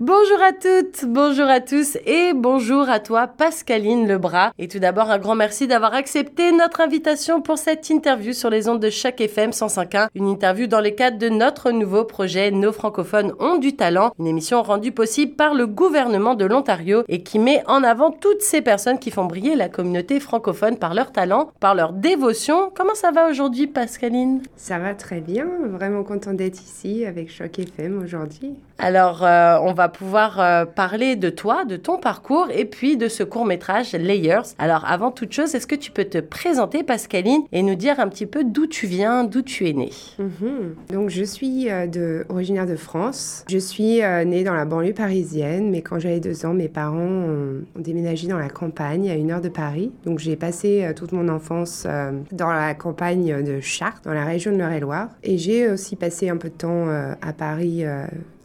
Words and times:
Bonjour 0.00 0.40
à 0.40 0.52
toutes, 0.52 1.06
bonjour 1.06 1.48
à 1.48 1.58
tous 1.58 1.98
et 2.06 2.32
bonjour 2.32 2.88
à 2.88 3.00
toi 3.00 3.26
Pascaline 3.26 4.06
Lebras. 4.06 4.52
Et 4.56 4.68
tout 4.68 4.78
d'abord 4.78 5.10
un 5.10 5.18
grand 5.18 5.34
merci 5.34 5.66
d'avoir 5.66 5.92
accepté 5.92 6.52
notre 6.52 6.80
invitation 6.80 7.42
pour 7.42 7.58
cette 7.58 7.90
interview 7.90 8.32
sur 8.32 8.48
les 8.48 8.68
ondes 8.68 8.78
de 8.78 8.90
chaque 8.90 9.20
FM 9.20 9.50
105.1. 9.50 10.06
Une 10.14 10.28
interview 10.28 10.68
dans 10.68 10.80
le 10.80 10.90
cadre 10.90 11.18
de 11.18 11.28
notre 11.28 11.72
nouveau 11.72 12.04
projet 12.04 12.52
Nos 12.52 12.70
francophones 12.70 13.32
ont 13.40 13.58
du 13.58 13.74
talent. 13.74 14.12
Une 14.20 14.28
émission 14.28 14.62
rendue 14.62 14.92
possible 14.92 15.34
par 15.34 15.52
le 15.52 15.66
gouvernement 15.66 16.36
de 16.36 16.44
l'Ontario 16.44 17.02
et 17.08 17.24
qui 17.24 17.40
met 17.40 17.64
en 17.66 17.82
avant 17.82 18.12
toutes 18.12 18.42
ces 18.42 18.62
personnes 18.62 19.00
qui 19.00 19.10
font 19.10 19.24
briller 19.24 19.56
la 19.56 19.68
communauté 19.68 20.20
francophone 20.20 20.76
par 20.76 20.94
leur 20.94 21.10
talent, 21.10 21.50
par 21.58 21.74
leur 21.74 21.92
dévotion. 21.92 22.70
Comment 22.72 22.94
ça 22.94 23.10
va 23.10 23.28
aujourd'hui 23.28 23.66
Pascaline? 23.66 24.42
Ça 24.54 24.78
va 24.78 24.94
très 24.94 25.20
bien, 25.20 25.48
vraiment 25.66 26.04
content 26.04 26.34
d'être 26.34 26.62
ici 26.62 27.04
avec 27.04 27.32
Choc 27.32 27.58
FM 27.58 28.00
aujourd'hui. 28.00 28.54
Alors 28.78 29.24
euh, 29.24 29.58
on 29.60 29.72
va 29.72 29.87
pouvoir 29.88 30.40
euh, 30.40 30.64
parler 30.64 31.16
de 31.16 31.30
toi, 31.30 31.64
de 31.64 31.76
ton 31.76 31.98
parcours 31.98 32.48
et 32.54 32.64
puis 32.64 32.96
de 32.96 33.08
ce 33.08 33.22
court 33.22 33.44
métrage 33.44 33.92
Layers. 33.92 34.54
Alors 34.58 34.84
avant 34.86 35.10
toute 35.10 35.32
chose, 35.32 35.54
est-ce 35.54 35.66
que 35.66 35.74
tu 35.74 35.90
peux 35.90 36.04
te 36.04 36.18
présenter 36.18 36.82
Pascaline 36.82 37.42
et 37.52 37.62
nous 37.62 37.74
dire 37.74 38.00
un 38.00 38.08
petit 38.08 38.26
peu 38.26 38.44
d'où 38.44 38.66
tu 38.66 38.86
viens, 38.86 39.24
d'où 39.24 39.42
tu 39.42 39.68
es 39.68 39.72
née? 39.72 39.92
Mhm. 40.18 40.74
Donc 40.92 41.10
je 41.10 41.24
suis 41.24 41.70
euh, 41.70 42.24
originaire 42.28 42.66
de 42.66 42.76
France. 42.76 43.44
Je 43.48 43.58
suis 43.58 44.02
euh, 44.02 44.24
née 44.24 44.44
dans 44.44 44.54
la 44.54 44.64
banlieue 44.64 44.94
parisienne, 44.94 45.70
mais 45.70 45.82
quand 45.82 45.98
j'avais 45.98 46.20
deux 46.20 46.46
ans, 46.46 46.54
mes 46.54 46.68
parents 46.68 46.98
ont, 46.98 47.62
déménagé 47.76 48.28
dans 48.28 48.38
la 48.38 48.48
campagne 48.48 49.10
à 49.10 49.14
une 49.14 49.30
heure 49.30 49.40
de 49.40 49.48
Paris. 49.48 49.92
Donc 50.04 50.18
j'ai 50.18 50.36
passé 50.36 50.90
toute 50.96 51.12
mon 51.12 51.28
enfance 51.28 51.86
dans 52.32 52.50
la 52.50 52.74
campagne 52.74 53.42
de 53.42 53.60
Chartres, 53.60 54.02
dans 54.02 54.12
la 54.12 54.24
région 54.24 54.52
de 54.52 54.56
l'Eure-et-Loire. 54.58 55.08
Et 55.22 55.38
j'ai 55.38 55.68
aussi 55.68 55.96
passé 55.96 56.28
un 56.28 56.36
peu 56.36 56.48
de 56.48 56.54
temps 56.54 56.86
à 56.88 57.32
Paris 57.32 57.84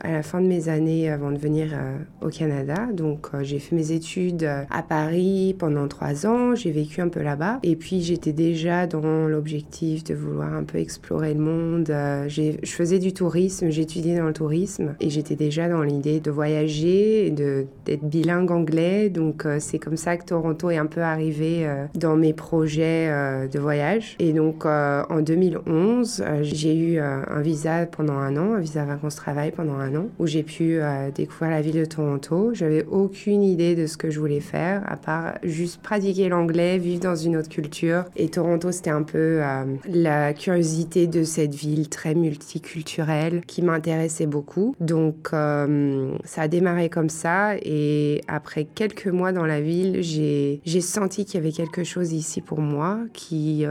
à 0.04 0.12
la 0.12 0.22
fin 0.22 0.42
de 0.42 0.48
mes 0.48 0.70
années 0.70 1.10
avant 1.10 1.32
de 1.34 1.40
venir 1.40 1.70
euh, 1.74 1.98
au 2.22 2.30
Canada. 2.30 2.88
Donc 2.94 3.30
euh, 3.34 3.44
j'ai 3.44 3.60
fait 3.60 3.76
mes 3.76 3.92
études 3.92 4.44
euh, 4.44 4.64
à 4.70 4.84
Paris 4.84 5.56
pendant 5.58 5.88
trois 5.88 6.26
ans, 6.26 6.56
j'ai 6.56 6.72
vécu 6.72 7.02
un 7.02 7.10
peu 7.10 7.22
là-bas. 7.22 7.60
Et 7.64 7.76
puis 7.76 8.02
j'étais 8.02 8.34
déjà 8.34 8.88
dans 8.88 9.28
l'objectif 9.28 10.04
de 10.04 10.14
vouloir 10.14 10.54
un 10.54 10.64
peu 10.64 10.78
explorer 10.78 11.34
le 11.34 11.40
monde. 11.40 11.88
je 12.28 12.58
faisais 12.66 13.00
du 13.00 13.14
tourisme, 13.14 13.70
j'étudiais 13.70 14.18
dans 14.18 14.28
le 14.28 14.34
tourisme 14.34 14.96
et 15.00 15.10
j'étais 15.10 15.36
déjà 15.36 15.70
dans 15.70 15.84
l'idée 15.84 16.20
de 16.20 16.32
voyager, 16.32 17.32
d'être 17.32 18.04
bilingue 18.04 18.52
anglais. 18.52 19.10
Donc 19.10 19.46
c'est 19.60 19.80
comme 19.80 19.98
ça 19.98 20.18
que 20.18 20.26
Toronto 20.26 20.70
est 20.70 20.78
un 20.78 20.86
peu 20.86 21.02
arrivé 21.02 21.68
dans 21.96 22.16
mes 22.16 22.34
projets 22.34 23.10
de 23.48 23.60
voyage. 23.60 24.16
Et 24.20 24.34
donc 24.34 24.66
en 24.66 25.22
2011, 25.22 26.24
j'ai 26.42 26.76
eu 26.76 27.00
un 27.00 27.42
visa 27.42 27.86
pendant 27.86 28.14
un 28.14 28.36
an, 28.38 28.54
un 28.54 28.60
visa 28.60 28.86
vacances-travail 28.86 29.52
pendant 29.52 29.76
un 29.76 29.94
où 30.20 30.28
j'ai 30.28 30.44
pu 30.44 30.80
découvrir 31.24 31.52
la 31.52 31.62
ville 31.62 31.80
de 31.80 31.86
Toronto. 31.86 32.54
J'avais 32.54 32.84
aucune 32.86 33.44
idée 33.44 33.76
de 33.76 33.88
ce 33.88 33.96
que 33.96 34.10
je 34.10 34.20
voulais 34.20 34.42
faire, 34.42 34.84
à 34.92 34.98
part 34.98 35.36
juste 35.42 35.82
pratiquer 35.82 36.28
l'anglais, 36.28 36.78
vivre 36.78 37.02
dans 37.02 37.16
une 37.16 37.38
autre 37.38 37.48
culture. 37.48 38.04
Et 38.18 38.28
Toronto, 38.28 38.72
c'était 38.72 38.90
un 38.90 39.04
peu 39.04 39.40
euh, 39.42 39.64
la 39.88 40.34
curiosité 40.34 41.08
de 41.08 41.24
cette 41.24 41.56
ville 41.56 41.88
très 41.88 42.14
multiculturelle 42.14 43.42
qui 43.46 43.62
m'intéressait 43.62 44.26
beaucoup. 44.26 44.76
Donc, 44.82 45.30
euh, 45.32 46.14
ça 46.26 46.42
a 46.42 46.48
démarré 46.50 46.90
comme 46.90 47.10
ça. 47.10 47.56
Et 47.58 48.22
après 48.28 48.66
quelques 48.66 49.08
mois 49.08 49.32
dans 49.32 49.46
la 49.46 49.62
ville, 49.62 50.02
j'ai 50.02 50.82
senti 50.82 51.24
qu'il 51.24 51.36
y 51.36 51.44
avait 51.44 51.54
quelque 51.54 51.86
chose 51.86 52.12
ici 52.12 52.42
pour 52.42 52.60
moi, 52.60 53.00
qu'il 53.14 53.70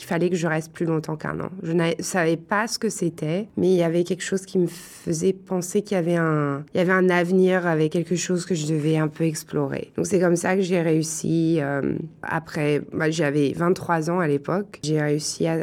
fallait 0.00 0.30
que 0.30 0.36
je 0.36 0.48
reste 0.48 0.72
plus 0.72 0.86
longtemps 0.86 1.16
qu'un 1.16 1.38
an. 1.38 1.50
Je 1.62 1.72
ne 1.72 1.92
savais 2.00 2.36
pas 2.36 2.66
ce 2.66 2.78
que 2.78 2.88
c'était, 2.88 3.46
mais 3.56 3.68
il 3.68 3.76
y 3.76 3.84
avait 3.84 4.02
quelque 4.02 4.24
chose 4.24 4.46
qui 4.46 4.58
me 4.58 4.66
faisait 4.66 5.32
pensé 5.32 5.82
qu'il 5.82 5.94
y 5.96 5.98
avait 5.98 6.16
un, 6.16 6.64
il 6.74 6.78
y 6.78 6.80
avait 6.80 6.92
un 6.92 7.10
avenir 7.10 7.66
avec 7.66 7.92
quelque 7.92 8.16
chose 8.16 8.46
que 8.46 8.54
je 8.54 8.66
devais 8.66 8.96
un 8.96 9.08
peu 9.08 9.24
explorer. 9.24 9.92
Donc 9.96 10.06
c'est 10.06 10.20
comme 10.20 10.36
ça 10.36 10.56
que 10.56 10.62
j'ai 10.62 10.80
réussi. 10.80 11.58
Euh, 11.60 11.96
après, 12.22 12.82
bah, 12.92 13.10
j'avais 13.10 13.52
23 13.54 14.10
ans 14.10 14.20
à 14.20 14.26
l'époque. 14.26 14.80
J'ai 14.82 15.00
réussi 15.00 15.46
à, 15.46 15.62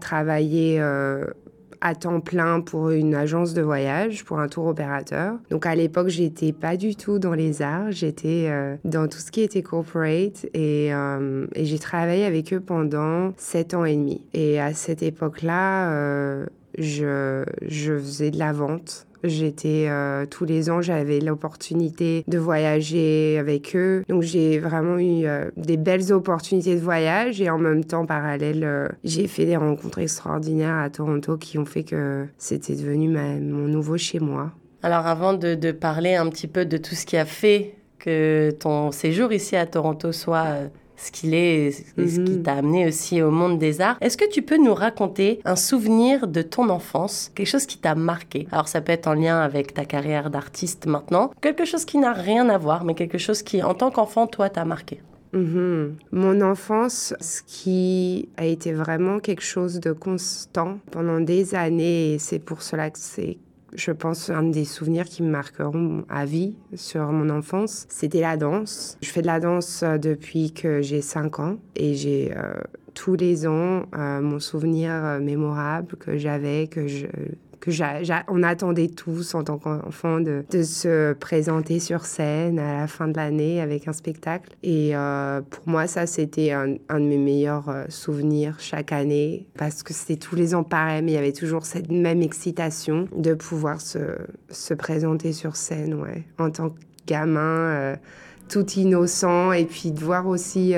travailler. 0.00 0.80
Euh, 0.80 1.26
à 1.82 1.94
temps 1.94 2.20
plein 2.20 2.62
pour 2.62 2.88
une 2.88 3.14
agence 3.14 3.52
de 3.52 3.60
voyage, 3.60 4.24
pour 4.24 4.40
un 4.40 4.48
tour 4.48 4.66
opérateur. 4.66 5.34
Donc 5.50 5.66
à 5.66 5.74
l'époque, 5.74 6.08
j'étais 6.08 6.52
pas 6.52 6.78
du 6.78 6.96
tout 6.96 7.18
dans 7.18 7.34
les 7.34 7.60
arts, 7.60 7.92
j'étais 7.92 8.46
euh, 8.48 8.76
dans 8.84 9.06
tout 9.08 9.18
ce 9.18 9.30
qui 9.30 9.42
était 9.42 9.62
corporate 9.62 10.46
et, 10.54 10.90
j'ai 11.54 11.78
travaillé 11.78 12.24
avec 12.24 12.54
eux 12.54 12.60
pendant 12.60 13.34
sept 13.36 13.74
ans 13.74 13.84
et 13.84 13.94
demi. 13.94 14.22
Et 14.32 14.58
à 14.58 14.72
cette 14.72 15.02
époque-là, 15.02 16.46
je 16.78 17.44
faisais 17.68 18.30
de 18.30 18.38
la 18.38 18.52
vente. 18.52 19.05
J'étais 19.24 19.86
euh, 19.88 20.26
tous 20.26 20.44
les 20.44 20.70
ans, 20.70 20.80
j'avais 20.80 21.20
l'opportunité 21.20 22.24
de 22.26 22.38
voyager 22.38 23.38
avec 23.38 23.74
eux. 23.74 24.04
Donc 24.08 24.22
j'ai 24.22 24.58
vraiment 24.58 24.98
eu 24.98 25.26
euh, 25.26 25.50
des 25.56 25.76
belles 25.76 26.12
opportunités 26.12 26.74
de 26.74 26.80
voyage 26.80 27.40
et 27.40 27.50
en 27.50 27.58
même 27.58 27.84
temps 27.84 28.06
parallèle, 28.06 28.64
euh, 28.64 28.88
j'ai 29.04 29.26
fait 29.26 29.46
des 29.46 29.56
rencontres 29.56 29.98
extraordinaires 29.98 30.76
à 30.76 30.90
Toronto 30.90 31.36
qui 31.36 31.58
ont 31.58 31.64
fait 31.64 31.84
que 31.84 32.26
c'était 32.38 32.74
devenu 32.74 33.08
mon 33.08 33.68
nouveau 33.68 33.96
chez 33.96 34.20
moi. 34.20 34.52
Alors 34.82 35.06
avant 35.06 35.32
de, 35.32 35.54
de, 35.54 35.72
parler 35.72 36.14
un 36.14 36.28
petit 36.28 36.46
peu 36.46 36.64
de 36.64 36.76
tout 36.76 36.94
ce 36.94 37.06
qui 37.06 37.16
a 37.16 37.24
fait 37.24 37.74
que 37.98 38.50
ton 38.50 38.92
séjour 38.92 39.32
ici 39.32 39.56
à 39.56 39.66
Toronto 39.66 40.12
soit 40.12 40.46
ce 40.96 41.10
qu'il 41.10 41.34
est, 41.34 41.72
ce 41.72 42.20
qui 42.20 42.36
mhm. 42.36 42.42
t'a 42.42 42.54
amené 42.54 42.86
aussi 42.86 43.22
au 43.22 43.30
monde 43.30 43.58
des 43.58 43.80
arts. 43.80 43.96
Est-ce 44.00 44.16
que 44.16 44.28
tu 44.28 44.42
peux 44.42 44.56
nous 44.56 44.74
raconter 44.74 45.40
un 45.44 45.56
souvenir 45.56 46.26
de 46.26 46.42
ton 46.42 46.68
enfance, 46.68 47.30
quelque 47.34 47.48
chose 47.48 47.66
qui 47.66 47.78
t'a 47.78 47.94
marqué? 47.94 48.46
Alors 48.52 48.68
ça 48.68 48.80
peut 48.80 48.92
être 48.92 49.06
en 49.06 49.14
lien 49.14 49.40
avec 49.40 49.74
ta 49.74 49.84
carrière 49.84 50.30
d'artiste 50.30 50.86
maintenant, 50.86 51.30
quelque 51.40 51.64
chose 51.64 51.84
qui 51.84 51.98
n'a 51.98 52.12
rien 52.12 52.48
à 52.48 52.58
voir, 52.58 52.84
mais 52.84 52.94
quelque 52.94 53.18
chose 53.18 53.42
qui, 53.42 53.62
en 53.62 53.74
tant 53.74 53.90
qu'enfant, 53.90 54.26
toi, 54.26 54.48
t'a 54.48 54.64
marqué? 54.64 55.00
Mhm. 55.32 55.96
Mon 56.12 56.40
enfance, 56.40 57.14
ce 57.20 57.42
qui 57.46 58.28
a 58.36 58.46
été 58.46 58.72
vraiment 58.72 59.18
quelque 59.18 59.42
chose 59.42 59.80
de 59.80 59.92
constant 59.92 60.78
pendant 60.90 61.20
des 61.20 61.54
années, 61.54 62.14
et 62.14 62.18
c'est 62.18 62.38
pour 62.38 62.62
cela 62.62 62.90
que 62.90 62.98
c'est 62.98 63.38
je 63.76 63.92
pense, 63.92 64.30
un 64.30 64.44
des 64.44 64.64
souvenirs 64.64 65.04
qui 65.04 65.22
me 65.22 65.30
marqueront 65.30 66.04
à 66.08 66.24
vie 66.24 66.56
sur 66.74 67.12
mon 67.12 67.30
enfance, 67.30 67.86
c'était 67.88 68.20
la 68.20 68.36
danse. 68.36 68.98
Je 69.02 69.10
fais 69.10 69.22
de 69.22 69.26
la 69.26 69.40
danse 69.40 69.82
euh, 69.82 69.98
depuis 69.98 70.52
que 70.52 70.82
j'ai 70.82 71.02
5 71.02 71.40
ans 71.40 71.56
et 71.76 71.94
j'ai 71.94 72.32
euh, 72.36 72.54
tous 72.94 73.14
les 73.14 73.46
ans 73.46 73.84
euh, 73.94 74.20
mon 74.20 74.40
souvenir 74.40 75.18
mémorable 75.20 75.96
que 75.96 76.16
j'avais, 76.16 76.66
que 76.66 76.86
je 76.86 77.06
que 77.60 77.70
on 78.28 78.42
attendait 78.42 78.88
tous 78.88 79.34
en 79.34 79.44
tant 79.44 79.58
qu'enfant 79.58 80.20
de, 80.20 80.44
de, 80.50 80.62
se 80.62 81.12
présenter 81.14 81.80
sur 81.80 82.04
scène 82.04 82.58
à 82.58 82.80
la 82.80 82.86
fin 82.86 83.08
de 83.08 83.16
l'année 83.16 83.60
avec 83.60 83.88
un 83.88 83.92
spectacle. 83.92 84.50
Et 84.62 84.96
euh, 84.96 85.40
pour 85.42 85.68
moi, 85.68 85.86
ça, 85.86 86.06
c'était 86.06 86.52
un, 86.52 86.68
de 86.68 87.04
mes 87.04 87.18
meilleurs 87.18 87.68
euh, 87.68 87.84
souvenirs 87.88 88.56
chaque 88.58 88.92
année 88.92 89.46
parce 89.56 89.82
que 89.82 89.92
c'était 89.92 90.16
tous 90.16 90.36
les 90.36 90.54
ans 90.54 90.64
pareil, 90.64 91.02
mais 91.02 91.12
il 91.12 91.14
y 91.14 91.18
avait 91.18 91.32
toujours 91.32 91.66
cette 91.66 91.90
même 91.90 92.22
excitation 92.22 93.08
de 93.16 93.34
pouvoir 93.34 93.80
se, 93.80 93.98
se 94.50 94.74
présenter 94.74 95.32
sur 95.32 95.56
scène, 95.56 95.94
ouais, 95.94 96.24
en 96.38 96.50
tant 96.50 96.70
que 96.70 96.80
gamin. 97.06 97.40
Euh, 97.40 97.96
tout 98.48 98.64
innocent 98.76 99.50
et 99.50 99.64
puis 99.64 99.90
de 99.90 99.98
voir 99.98 100.28
aussi 100.28 100.74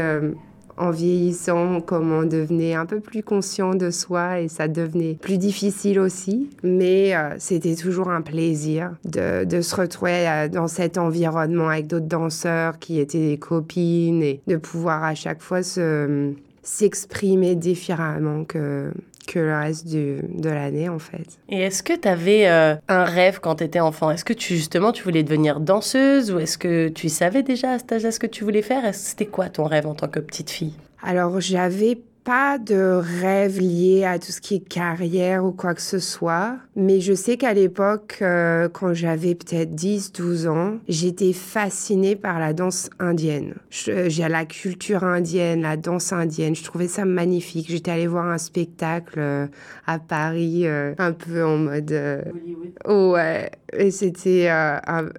en 0.78 0.90
vieillissant, 0.90 1.80
comment 1.80 2.18
on 2.18 2.26
devenait 2.26 2.74
un 2.74 2.86
peu 2.86 3.00
plus 3.00 3.22
conscient 3.22 3.74
de 3.74 3.90
soi 3.90 4.40
et 4.40 4.48
ça 4.48 4.68
devenait 4.68 5.14
plus 5.14 5.38
difficile 5.38 6.00
aussi. 6.00 6.50
Mais 6.62 7.14
euh, 7.14 7.34
c'était 7.38 7.74
toujours 7.74 8.10
un 8.10 8.22
plaisir 8.22 8.92
de, 9.04 9.44
de 9.44 9.60
se 9.60 9.76
retrouver 9.76 10.28
euh, 10.28 10.48
dans 10.48 10.68
cet 10.68 10.98
environnement 10.98 11.68
avec 11.68 11.86
d'autres 11.86 12.06
danseurs 12.06 12.78
qui 12.78 13.00
étaient 13.00 13.28
des 13.30 13.38
copines 13.38 14.22
et 14.22 14.40
de 14.46 14.56
pouvoir 14.56 15.04
à 15.04 15.14
chaque 15.14 15.42
fois 15.42 15.62
se 15.62 16.32
s'exprimer 16.68 17.54
différemment 17.54 18.44
que, 18.44 18.90
que 19.28 19.38
le 19.38 19.54
reste 19.54 19.86
du, 19.86 20.16
de 20.28 20.48
l'année 20.48 20.88
en 20.88 20.98
fait. 20.98 21.38
Et 21.48 21.60
est-ce 21.60 21.82
que 21.82 21.92
tu 21.92 22.08
avais 22.08 22.48
euh, 22.48 22.74
un 22.88 23.04
rêve 23.04 23.40
quand 23.40 23.56
tu 23.56 23.64
étais 23.64 23.80
enfant? 23.80 24.10
Est-ce 24.10 24.24
que 24.24 24.32
tu 24.32 24.54
justement 24.56 24.90
tu 24.90 25.04
voulais 25.04 25.22
devenir 25.22 25.60
danseuse 25.60 26.32
ou 26.32 26.38
est-ce 26.38 26.58
que 26.58 26.88
tu 26.88 27.08
savais 27.08 27.42
déjà 27.42 27.72
à 27.72 27.78
cet 27.78 27.92
âge 27.92 28.10
ce 28.10 28.18
que 28.18 28.26
tu 28.26 28.42
voulais 28.42 28.62
faire? 28.62 28.82
C'était 28.94 29.26
quoi 29.26 29.48
ton 29.48 29.64
rêve 29.64 29.86
en 29.86 29.94
tant 29.94 30.08
que 30.08 30.20
petite 30.20 30.50
fille? 30.50 30.74
Alors 31.02 31.40
j'avais 31.40 31.98
pas 32.24 32.58
de 32.58 33.00
rêve 33.20 33.58
lié 33.58 34.04
à 34.04 34.18
tout 34.18 34.32
ce 34.32 34.40
qui 34.40 34.56
est 34.56 34.68
carrière 34.68 35.44
ou 35.44 35.52
quoi 35.52 35.74
que 35.74 35.80
ce 35.80 35.98
soit, 35.98 36.56
Mais 36.80 37.00
je 37.00 37.12
sais 37.12 37.36
qu'à 37.36 37.54
l'époque, 37.54 38.18
euh, 38.22 38.68
quand 38.68 38.94
j'avais 38.94 39.34
peut-être 39.34 39.74
10, 39.74 40.12
12 40.12 40.46
ans, 40.46 40.74
j'étais 40.88 41.32
fascinée 41.32 42.14
par 42.14 42.38
la 42.38 42.52
danse 42.52 42.88
indienne. 43.00 43.54
J'ai 43.68 44.28
la 44.28 44.44
culture 44.44 45.02
indienne, 45.02 45.62
la 45.62 45.76
danse 45.76 46.12
indienne. 46.12 46.54
Je 46.54 46.62
trouvais 46.62 46.86
ça 46.86 47.04
magnifique. 47.04 47.66
J'étais 47.68 47.90
allée 47.90 48.06
voir 48.06 48.26
un 48.26 48.38
spectacle 48.38 49.18
euh, 49.18 49.48
à 49.88 49.98
Paris, 49.98 50.68
euh, 50.68 50.94
un 50.98 51.10
peu 51.10 51.44
en 51.44 51.56
mode. 51.56 51.90
Hollywood. 51.90 53.10
Ouais. 53.10 53.50
Et 53.76 53.90
c'était 53.90 54.48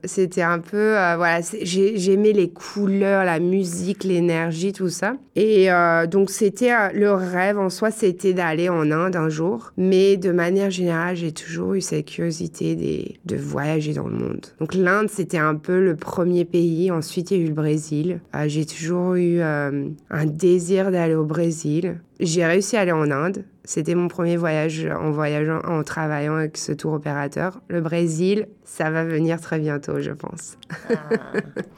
c'était 0.05 0.41
un 0.41 0.57
peu. 0.59 0.93
voilà, 0.93 1.41
j'aimais 1.61 2.31
les 2.31 2.49
couleurs, 2.49 3.23
la 3.25 3.39
musique, 3.39 4.05
l'énergie, 4.05 4.71
tout 4.71 4.89
ça. 4.89 5.17
Et 5.35 5.67
donc, 6.09 6.31
c'était 6.31 6.71
le 6.93 7.11
rêve 7.13 7.59
en 7.59 7.69
soi, 7.69 7.91
c'était 7.91 8.33
d'aller 8.33 8.69
en 8.69 8.89
Inde 8.89 9.15
un 9.15 9.29
jour. 9.29 9.71
Mais 9.77 10.17
de 10.17 10.31
manière 10.31 10.71
générale, 10.71 11.15
j'ai 11.15 11.31
toujours 11.31 11.48
eu 11.73 11.81
cette 11.81 12.05
curiosité 12.05 13.19
de 13.25 13.35
voyager 13.35 13.93
dans 13.93 14.07
le 14.07 14.15
monde. 14.15 14.45
Donc 14.59 14.73
l'Inde, 14.73 15.09
c'était 15.09 15.37
un 15.37 15.55
peu 15.55 15.83
le 15.83 15.95
premier 15.95 16.45
pays. 16.45 16.91
Ensuite, 16.91 17.31
il 17.31 17.37
y 17.37 17.41
a 17.41 17.43
eu 17.43 17.47
le 17.47 17.53
Brésil. 17.53 18.21
Euh, 18.35 18.45
j'ai 18.47 18.65
toujours 18.65 19.15
eu 19.15 19.39
euh, 19.39 19.89
un 20.09 20.25
désir 20.25 20.91
d'aller 20.91 21.15
au 21.15 21.25
Brésil. 21.25 21.99
J'ai 22.19 22.45
réussi 22.45 22.77
à 22.77 22.81
aller 22.81 22.91
en 22.91 23.09
Inde. 23.11 23.43
C'était 23.69 23.93
mon 23.93 24.07
premier 24.07 24.35
voyage 24.35 24.89
en 24.99 25.11
voyageant, 25.11 25.59
en 25.59 25.83
travaillant 25.83 26.37
avec 26.37 26.57
ce 26.57 26.71
tour 26.71 26.93
opérateur. 26.93 27.61
Le 27.67 27.81
Brésil, 27.81 28.47
ça 28.63 28.89
va 28.89 29.03
venir 29.03 29.39
très 29.39 29.59
bientôt, 29.59 30.01
je 30.01 30.09
pense. 30.09 30.57
Ah. 30.89 30.95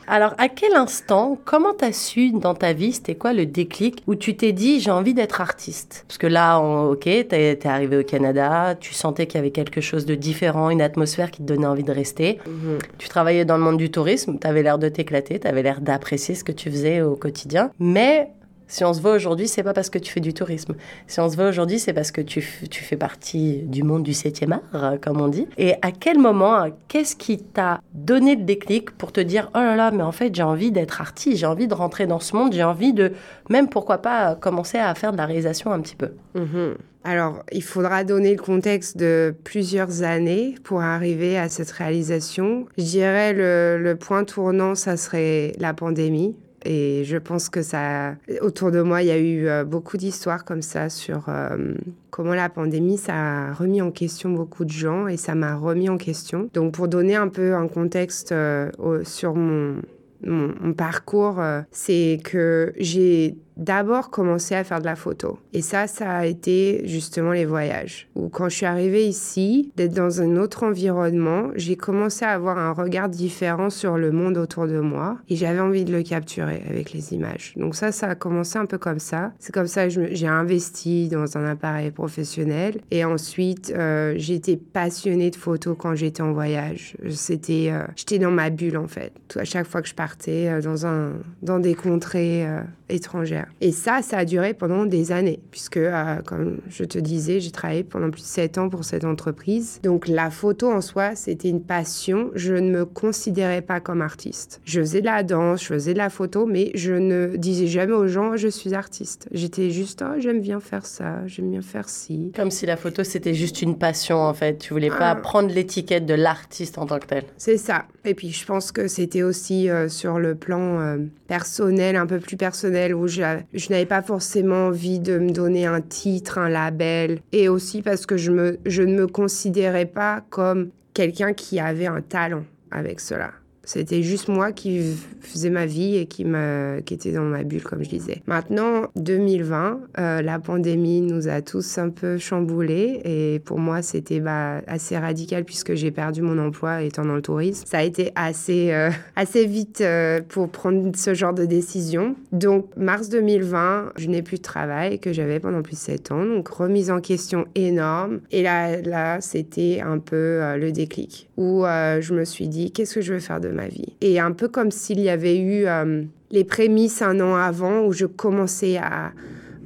Alors, 0.07 0.33
à 0.37 0.47
quel 0.47 0.73
instant, 0.73 1.37
comment 1.43 1.73
tu 1.77 1.83
as 1.83 1.91
su 1.91 2.31
dans 2.31 2.53
ta 2.53 2.71
vie, 2.71 2.93
c'était 2.93 3.15
quoi 3.15 3.33
le 3.33 3.45
déclic 3.45 4.03
où 4.07 4.15
tu 4.15 4.37
t'es 4.37 4.53
dit 4.53 4.79
j'ai 4.79 4.89
envie 4.89 5.13
d'être 5.13 5.41
artiste? 5.41 6.05
Parce 6.07 6.17
que 6.17 6.27
là, 6.27 6.59
ok, 6.59 7.01
tu 7.01 7.35
es, 7.35 7.67
arrivé 7.67 7.97
au 7.97 8.03
Canada, 8.03 8.73
tu 8.79 8.93
sentais 8.93 9.27
qu'il 9.27 9.39
y 9.39 9.41
avait 9.41 9.51
quelque 9.51 9.81
chose 9.81 10.05
de 10.05 10.15
différent, 10.15 10.69
une 10.69 10.81
atmosphère 10.81 11.29
qui 11.29 11.39
te 11.41 11.47
donnait 11.47 11.67
envie 11.67 11.83
de 11.83 11.91
rester. 11.91 12.39
Mhm. 12.47 12.77
Tu 12.99 13.09
travaillais 13.09 13.43
dans 13.43 13.57
le 13.57 13.63
monde 13.63 13.77
du 13.77 13.91
tourisme, 13.91 14.39
tu 14.39 14.47
avais 14.47 14.63
l'air 14.63 14.79
de 14.79 14.87
t'éclater, 14.87 15.41
tu 15.41 15.47
avais 15.47 15.61
l'air 15.61 15.81
d'apprécier 15.81 16.35
ce 16.35 16.45
que 16.45 16.53
tu 16.53 16.71
faisais 16.71 17.01
au 17.01 17.17
quotidien. 17.17 17.69
Mais 17.79 18.31
si 18.71 18.85
on 18.85 18.93
se 18.93 19.01
voit 19.01 19.11
aujourd'hui, 19.11 19.49
c'est 19.49 19.63
pas 19.63 19.73
parce 19.73 19.89
que 19.89 19.99
tu 19.99 20.13
fais 20.13 20.21
du 20.21 20.33
tourisme. 20.33 20.75
Si 21.05 21.19
on 21.19 21.29
se 21.29 21.35
voit 21.35 21.49
aujourd'hui, 21.49 21.77
c'est 21.77 21.91
parce 21.91 22.11
que 22.11 22.21
tu, 22.21 22.41
tu, 22.69 22.83
fais 22.85 22.95
partie 22.95 23.63
du 23.63 23.83
monde 23.83 24.03
du 24.03 24.13
7e 24.13 24.59
art, 24.73 24.93
comme 25.01 25.19
on 25.19 25.27
dit. 25.27 25.45
Et 25.57 25.73
à 25.81 25.91
quel 25.91 26.17
moment, 26.17 26.67
qu'est-ce 26.87 27.17
qui 27.17 27.37
t'a 27.37 27.81
donné 27.93 28.37
le 28.37 28.43
déclic 28.43 28.91
pour 28.91 29.11
te 29.11 29.19
dire 29.19 29.49
Oh 29.55 29.59
là 29.59 29.75
là, 29.75 29.91
mais 29.91 30.03
en 30.03 30.13
fait, 30.13 30.33
j'ai 30.33 30.43
envie 30.43 30.71
d'être 30.71 31.01
artiste, 31.01 31.39
j'ai 31.39 31.45
envie 31.45 31.67
de 31.67 31.73
rentrer 31.73 32.07
dans 32.07 32.21
ce 32.21 32.33
monde, 32.33 32.53
j'ai 32.53 32.63
envie 32.63 32.93
de, 32.93 33.11
même 33.49 33.67
pourquoi 33.67 33.97
pas, 33.97 34.35
commencer 34.35 34.77
à 34.77 34.95
faire 34.95 35.11
de 35.11 35.17
la 35.17 35.25
réalisation 35.25 35.73
un 35.73 35.81
petit 35.81 35.97
peu? 35.97 36.11
Mm-hmm. 36.37 36.75
Alors, 37.03 37.43
il 37.51 37.63
faudra 37.63 38.05
donner 38.05 38.35
le 38.35 38.41
contexte 38.41 38.95
de 38.95 39.35
plusieurs 39.43 40.03
années 40.03 40.55
pour 40.63 40.81
arriver 40.81 41.37
à 41.37 41.49
cette 41.49 41.71
réalisation. 41.71 42.67
Je 42.77 42.83
dirais 42.83 43.33
le, 43.33 43.77
le 43.81 43.95
point 43.97 44.23
tournant, 44.23 44.75
ça 44.75 44.95
serait 44.95 45.51
la 45.57 45.73
pandémie. 45.73 46.35
Et 46.65 47.03
je 47.05 47.17
pense 47.17 47.49
que 47.49 47.61
ça, 47.61 48.15
autour 48.41 48.71
de 48.71 48.81
moi, 48.81 49.01
il 49.01 49.07
y 49.07 49.11
a 49.11 49.17
eu 49.17 49.47
euh, 49.47 49.63
beaucoup 49.63 49.97
d'histoires 49.97 50.45
comme 50.45 50.61
ça 50.61 50.89
sur 50.89 51.27
euh, 51.27 51.73
comment 52.11 52.35
la 52.35 52.49
pandémie, 52.49 52.97
ça 52.97 53.13
a 53.15 53.53
remis 53.53 53.81
en 53.81 53.91
question 53.91 54.29
beaucoup 54.29 54.65
de 54.65 54.71
gens 54.71 55.07
et 55.07 55.17
ça 55.17 55.33
m'a 55.33 55.55
remis 55.55 55.89
en 55.89 55.97
question. 55.97 56.49
Donc, 56.53 56.73
pour 56.73 56.87
donner 56.87 57.15
un 57.15 57.29
peu 57.29 57.55
un 57.55 57.67
contexte 57.67 58.31
euh, 58.31 58.69
sur 59.03 59.33
mon, 59.33 59.81
mon 60.23 60.73
parcours, 60.73 61.41
c'est 61.71 62.19
que 62.23 62.73
j'ai 62.77 63.37
d'abord 63.61 64.09
commencé 64.09 64.55
à 64.55 64.63
faire 64.63 64.79
de 64.79 64.85
la 64.85 64.95
photo. 64.95 65.37
Et 65.53 65.61
ça, 65.61 65.87
ça 65.87 66.11
a 66.11 66.25
été 66.25 66.81
justement 66.85 67.31
les 67.31 67.45
voyages. 67.45 68.09
Où 68.15 68.27
quand 68.27 68.49
je 68.49 68.55
suis 68.57 68.65
arrivée 68.65 69.05
ici, 69.05 69.71
d'être 69.77 69.93
dans 69.93 70.21
un 70.21 70.35
autre 70.35 70.63
environnement, 70.63 71.49
j'ai 71.55 71.75
commencé 71.75 72.25
à 72.25 72.31
avoir 72.31 72.57
un 72.57 72.73
regard 72.73 73.07
différent 73.07 73.69
sur 73.69 73.97
le 73.97 74.11
monde 74.11 74.37
autour 74.37 74.67
de 74.67 74.79
moi 74.79 75.17
et 75.29 75.35
j'avais 75.35 75.59
envie 75.59 75.85
de 75.85 75.91
le 75.91 76.01
capturer 76.01 76.63
avec 76.69 76.91
les 76.91 77.13
images. 77.13 77.53
Donc 77.55 77.75
ça, 77.75 77.91
ça 77.91 78.07
a 78.07 78.15
commencé 78.15 78.57
un 78.57 78.65
peu 78.65 78.79
comme 78.79 78.99
ça. 78.99 79.31
C'est 79.37 79.53
comme 79.53 79.67
ça 79.67 79.87
que 79.87 80.13
j'ai 80.13 80.27
investi 80.27 81.07
dans 81.07 81.37
un 81.37 81.45
appareil 81.45 81.91
professionnel 81.91 82.81
et 82.89 83.05
ensuite 83.05 83.71
euh, 83.75 84.15
j'étais 84.17 84.57
passionnée 84.57 85.29
de 85.29 85.35
photos 85.35 85.75
quand 85.77 85.93
j'étais 85.93 86.23
en 86.23 86.33
voyage. 86.33 86.97
C'était, 87.11 87.69
euh, 87.71 87.83
j'étais 87.95 88.17
dans 88.17 88.31
ma 88.31 88.49
bulle 88.49 88.77
en 88.77 88.87
fait. 88.87 89.13
À 89.35 89.43
chaque 89.43 89.67
fois 89.67 89.83
que 89.83 89.87
je 89.87 89.95
partais 89.95 90.47
euh, 90.47 90.61
dans 90.61 90.87
un, 90.87 91.13
dans 91.43 91.59
des 91.59 91.75
contrées 91.75 92.47
étrangères. 92.91 93.47
Et 93.61 93.71
ça, 93.71 94.01
ça 94.01 94.19
a 94.19 94.25
duré 94.25 94.53
pendant 94.53 94.85
des 94.85 95.11
années, 95.11 95.39
puisque, 95.51 95.77
euh, 95.77 96.21
comme 96.25 96.59
je 96.69 96.83
te 96.83 96.99
disais, 96.99 97.39
j'ai 97.39 97.51
travaillé 97.51 97.83
pendant 97.83 98.09
plus 98.09 98.21
de 98.21 98.27
sept 98.27 98.57
ans 98.57 98.69
pour 98.69 98.83
cette 98.83 99.05
entreprise. 99.05 99.79
Donc 99.83 100.07
la 100.07 100.29
photo 100.29 100.71
en 100.71 100.81
soi, 100.81 101.15
c'était 101.15 101.49
une 101.49 101.63
passion. 101.63 102.31
Je 102.35 102.53
ne 102.53 102.71
me 102.71 102.85
considérais 102.85 103.61
pas 103.61 103.79
comme 103.79 104.01
artiste. 104.01 104.61
Je 104.65 104.81
faisais 104.81 105.01
de 105.01 105.05
la 105.05 105.23
danse, 105.23 105.61
je 105.61 105.67
faisais 105.67 105.93
de 105.93 105.97
la 105.97 106.09
photo, 106.09 106.45
mais 106.45 106.71
je 106.75 106.93
ne 106.93 107.35
disais 107.37 107.67
jamais 107.67 107.93
aux 107.93 108.07
gens, 108.07 108.35
je 108.35 108.47
suis 108.47 108.73
artiste. 108.73 109.27
J'étais 109.31 109.71
juste, 109.71 110.03
oh, 110.05 110.19
j'aime 110.19 110.41
bien 110.41 110.59
faire 110.59 110.85
ça, 110.85 111.25
j'aime 111.27 111.51
bien 111.51 111.61
faire 111.61 111.89
ci. 111.89 112.31
Comme 112.35 112.51
si 112.51 112.65
la 112.65 112.77
photo, 112.77 113.03
c'était 113.03 113.33
juste 113.33 113.61
une 113.61 113.77
passion, 113.77 114.17
en 114.17 114.33
fait. 114.33 114.57
Tu 114.57 114.73
voulais 114.73 114.89
pas 114.89 115.11
ah. 115.11 115.15
prendre 115.15 115.53
l'étiquette 115.53 116.05
de 116.05 116.13
l'artiste 116.13 116.77
en 116.77 116.85
tant 116.85 116.99
que 116.99 117.07
tel. 117.07 117.23
C'est 117.37 117.57
ça. 117.57 117.85
Et 118.05 118.13
puis, 118.13 118.31
je 118.31 118.45
pense 118.45 118.71
que 118.71 118.87
c'était 118.87 119.23
aussi 119.23 119.69
euh, 119.69 119.89
sur 119.89 120.19
le 120.19 120.35
plan 120.35 120.79
euh, 120.79 120.97
personnel, 121.27 121.95
un 121.95 122.07
peu 122.07 122.19
plus 122.19 122.37
personnel, 122.37 122.80
où 122.93 123.07
je, 123.07 123.21
n'avais 123.69 123.85
pas 123.85 124.01
forcément 124.01 124.67
envie 124.67 124.99
de 124.99 125.17
me 125.17 125.31
donner 125.31 125.65
un 125.65 125.81
titre, 125.81 126.37
un 126.37 126.49
label, 126.49 127.19
et 127.31 127.49
aussi 127.49 127.81
parce 127.81 128.05
que 128.05 128.17
je, 128.17 128.31
ne 128.31 128.85
me 128.85 129.07
considérais 129.07 129.85
pas 129.85 130.23
comme 130.29 130.69
quelqu'un 130.93 131.33
qui 131.33 131.59
avait 131.59 131.87
un 131.87 132.01
talent 132.01 132.43
avec 132.71 132.99
cela. 132.99 133.31
C'était 133.73 134.03
juste 134.03 134.27
moi 134.27 134.51
qui 134.51 134.81
faisais 135.21 135.49
ma 135.49 135.65
vie 135.65 135.95
et 135.95 136.05
qui, 136.05 136.23
était 136.23 137.13
dans 137.13 137.23
ma 137.23 137.43
bulle, 137.43 137.63
comme 137.63 137.81
je 137.85 137.89
disais. 137.89 138.21
Maintenant, 138.27 138.87
2020, 138.97 139.79
euh, 139.97 140.21
la 140.21 140.39
pandémie 140.39 140.99
nous 140.99 141.29
a 141.29 141.41
tous 141.41 141.77
un 141.77 141.89
peu 141.89 142.17
chamboulés 142.17 142.99
et 143.05 143.39
pour 143.39 143.59
moi, 143.59 143.81
c'était 143.81 144.19
bah, 144.19 144.59
assez 144.67 144.97
radical 144.97 145.45
puisque 145.45 145.75
j'ai 145.75 145.89
perdu 145.89 146.21
mon 146.21 146.37
emploi 146.37 146.81
étant 146.81 147.05
dans 147.05 147.15
le 147.15 147.21
tourisme. 147.21 147.63
Ça 147.65 147.77
a 147.77 147.83
été 147.83 148.11
assez, 148.15 148.73
euh, 148.73 148.89
vite 149.47 149.79
euh, 149.79 150.19
pour 150.27 150.49
prendre 150.49 150.91
ce 150.93 151.13
genre 151.13 151.33
de 151.33 151.45
décision. 151.45 152.17
Donc, 152.33 152.65
mars 152.75 153.07
2020, 153.07 153.93
je 153.95 154.09
n'ai 154.09 154.21
plus 154.21 154.37
de 154.37 154.43
travail 154.43 154.99
que 154.99 155.13
j'avais 155.13 155.39
pendant 155.39 155.61
plus 155.61 155.75
de 155.75 155.79
7 155.79 156.11
ans. 156.11 156.25
Donc, 156.25 156.49
remise 156.49 156.91
en 156.91 156.99
question 156.99 157.45
énorme. 157.55 158.19
Et 158.31 158.43
là 158.43 159.21
c'était 159.21 159.79
un 159.81 159.99
peu 159.99 160.57
le 160.57 160.71
déclic 160.73 161.29
où 161.41 161.65
je 161.65 162.13
me 162.13 162.23
suis 162.23 162.47
dit, 162.47 162.71
qu'est-ce 162.71 162.95
que 162.95 163.01
je 163.01 163.13
veux 163.13 163.19
faire 163.19 163.41
de 163.41 163.49
ma 163.49 163.67
vie? 163.67 163.93
Et 164.01 164.19
un 164.19 164.31
peu 164.31 164.47
comme 164.47 164.71
s'il 164.71 164.99
y 164.99 165.09
avait 165.09 165.37
eu 165.37 165.65
euh, 165.65 166.03
les 166.29 166.43
prémices 166.43 167.01
un 167.01 167.19
an 167.19 167.35
avant 167.35 167.81
où 167.85 167.91
je 167.91 168.05
commençais 168.05 168.77
à 168.77 169.11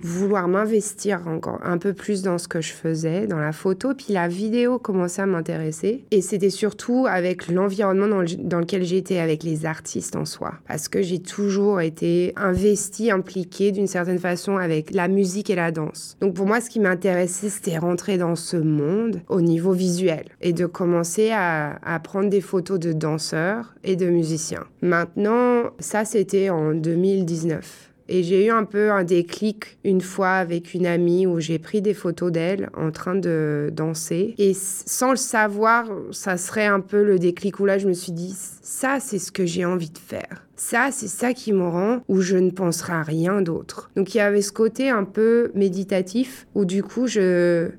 vouloir 0.06 0.48
m'investir 0.48 1.28
encore 1.28 1.60
un 1.64 1.78
peu 1.78 1.94
plus 1.94 2.22
dans 2.22 2.38
ce 2.38 2.48
que 2.48 2.62
je 2.62 2.72
faisais, 2.72 3.28
dans 3.28 3.40
la 3.40 3.52
photo. 3.52 3.94
Puis 3.94 4.14
la 4.14 4.28
vidéo 4.28 4.80
commençait 4.80 5.22
à 5.22 5.26
m'intéresser. 5.26 6.06
Et 6.12 6.22
c'était 6.22 6.50
surtout 6.50 7.06
avec 7.10 7.48
l'environnement 7.48 8.08
dans, 8.08 8.60
lequel 8.60 8.84
j'étais, 8.84 9.20
avec 9.20 9.44
les 9.44 9.66
artistes 9.66 10.16
en 10.16 10.26
soi. 10.26 10.54
Parce 10.68 10.88
que 10.88 11.02
j'ai 11.02 11.20
toujours 11.20 11.82
été 11.82 12.34
investie, 12.36 13.12
impliquée 13.12 13.72
d'une 13.72 13.88
certaine 13.88 14.20
façon 14.20 14.58
avec 14.58 14.92
la 14.94 15.08
musique 15.08 15.50
et 15.50 15.56
la 15.56 15.72
danse. 15.72 16.18
Donc 16.22 16.36
pour 16.36 16.46
moi, 16.46 16.62
ce 16.62 16.70
qui 16.70 16.80
m'intéressait, 16.80 17.50
c'était 17.50 17.78
rentrer 17.78 18.18
dans 18.18 18.36
ce 18.36 18.58
monde 18.58 19.22
au 19.28 19.42
niveau 19.42 19.72
visuel 19.72 20.26
et 20.42 20.54
de 20.54 20.66
commencer 20.66 21.32
à, 21.32 21.80
à 21.84 22.00
prendre 22.00 22.30
des 22.30 22.42
photos 22.42 22.80
de 22.80 22.94
danseurs 22.94 23.76
et 23.84 23.96
de 23.96 24.08
musiciens. 24.08 24.66
Maintenant, 24.82 25.72
ça, 25.80 26.06
c'était 26.06 26.50
en 26.50 26.74
2019. 26.74 27.95
Et 28.08 28.22
j'ai 28.22 28.46
eu 28.46 28.52
un 28.52 28.66
peu 28.66 28.92
un 28.92 29.04
déclic 29.04 29.78
une 29.84 30.02
fois 30.02 30.34
avec 30.34 30.74
une 30.74 30.86
amie 30.86 31.26
où 31.26 31.40
j'ai 31.40 31.58
pris 31.58 31.82
des 31.82 31.96
photos 31.96 32.32
d'elle 32.32 32.70
en 32.76 32.92
train 32.92 33.16
de 33.16 33.72
danser. 33.74 34.36
Et 34.38 34.54
sans 34.54 35.12
le 35.12 35.18
savoir, 35.18 35.88
ça 36.12 36.38
serait 36.38 36.68
un 36.68 36.82
peu 36.82 37.04
le 37.04 37.18
déclic 37.18 37.60
où 37.60 37.66
là, 37.66 37.80
je 37.80 37.88
me 37.88 37.94
suis 37.94 38.12
dit, 38.12 38.36
ça, 38.62 39.00
c'est 39.00 39.18
ce 39.18 39.32
que 39.32 39.46
j'ai 39.46 39.66
envie 39.66 39.90
de 39.90 39.98
faire. 39.98 40.46
Ça, 40.56 40.90
c'est 40.92 41.08
ça 41.08 41.34
qui 41.34 41.52
me 41.52 41.68
rend 41.68 42.02
où 42.08 42.22
je 42.22 42.38
ne 42.38 42.52
penserai 42.52 42.94
à 42.94 43.04
rien 43.04 43.42
d'autre. 43.42 43.90
Donc 43.96 44.14
il 44.14 44.20
y 44.20 44.22
avait 44.22 44.42
ce 44.42 44.52
côté 44.52 44.90
un 44.90 45.04
peu 45.04 45.52
méditatif 45.56 46.48
où 46.54 46.64
du 46.64 46.84
coup, 46.84 47.08
je, 47.08 47.70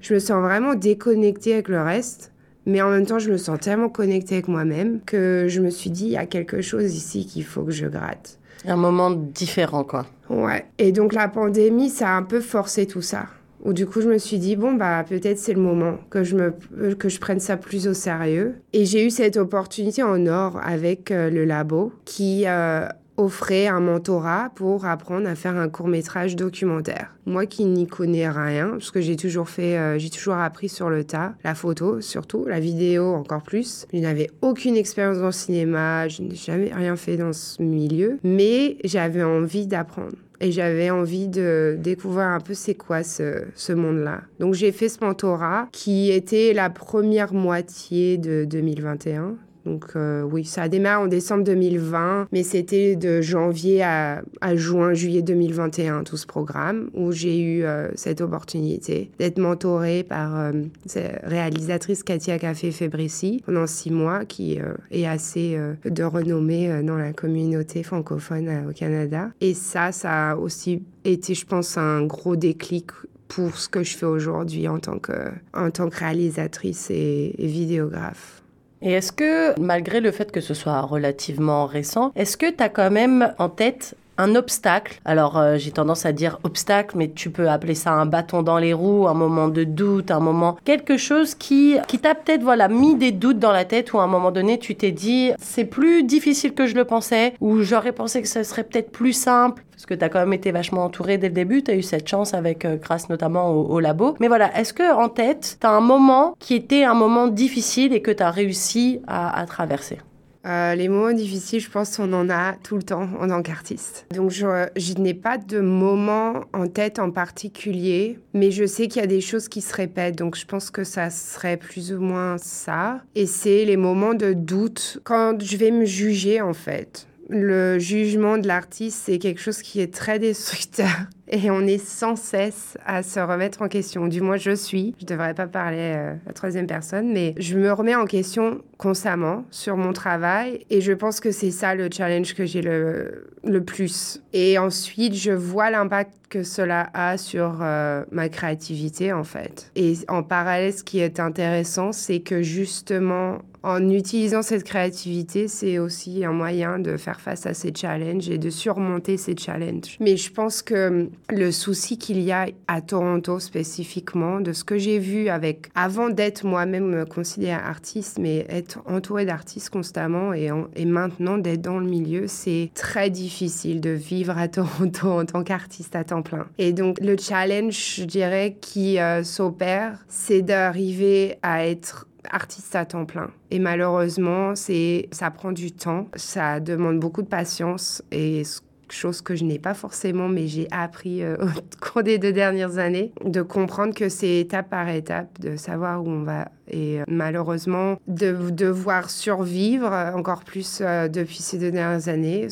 je 0.00 0.14
me 0.14 0.18
sens 0.18 0.42
vraiment 0.42 0.74
déconnectée 0.74 1.54
avec 1.54 1.68
le 1.68 1.80
reste. 1.80 2.32
Mais 2.68 2.82
en 2.82 2.90
même 2.90 3.06
temps, 3.06 3.20
je 3.20 3.30
me 3.30 3.36
sens 3.36 3.60
tellement 3.60 3.88
connectée 3.88 4.34
avec 4.34 4.48
moi-même 4.48 5.00
que 5.06 5.46
je 5.48 5.60
me 5.60 5.70
suis 5.70 5.90
dit, 5.90 6.06
il 6.06 6.12
y 6.12 6.16
a 6.16 6.26
quelque 6.26 6.60
chose 6.60 6.96
ici 6.96 7.24
qu'il 7.24 7.44
faut 7.44 7.62
que 7.62 7.70
je 7.70 7.86
gratte. 7.86 8.40
Un 8.64 8.76
moment 8.76 9.10
différent, 9.10 9.84
quoi. 9.84 10.06
Ouais. 10.30 10.66
Et 10.78 10.92
donc 10.92 11.12
la 11.12 11.28
pandémie, 11.28 11.88
ça 11.88 12.10
a 12.10 12.16
un 12.16 12.22
peu 12.22 12.40
forcé 12.40 12.86
tout 12.86 13.02
ça. 13.02 13.26
Où 13.64 13.72
du 13.72 13.86
coup, 13.86 14.00
je 14.00 14.08
me 14.08 14.18
suis 14.18 14.38
dit, 14.38 14.54
bon, 14.54 14.74
bah, 14.74 15.04
peut-être 15.08 15.38
c'est 15.38 15.54
le 15.54 15.60
moment 15.60 15.98
que 16.10 16.22
je, 16.22 16.36
me, 16.36 16.94
que 16.94 17.08
je 17.08 17.18
prenne 17.18 17.40
ça 17.40 17.56
plus 17.56 17.88
au 17.88 17.94
sérieux. 17.94 18.56
Et 18.72 18.84
j'ai 18.84 19.04
eu 19.04 19.10
cette 19.10 19.36
opportunité 19.36 20.02
en 20.02 20.26
or 20.26 20.60
avec 20.62 21.10
euh, 21.10 21.30
le 21.30 21.44
labo 21.44 21.92
qui 22.04 22.44
euh, 22.46 22.86
offrait 23.16 23.66
un 23.66 23.80
mentorat 23.80 24.50
pour 24.54 24.86
apprendre 24.86 25.28
à 25.28 25.34
faire 25.34 25.56
un 25.56 25.68
court 25.68 25.88
métrage 25.88 26.36
documentaire. 26.36 27.14
Moi 27.26 27.46
qui 27.46 27.64
n'y 27.64 27.86
connais 27.86 28.28
rien, 28.28 28.70
parce 28.70 28.90
que 28.90 29.00
j'ai 29.00 29.16
toujours 29.16 29.48
fait, 29.48 29.78
euh, 29.78 29.98
j'ai 29.98 30.10
toujours 30.10 30.34
appris 30.34 30.68
sur 30.68 30.90
le 30.90 31.04
tas, 31.04 31.34
la 31.44 31.54
photo 31.54 32.00
surtout, 32.00 32.44
la 32.46 32.60
vidéo 32.60 33.14
encore 33.14 33.42
plus. 33.42 33.86
Je 33.92 33.98
n'avais 33.98 34.30
aucune 34.42 34.76
expérience 34.76 35.18
dans 35.18 35.26
le 35.26 35.32
cinéma, 35.32 36.08
je 36.08 36.22
n'ai 36.22 36.34
jamais 36.34 36.72
rien 36.72 36.96
fait 36.96 37.16
dans 37.16 37.32
ce 37.32 37.62
milieu, 37.62 38.18
mais 38.22 38.76
j'avais 38.84 39.22
envie 39.22 39.66
d'apprendre. 39.66 40.16
Et 40.40 40.52
j'avais 40.52 40.90
envie 40.90 41.28
de 41.28 41.78
découvrir 41.80 42.26
un 42.26 42.40
peu 42.40 42.52
c'est 42.52 42.74
quoi 42.74 43.02
ce, 43.02 43.44
ce 43.54 43.72
monde-là. 43.72 44.20
Donc 44.38 44.52
j'ai 44.52 44.70
fait 44.70 44.90
ce 44.90 45.02
mentorat 45.02 45.68
qui 45.72 46.10
était 46.10 46.52
la 46.52 46.68
première 46.68 47.32
moitié 47.32 48.18
de 48.18 48.44
2021. 48.44 49.36
Donc 49.66 49.90
euh, 49.96 50.22
oui, 50.22 50.44
ça 50.44 50.62
a 50.62 50.68
démarré 50.68 51.02
en 51.02 51.08
décembre 51.08 51.42
2020, 51.42 52.28
mais 52.30 52.44
c'était 52.44 52.94
de 52.94 53.20
janvier 53.20 53.82
à, 53.82 54.22
juin, 54.54 54.94
juillet 54.94 55.22
2021, 55.22 56.04
tout 56.04 56.16
ce 56.16 56.26
programme, 56.26 56.88
où 56.94 57.10
j'ai 57.10 57.40
eu 57.40 57.64
euh, 57.64 57.88
cette 57.96 58.20
opportunité 58.20 59.10
d'être 59.18 59.38
mentorée 59.38 60.04
par 60.04 60.38
euh, 60.38 60.52
cette 60.86 61.20
réalisatrice 61.24 62.04
Katia 62.04 62.38
Café-Fébrici 62.38 63.42
pendant 63.44 63.66
six 63.66 63.90
mois, 63.90 64.24
qui 64.24 64.58
est 64.90 65.06
assez 65.06 65.58
de 65.84 66.04
renommée 66.04 66.82
dans 66.82 66.96
la 66.96 67.12
communauté 67.12 67.82
francophone 67.82 68.66
au 68.68 68.72
Canada. 68.72 69.30
Et 69.40 69.54
ça, 69.54 69.90
ça 69.90 70.30
a 70.30 70.36
aussi 70.36 70.82
été, 71.04 71.34
je 71.34 71.44
pense, 71.44 71.76
un 71.76 72.04
gros 72.06 72.36
déclic 72.36 72.90
pour 73.28 73.56
ce 73.56 73.68
que 73.68 73.82
je 73.82 73.96
fais 73.96 74.06
aujourd'hui 74.06 74.68
en, 74.68 74.78
tant 74.78 74.98
que, 74.98 75.32
en 75.54 75.70
tant 75.70 75.88
que 75.88 75.96
réalisatrice 75.96 76.90
et 76.90 77.34
vidéographe. 77.38 78.42
Et 78.86 78.92
est-ce 78.92 79.10
que, 79.10 79.58
malgré 79.60 80.00
le 80.00 80.12
fait 80.12 80.30
que 80.30 80.40
ce 80.40 80.54
soit 80.54 80.80
relativement 80.80 81.66
récent, 81.66 82.12
est-ce 82.14 82.36
que 82.36 82.48
tu 82.48 82.62
as 82.62 82.68
quand 82.68 82.92
même 82.92 83.34
en 83.40 83.48
tête 83.48 83.96
un 84.18 84.34
obstacle. 84.34 85.00
Alors 85.04 85.38
euh, 85.38 85.56
j'ai 85.58 85.70
tendance 85.70 86.06
à 86.06 86.12
dire 86.12 86.38
obstacle, 86.42 86.96
mais 86.96 87.10
tu 87.10 87.30
peux 87.30 87.48
appeler 87.48 87.74
ça 87.74 87.92
un 87.92 88.06
bâton 88.06 88.42
dans 88.42 88.58
les 88.58 88.72
roues, 88.72 89.08
un 89.08 89.14
moment 89.14 89.48
de 89.48 89.64
doute, 89.64 90.10
un 90.10 90.20
moment 90.20 90.56
quelque 90.64 90.96
chose 90.96 91.34
qui 91.34 91.76
qui 91.88 91.98
t'a 91.98 92.14
peut-être 92.14 92.42
voilà 92.42 92.68
mis 92.68 92.94
des 92.94 93.12
doutes 93.12 93.38
dans 93.38 93.52
la 93.52 93.64
tête 93.64 93.92
ou 93.92 93.98
à 93.98 94.04
un 94.04 94.06
moment 94.06 94.30
donné 94.30 94.58
tu 94.58 94.74
t'es 94.74 94.92
dit 94.92 95.32
c'est 95.38 95.64
plus 95.64 96.02
difficile 96.02 96.54
que 96.54 96.66
je 96.66 96.74
le 96.74 96.84
pensais 96.84 97.34
ou 97.40 97.62
j'aurais 97.62 97.92
pensé 97.92 98.22
que 98.22 98.28
ce 98.28 98.42
serait 98.42 98.64
peut-être 98.64 98.90
plus 98.90 99.12
simple 99.12 99.62
parce 99.76 99.84
que 99.84 99.94
tu 99.94 100.04
as 100.04 100.08
quand 100.08 100.20
même 100.20 100.32
été 100.32 100.52
vachement 100.52 100.84
entouré 100.84 101.18
dès 101.18 101.28
le 101.28 101.34
début, 101.34 101.62
tu 101.62 101.70
as 101.70 101.74
eu 101.74 101.82
cette 101.82 102.08
chance 102.08 102.32
avec 102.32 102.64
euh, 102.64 102.76
grâce 102.76 103.10
notamment 103.10 103.50
au, 103.50 103.78
labo. 103.78 104.16
Mais 104.20 104.28
voilà, 104.28 104.56
est-ce 104.58 104.72
que 104.72 104.94
en 104.94 105.10
tête, 105.10 105.58
tu 105.60 105.66
as 105.66 105.70
un 105.70 105.82
moment 105.82 106.34
qui 106.38 106.54
était 106.54 106.84
un 106.84 106.94
moment 106.94 107.26
difficile 107.26 107.92
et 107.92 108.00
que 108.00 108.10
tu 108.10 108.22
as 108.22 108.30
réussi 108.30 109.02
à 109.06 109.44
traverser? 109.46 109.98
Euh, 110.46 110.74
les 110.74 110.88
moments 110.88 111.12
difficiles, 111.12 111.60
je 111.60 111.70
pense 111.70 111.96
qu'on 111.96 112.12
en 112.12 112.30
a 112.30 112.54
tout 112.62 112.76
le 112.76 112.82
temps 112.82 113.08
en 113.20 113.28
tant 113.28 113.42
qu'artiste. 113.42 114.06
Donc, 114.14 114.30
je, 114.30 114.68
je 114.76 114.94
n'ai 114.94 115.14
pas 115.14 115.38
de 115.38 115.60
moment 115.60 116.44
en 116.52 116.68
tête 116.68 116.98
en 116.98 117.10
particulier, 117.10 118.18
mais 118.32 118.50
je 118.50 118.64
sais 118.64 118.86
qu'il 118.86 119.00
y 119.00 119.04
a 119.04 119.08
des 119.08 119.20
choses 119.20 119.48
qui 119.48 119.60
se 119.60 119.74
répètent. 119.74 120.16
Donc, 120.16 120.36
je 120.36 120.46
pense 120.46 120.70
que 120.70 120.84
ça 120.84 121.10
serait 121.10 121.56
plus 121.56 121.92
ou 121.92 122.00
moins 122.00 122.38
ça. 122.38 123.02
Et 123.14 123.26
c'est 123.26 123.64
les 123.64 123.76
moments 123.76 124.14
de 124.14 124.32
doute 124.32 125.00
quand 125.04 125.42
je 125.42 125.56
vais 125.56 125.70
me 125.70 125.84
juger, 125.84 126.40
en 126.40 126.54
fait 126.54 127.06
le 127.28 127.78
jugement 127.78 128.38
de 128.38 128.46
l'artiste, 128.46 129.02
c'est 129.04 129.18
quelque 129.18 129.40
chose 129.40 129.62
qui 129.62 129.80
est 129.80 129.92
très 129.92 130.18
destructeur 130.18 131.06
et 131.28 131.50
on 131.50 131.60
est 131.62 131.84
sans 131.84 132.16
cesse 132.16 132.78
à 132.86 133.02
se 133.02 133.18
remettre 133.18 133.62
en 133.62 133.68
question. 133.68 134.06
Du 134.06 134.20
moins, 134.20 134.36
je 134.36 134.54
suis. 134.54 134.94
Je 134.98 135.04
ne 135.04 135.08
devrais 135.08 135.34
pas 135.34 135.46
parler 135.46 135.94
euh, 135.96 136.12
à 136.12 136.28
la 136.28 136.32
troisième 136.32 136.66
personne, 136.66 137.12
mais 137.12 137.34
je 137.38 137.58
me 137.58 137.72
remets 137.72 137.96
en 137.96 138.06
question 138.06 138.62
constamment 138.78 139.44
sur 139.50 139.76
mon 139.76 139.92
travail 139.92 140.64
et 140.70 140.80
je 140.80 140.92
pense 140.92 141.20
que 141.20 141.32
c'est 141.32 141.50
ça 141.50 141.74
le 141.74 141.88
challenge 141.90 142.34
que 142.34 142.46
j'ai 142.46 142.62
le, 142.62 143.26
le 143.42 143.64
plus. 143.64 144.22
Et 144.32 144.58
ensuite, 144.58 145.14
je 145.14 145.32
vois 145.32 145.70
l'impact 145.70 146.12
que 146.28 146.42
cela 146.42 146.90
a 146.92 147.16
sur 147.18 147.58
euh, 147.62 148.04
ma 148.10 148.28
créativité 148.28 149.12
en 149.12 149.24
fait. 149.24 149.70
Et 149.76 149.94
en 150.08 150.22
parallèle, 150.22 150.72
ce 150.72 150.84
qui 150.84 151.00
est 151.00 151.20
intéressant, 151.20 151.92
c'est 151.92 152.20
que 152.20 152.42
justement, 152.42 153.38
en 153.66 153.90
utilisant 153.90 154.42
cette 154.42 154.62
créativité, 154.62 155.48
c'est 155.48 155.80
aussi 155.80 156.24
un 156.24 156.32
moyen 156.32 156.78
de 156.78 156.96
faire 156.96 157.20
face 157.20 157.46
à 157.46 157.52
ces 157.52 157.72
challenges 157.74 158.28
et 158.28 158.38
de 158.38 158.48
surmonter 158.48 159.16
ces 159.16 159.36
challenges. 159.36 159.96
Mais 159.98 160.16
je 160.16 160.30
pense 160.32 160.62
que 160.62 161.08
le 161.30 161.50
souci 161.50 161.98
qu'il 161.98 162.20
y 162.20 162.30
a 162.30 162.46
à 162.68 162.80
Toronto 162.80 163.40
spécifiquement, 163.40 164.40
de 164.40 164.52
ce 164.52 164.62
que 164.62 164.78
j'ai 164.78 165.00
vu 165.00 165.28
avec, 165.28 165.66
avant 165.74 166.10
d'être 166.10 166.46
moi-même 166.46 167.06
considérée 167.06 167.54
artiste, 167.54 168.18
mais 168.20 168.46
être 168.48 168.78
entourée 168.86 169.24
d'artistes 169.24 169.70
constamment 169.70 170.32
et, 170.32 170.48
et 170.76 170.84
maintenant 170.84 171.36
d'être 171.36 171.62
dans 171.62 171.80
le 171.80 171.86
milieu, 171.86 172.28
c'est 172.28 172.70
très 172.72 173.10
difficile 173.10 173.80
de 173.80 173.90
vivre 173.90 174.38
à 174.38 174.46
Toronto 174.56 175.08
en 175.08 175.24
tant 175.24 175.42
qu'artiste 175.42 175.96
à 175.96 176.04
temps 176.04 176.22
plein. 176.22 176.46
Et 176.58 176.72
donc 176.72 177.00
le 177.00 177.16
challenge, 177.18 177.96
je 177.96 178.04
dirais, 178.04 178.58
qui 178.60 179.00
euh, 179.00 179.24
s'opère, 179.24 180.04
c'est 180.08 180.42
d'arriver 180.42 181.38
à 181.42 181.66
être 181.66 182.05
artiste 182.30 182.74
à 182.76 182.84
temps 182.84 183.04
plein. 183.04 183.30
Et 183.50 183.58
malheureusement, 183.58 184.54
c'est 184.54 185.08
ça 185.12 185.30
prend 185.30 185.52
du 185.52 185.72
temps, 185.72 186.08
ça 186.16 186.60
demande 186.60 186.98
beaucoup 186.98 187.22
de 187.22 187.28
patience 187.28 188.02
et 188.10 188.42
chose 188.88 189.20
que 189.20 189.34
je 189.34 189.44
n'ai 189.44 189.58
pas 189.58 189.74
forcément, 189.74 190.28
mais 190.28 190.46
j'ai 190.46 190.68
appris 190.70 191.22
euh, 191.22 191.36
au 191.40 191.84
cours 191.84 192.02
des 192.02 192.18
deux 192.18 192.32
dernières 192.32 192.78
années, 192.78 193.12
de 193.24 193.42
comprendre 193.42 193.94
que 193.94 194.08
c'est 194.08 194.40
étape 194.40 194.70
par 194.70 194.88
étape, 194.88 195.38
de 195.40 195.56
savoir 195.56 196.04
où 196.04 196.08
on 196.08 196.22
va 196.22 196.48
et 196.68 197.00
euh, 197.00 197.04
malheureusement, 197.08 197.98
de 198.06 198.50
devoir 198.50 199.10
survivre 199.10 199.92
euh, 199.92 200.12
encore 200.12 200.44
plus 200.44 200.80
euh, 200.80 201.08
depuis 201.08 201.38
ces 201.38 201.58
deux 201.58 201.70
dernières 201.70 202.08
années, 202.08 202.48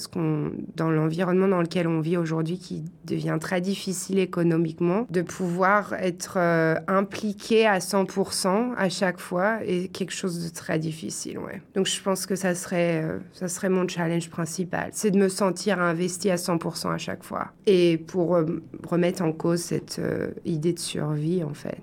dans 0.76 0.90
l'environnement 0.90 1.48
dans 1.48 1.60
lequel 1.60 1.88
on 1.88 2.00
vit 2.00 2.16
aujourd'hui, 2.16 2.58
qui 2.58 2.84
devient 3.04 3.38
très 3.40 3.60
difficile 3.60 4.18
économiquement, 4.18 5.06
de 5.10 5.22
pouvoir 5.22 5.94
être 5.94 6.38
impliqué 6.88 7.66
à 7.66 7.78
100% 7.78 8.74
à 8.76 8.88
chaque 8.88 9.18
fois 9.18 9.58
est 9.64 9.88
quelque 9.88 10.12
chose 10.12 10.44
de 10.44 10.54
très 10.54 10.78
difficile. 10.78 11.38
Donc 11.74 11.86
je 11.86 12.00
pense 12.02 12.26
que 12.26 12.36
ça 12.36 12.54
serait, 12.54 13.04
ça 13.32 13.48
serait 13.48 13.68
mon 13.68 13.86
challenge 13.86 14.30
principal, 14.30 14.90
c'est 14.92 15.10
de 15.10 15.18
me 15.18 15.28
sentir 15.28 15.80
investi 15.80 16.30
à 16.30 16.36
100% 16.36 16.92
à 16.92 16.98
chaque 16.98 17.24
fois. 17.24 17.52
Et 17.66 17.98
pour 17.98 18.38
remettre 18.86 19.22
en 19.22 19.32
cause 19.32 19.60
cette 19.60 20.00
idée 20.44 20.72
de 20.72 20.78
survie, 20.78 21.42
en 21.44 21.54
fait. 21.54 21.78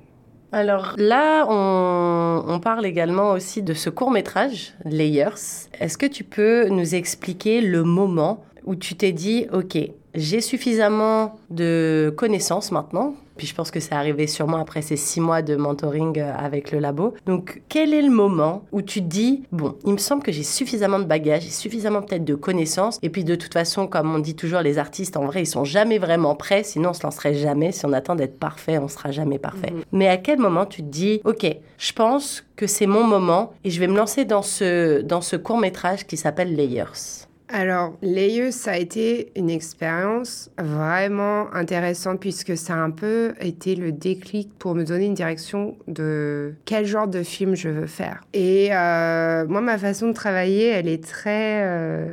Alors 0.53 0.96
là, 0.98 1.46
on, 1.48 2.60
parle 2.60 2.86
également 2.86 3.31
aussi 3.31 3.63
de 3.63 3.74
ce 3.74 3.89
court 3.89 4.12
métrage, 4.12 4.74
Layers. 4.84 5.70
Est-ce 5.79 5.98
que 5.98 6.05
tu 6.05 6.25
peux 6.25 6.67
nous 6.67 6.93
expliquer 6.93 7.62
le 7.62 7.84
moment 7.84 8.43
où 8.65 8.75
tu 8.75 8.96
t'es 8.96 9.12
dit, 9.12 9.48
OK, 9.53 9.77
j'ai 10.15 10.41
suffisamment 10.41 11.39
de 11.50 12.13
connaissances 12.18 12.72
maintenant 12.72 13.15
puis 13.41 13.48
je 13.48 13.56
pense 13.56 13.72
que 13.72 13.80
c'est 13.80 13.96
arrivé 13.96 14.27
sûrement 14.27 14.58
après 14.58 14.84
ces 14.84 14.98
six 14.98 15.20
mois 15.20 15.41
de 15.41 15.56
mentoring 15.56 16.20
euh, 16.20 16.32
avec 16.38 16.72
le 16.72 16.77
labo. 16.77 17.15
Donc, 17.25 17.63
quel 17.70 17.91
est 17.91 18.03
le 18.03 18.12
moment 18.12 18.65
où 18.72 18.84
tu 18.84 19.00
te 19.01 19.08
dis, 19.08 19.41
bon, 19.51 19.77
il 19.84 19.94
me 19.94 19.98
semble 19.98 20.22
que 20.22 20.32
j'ai 20.32 20.44
suffisamment 20.44 21.00
de 21.00 21.06
bagages, 21.06 21.41
j'ai 21.41 21.50
suffisamment 21.50 22.03
peut-être 22.03 22.24
de 22.24 22.36
connaissances. 22.36 23.00
Et 23.01 23.10
puis, 23.10 23.24
de 23.24 23.34
toute 23.34 23.53
façon, 23.53 23.88
comme 23.88 24.13
on 24.13 24.20
dit 24.20 24.36
toujours, 24.36 24.62
les 24.62 24.77
artistes, 24.77 25.18
en 25.18 25.25
vrai, 25.25 25.41
ils 25.41 25.48
sont 25.48 25.63
jamais 25.63 25.98
vraiment 25.98 26.36
prêts. 26.36 26.62
Sinon, 26.62 26.91
on 26.91 26.94
se 26.94 27.01
lancerait 27.01 27.34
jamais. 27.34 27.72
Si 27.72 27.84
on 27.84 27.94
attend 27.94 28.15
d'être 28.15 28.38
parfait, 28.38 28.77
on 28.77 28.88
sera 28.88 29.10
jamais 29.10 29.39
parfait. 29.39 29.72
Mhm. 29.72 29.82
Mais 29.91 30.08
à 30.08 30.18
quel 30.18 30.38
moment 30.38 30.68
tu 30.68 30.84
te 30.84 30.89
dis, 30.89 31.20
OK, 31.25 31.48
je 31.80 31.94
pense 31.94 32.44
que 32.56 32.68
c'est 32.68 32.86
mon 32.86 33.03
moment 33.06 33.53
et 33.63 33.72
je 33.72 33.80
vais 33.80 33.88
me 33.88 33.98
lancer 33.98 34.24
dans 34.24 34.44
ce, 34.44 35.01
dans 35.01 35.22
ce 35.22 35.36
court 35.36 35.58
métrage 35.58 36.06
qui 36.06 36.15
s'appelle 36.15 36.56
Layers 36.56 37.25
alors, 37.53 37.98
l'AE, 38.01 38.51
ça 38.51 38.72
a 38.72 38.77
été 38.77 39.31
une 39.36 39.50
expérience 39.50 40.50
vraiment 40.58 41.53
intéressante 41.53 42.20
puisque 42.20 42.55
ça 42.55 42.75
a 42.75 42.77
un 42.77 42.91
peu 42.91 43.34
été 43.41 43.75
le 43.75 43.91
déclic 43.91 44.50
pour 44.58 44.74
me 44.74 44.84
donner 44.84 45.05
une 45.05 45.13
direction 45.13 45.75
de 45.88 46.53
quel 46.65 46.86
genre 46.86 47.08
de 47.08 47.24
film 47.24 47.55
je 47.55 47.70
veux 47.70 47.88
faire. 47.88 48.22
Et 48.34 48.70
euh, 48.72 49.46
moi, 49.48 49.60
ma 49.62 49.77
façon 49.77 50.08
de 50.08 50.13
travailler, 50.13 50.67
elle 50.67 50.88
est 50.88 51.03
très... 51.03 51.63
Euh, 51.63 52.08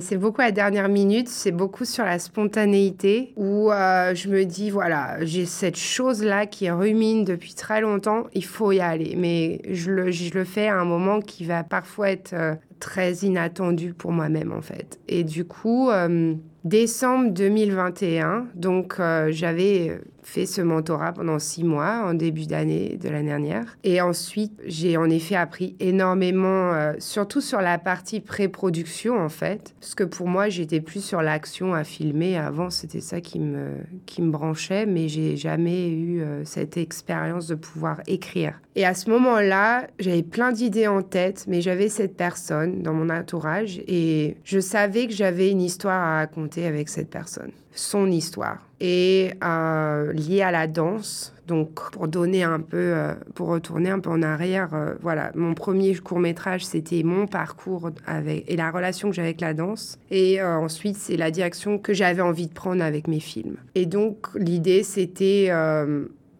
c'est 0.00 0.16
beaucoup 0.16 0.40
à 0.40 0.46
la 0.46 0.52
dernière 0.52 0.88
minute, 0.88 1.28
c'est 1.28 1.52
beaucoup 1.52 1.84
sur 1.84 2.04
la 2.04 2.18
spontanéité 2.18 3.32
où 3.36 3.70
euh, 3.70 4.14
je 4.14 4.28
me 4.28 4.44
dis, 4.44 4.70
voilà, 4.70 5.24
j'ai 5.24 5.46
cette 5.46 5.76
chose-là 5.76 6.46
qui 6.46 6.70
rumine 6.70 7.24
depuis 7.24 7.54
très 7.54 7.80
longtemps, 7.80 8.26
il 8.34 8.44
faut 8.44 8.72
y 8.72 8.80
aller. 8.80 9.14
Mais 9.16 9.60
je 9.70 9.90
le, 9.90 10.10
je 10.10 10.32
le 10.32 10.44
fais 10.44 10.68
à 10.68 10.76
un 10.76 10.84
moment 10.84 11.20
qui 11.20 11.44
va 11.44 11.64
parfois 11.64 12.10
être 12.10 12.34
très 12.80 13.12
inattendu 13.14 13.92
pour 13.94 14.12
moi-même 14.12 14.52
en 14.52 14.62
fait. 14.62 15.00
Et 15.08 15.24
du 15.24 15.44
coup, 15.44 15.90
euh, 15.90 16.34
décembre 16.66 17.30
2021, 17.30 18.48
donc 18.56 18.96
euh, 18.98 19.28
j'avais 19.30 20.00
fait 20.26 20.44
ce 20.44 20.60
mentorat 20.60 21.12
pendant 21.12 21.38
six 21.38 21.62
mois 21.62 22.02
en 22.04 22.12
début 22.12 22.46
d'année 22.46 22.98
de 23.00 23.08
l'année 23.08 23.28
dernière. 23.28 23.78
Et 23.84 24.00
ensuite, 24.00 24.60
j'ai 24.66 24.96
en 24.96 25.08
effet 25.08 25.36
appris 25.36 25.76
énormément, 25.78 26.74
euh, 26.74 26.94
surtout 26.98 27.40
sur 27.40 27.60
la 27.60 27.78
partie 27.78 28.18
pré-production 28.18 29.16
en 29.16 29.28
fait, 29.28 29.74
parce 29.80 29.94
que 29.94 30.02
pour 30.02 30.26
moi, 30.26 30.48
j'étais 30.48 30.80
plus 30.80 31.04
sur 31.04 31.22
l'action 31.22 31.72
à 31.74 31.84
filmer. 31.84 32.36
Avant, 32.36 32.70
c'était 32.70 33.00
ça 33.00 33.20
qui 33.20 33.38
me, 33.38 33.74
qui 34.04 34.20
me 34.20 34.32
branchait, 34.32 34.84
mais 34.84 35.08
j'ai 35.08 35.36
jamais 35.36 35.88
eu 35.90 36.20
euh, 36.20 36.44
cette 36.44 36.76
expérience 36.76 37.46
de 37.46 37.54
pouvoir 37.54 38.00
écrire. 38.08 38.60
Et 38.74 38.84
à 38.84 38.94
ce 38.94 39.08
moment-là, 39.10 39.86
j'avais 40.00 40.24
plein 40.24 40.50
d'idées 40.50 40.88
en 40.88 41.02
tête, 41.02 41.44
mais 41.46 41.60
j'avais 41.60 41.88
cette 41.88 42.16
personne 42.16 42.82
dans 42.82 42.92
mon 42.92 43.08
entourage 43.10 43.80
et 43.86 44.36
je 44.44 44.58
savais 44.58 45.06
que 45.06 45.14
j'avais 45.14 45.50
une 45.50 45.62
histoire 45.62 46.02
à 46.02 46.16
raconter 46.16 46.55
avec 46.64 46.88
cette 46.88 47.10
personne, 47.10 47.50
son 47.72 48.10
histoire 48.10 48.66
et 48.80 49.32
euh, 49.42 50.12
lié 50.12 50.42
à 50.42 50.50
la 50.50 50.66
danse. 50.66 51.32
Donc, 51.46 51.92
pour 51.92 52.08
donner 52.08 52.42
un 52.42 52.60
peu, 52.60 52.76
euh, 52.76 53.14
pour 53.34 53.48
retourner 53.48 53.88
un 53.88 54.00
peu 54.00 54.10
en 54.10 54.22
arrière, 54.22 54.70
euh, 54.74 54.94
voilà, 55.00 55.30
mon 55.34 55.54
premier 55.54 55.94
court 55.94 56.18
métrage, 56.18 56.64
c'était 56.66 57.02
mon 57.04 57.26
parcours 57.26 57.90
avec 58.06 58.50
et 58.50 58.56
la 58.56 58.70
relation 58.70 59.08
que 59.08 59.14
j'avais 59.14 59.28
avec 59.28 59.40
la 59.40 59.54
danse. 59.54 59.98
Et 60.10 60.42
ensuite, 60.42 60.96
c'est 60.96 61.16
la 61.16 61.30
direction 61.30 61.78
que 61.78 61.94
j'avais 61.94 62.22
envie 62.22 62.48
de 62.48 62.52
prendre 62.52 62.82
avec 62.82 63.06
mes 63.08 63.20
films. 63.20 63.56
Et 63.74 63.86
donc, 63.86 64.26
l'idée, 64.34 64.82
c'était, 64.82 65.50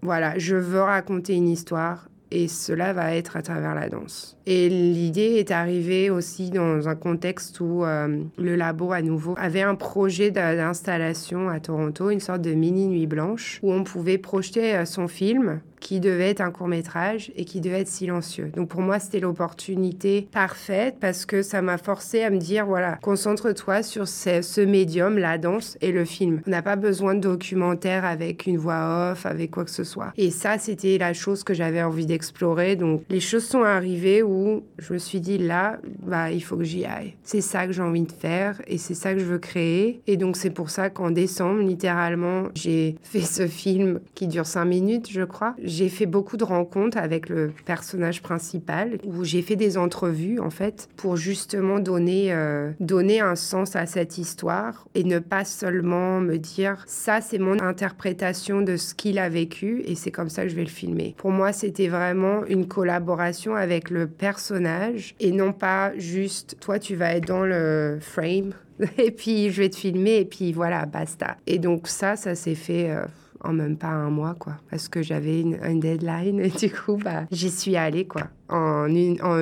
voilà, 0.02 0.38
je 0.38 0.56
veux 0.56 0.82
raconter 0.82 1.35
une 1.35 1.49
histoire 1.49 2.08
et 2.30 2.49
cela 2.49 2.92
va 2.92 3.14
être 3.14 3.37
à 3.37 3.42
travers 3.42 3.75
la 3.75 3.88
danse. 3.88 4.37
Et 4.47 4.68
l'idée 4.68 5.37
est 5.37 5.50
arrivée 5.50 6.11
aussi 6.11 6.50
dans 6.50 6.88
un 6.88 6.95
contexte 6.95 7.61
où 7.61 7.85
euh, 7.85 8.23
le 8.38 8.56
labo 8.56 8.92
à 8.92 9.02
nouveau 9.02 9.35
avait 9.37 9.62
un 9.62 9.75
projet 9.75 10.30
d'installation 10.30 11.49
à 11.49 11.61
Toronto, 11.61 12.11
une 12.11 12.21
sorte 12.21 12.42
de 12.42 12.54
mini 12.54 12.88
nuit 12.88 13.06
blanche, 13.06 13.61
où 13.62 13.73
on 13.73 13.85
pouvait 13.85 14.18
projeter 14.18 14.75
euh, 14.75 14.85
son 14.85 15.09
film 15.09 15.61
qui 15.80 16.00
devait 16.00 16.30
être 16.30 16.40
un 16.40 16.50
court 16.50 16.68
métrage 16.68 17.33
et 17.37 17.45
qui 17.45 17.61
devait 17.61 17.80
être 17.80 17.88
silencieux. 17.88 18.50
Donc 18.54 18.68
pour 18.68 18.80
moi, 18.80 18.99
c'était 18.99 19.21
l'opportunité 19.21 20.28
parfaite 20.33 20.97
parce 21.00 21.26
que 21.26 21.42
ça 21.42 21.62
m'a 21.62 21.78
forcé 21.78 22.23
à 22.23 22.30
me 22.30 22.38
dire, 22.38 22.66
voilà, 22.66 22.99
concentre-toi 23.02 23.83
sur 23.83 24.09
ce, 24.09 24.64
médium, 24.64 25.18
la 25.18 25.38
danse 25.38 25.76
et 25.80 25.92
le 25.92 26.04
film. 26.04 26.40
On 26.47 26.50
n'a 26.50 26.62
pas 26.62 26.76
besoin 26.76 27.14
de 27.14 27.21
documentaire 27.21 28.04
avec 28.04 28.47
une 28.47 28.59
voix 28.59 29.12
off, 29.12 29.26
avec 29.26 29.50
quoi 29.50 29.64
que 29.64 29.71
ce 29.71 29.85
soit. 29.85 30.12
Et 30.16 30.30
ça, 30.30 30.59
c'était 30.59 30.99
la 30.99 31.12
chose 31.12 31.45
que 31.45 31.54
j'avais 31.54 31.83
envie 31.83 32.06
d'explorer. 32.06 32.76
Donc 32.76 33.02
les 33.09 33.21
choses 33.21 33.45
sont 33.45 33.62
arrivées 33.62 34.23
où 34.23 34.64
je 34.78 34.92
me 34.92 34.99
suis 34.99 35.21
dit, 35.21 35.38
là, 35.38 35.78
bah, 36.02 36.30
il 36.30 36.42
faut 36.42 36.56
que 36.56 36.64
j'y 36.64 36.85
aille. 36.85 37.14
C'est 37.23 37.40
ça 37.40 37.66
que 37.66 37.73
j'ai 37.73 37.83
envie 37.83 38.02
de 38.02 38.12
faire 38.12 38.61
et 38.66 38.78
c'est 38.78 38.95
ça 38.95 39.14
que 39.14 39.21
je 39.21 39.25
veux 39.25 39.38
créer. 39.38 40.00
Et 40.06 40.16
donc 40.16 40.37
c'est 40.37 40.50
pour 40.50 40.71
ça 40.71 40.90
qu'en 40.90 41.11
décembre, 41.11 41.61
littéralement, 41.61 42.45
j'ai 42.54 42.97
fait 43.02 43.21
ce 43.21 43.47
film 43.47 44.00
qui 44.14 44.26
dure 44.26 44.47
cinq 44.47 44.64
minutes, 44.64 45.09
je 45.11 45.23
crois. 45.23 45.54
J'ai 45.66 45.88
fait 45.88 46.06
beaucoup 46.06 46.37
de 46.37 46.44
rencontres 46.44 46.96
avec 46.96 47.28
le 47.28 47.52
personnage 47.64 48.23
principal 48.23 48.99
où 49.04 49.25
j'ai 49.25 49.42
fait 49.42 49.56
des 49.56 49.76
entrevues 49.76 50.38
en 50.38 50.50
fait 50.50 50.88
pour 50.96 51.16
justement 51.16 51.80
donner 51.80 52.32
euh, 52.32 52.70
donner 52.78 53.20
un 53.20 53.35
sens 53.35 53.75
à 53.75 53.85
cette 53.87 54.16
histoire 54.16 54.87
et 54.94 55.02
ne 55.02 55.18
pas 55.18 55.44
seulement 55.44 56.20
me 56.20 56.37
dire 56.37 56.85
ça 56.87 57.20
c'est 57.20 57.38
mon 57.38 57.61
interprétation 57.61 58.62
de 58.62 58.76
ce 58.76 58.94
qu'il 58.94 59.18
a 59.18 59.28
vécu 59.28 59.82
et 59.87 59.96
c'est 59.96 60.12
comme 60.12 60.30
ça 60.30 60.44
que 60.44 60.49
je 60.49 60.54
vais 60.56 60.62
le 60.62 60.68
filmer. 60.68 61.14
Pour 61.18 61.32
moi, 61.32 61.52
c'était 61.52 61.88
vraiment 61.88 62.44
une 62.46 62.68
collaboration 62.68 63.56
avec 63.56 63.90
le 63.90 64.06
personnage 64.06 65.16
et 65.18 65.32
non 65.32 65.52
pas 65.52 65.92
juste 65.99 66.56
toi 66.61 66.78
tu 66.78 66.94
vas 66.94 67.14
être 67.14 67.26
dans 67.26 67.44
le 67.44 67.99
frame 68.00 68.52
et 68.99 69.11
puis 69.11 69.50
je 69.50 69.62
vais 69.62 69.68
te 69.68 69.76
filmer 69.76 70.18
et 70.18 70.25
puis 70.25 70.52
voilà, 70.52 70.87
basta. 70.87 71.37
Et 71.46 71.58
donc 71.58 71.88
ça, 71.88 72.16
ça 72.16 72.35
s'est 72.35 72.54
fait 72.54 72.90
euh, 72.90 73.04
en 73.42 73.52
même 73.52 73.76
pas 73.76 73.88
un 73.88 74.10
mois, 74.10 74.34
quoi. 74.38 74.56
Parce 74.70 74.88
que 74.88 75.02
j'avais 75.02 75.40
une 75.40 75.80
deadline 75.80 76.40
et 76.40 76.48
du 76.58 76.70
coup, 76.70 76.96
bah, 76.96 77.24
j'y 77.30 77.50
suis 77.50 77.76
allée, 77.76 78.06
quoi. 78.06 78.28
En- 78.48 78.86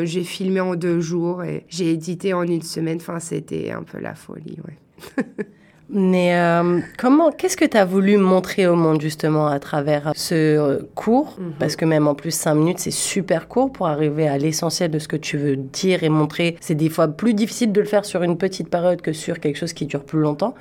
j'ai 0.05 0.25
filmé 0.25 0.61
en 0.61 0.75
deux 0.77 1.01
jours 1.01 1.43
et 1.43 1.65
j'ai 1.69 1.93
édité 1.93 2.33
en 2.35 2.43
une 2.43 2.63
semaine. 2.63 2.99
Enfin, 3.01 3.19
c'était 3.21 3.71
un 3.71 3.83
peu 3.83 3.99
la 3.99 4.15
folie, 4.15 4.59
ouais. 4.67 5.25
Mais 5.91 6.35
euh, 6.35 6.81
comment, 6.99 7.31
qu'est-ce 7.31 7.57
que 7.57 7.65
tu 7.65 7.77
as 7.77 7.85
voulu 7.85 8.17
montrer 8.17 8.67
au 8.67 8.75
monde 8.75 9.01
justement 9.01 9.47
à 9.47 9.59
travers 9.59 10.13
ce 10.17 10.35
euh, 10.35 10.79
cours? 10.95 11.37
Mhm. 11.39 11.53
Parce 11.59 11.77
que 11.77 11.85
même 11.85 12.09
en 12.09 12.15
plus, 12.15 12.33
cinq 12.33 12.55
minutes, 12.55 12.79
c'est 12.79 12.91
super 12.91 13.49
court 13.49 13.73
pour 13.73 13.87
arriver 13.87 14.27
à 14.29 14.39
l'essentiel 14.39 14.91
de 14.91 14.99
ce 14.99 15.09
que 15.09 15.17
tu 15.17 15.37
veux 15.37 15.57
dire 15.57 16.03
et 16.03 16.09
montrer. 16.09 16.57
C'est 16.61 16.75
des 16.75 16.89
fois 16.89 17.09
plus 17.09 17.35
difficile 17.35 17.73
de 17.73 17.81
le 17.81 17.87
faire 17.87 18.05
sur 18.05 18.23
une 18.23 18.39
petite 18.39 18.69
période 18.69 19.03
que 19.03 19.13
sur 19.13 19.41
quelque 19.41 19.57
chose 19.57 19.73
qui 19.73 19.87
dure 19.87 20.05
plus 20.05 20.21
longtemps. 20.21 20.55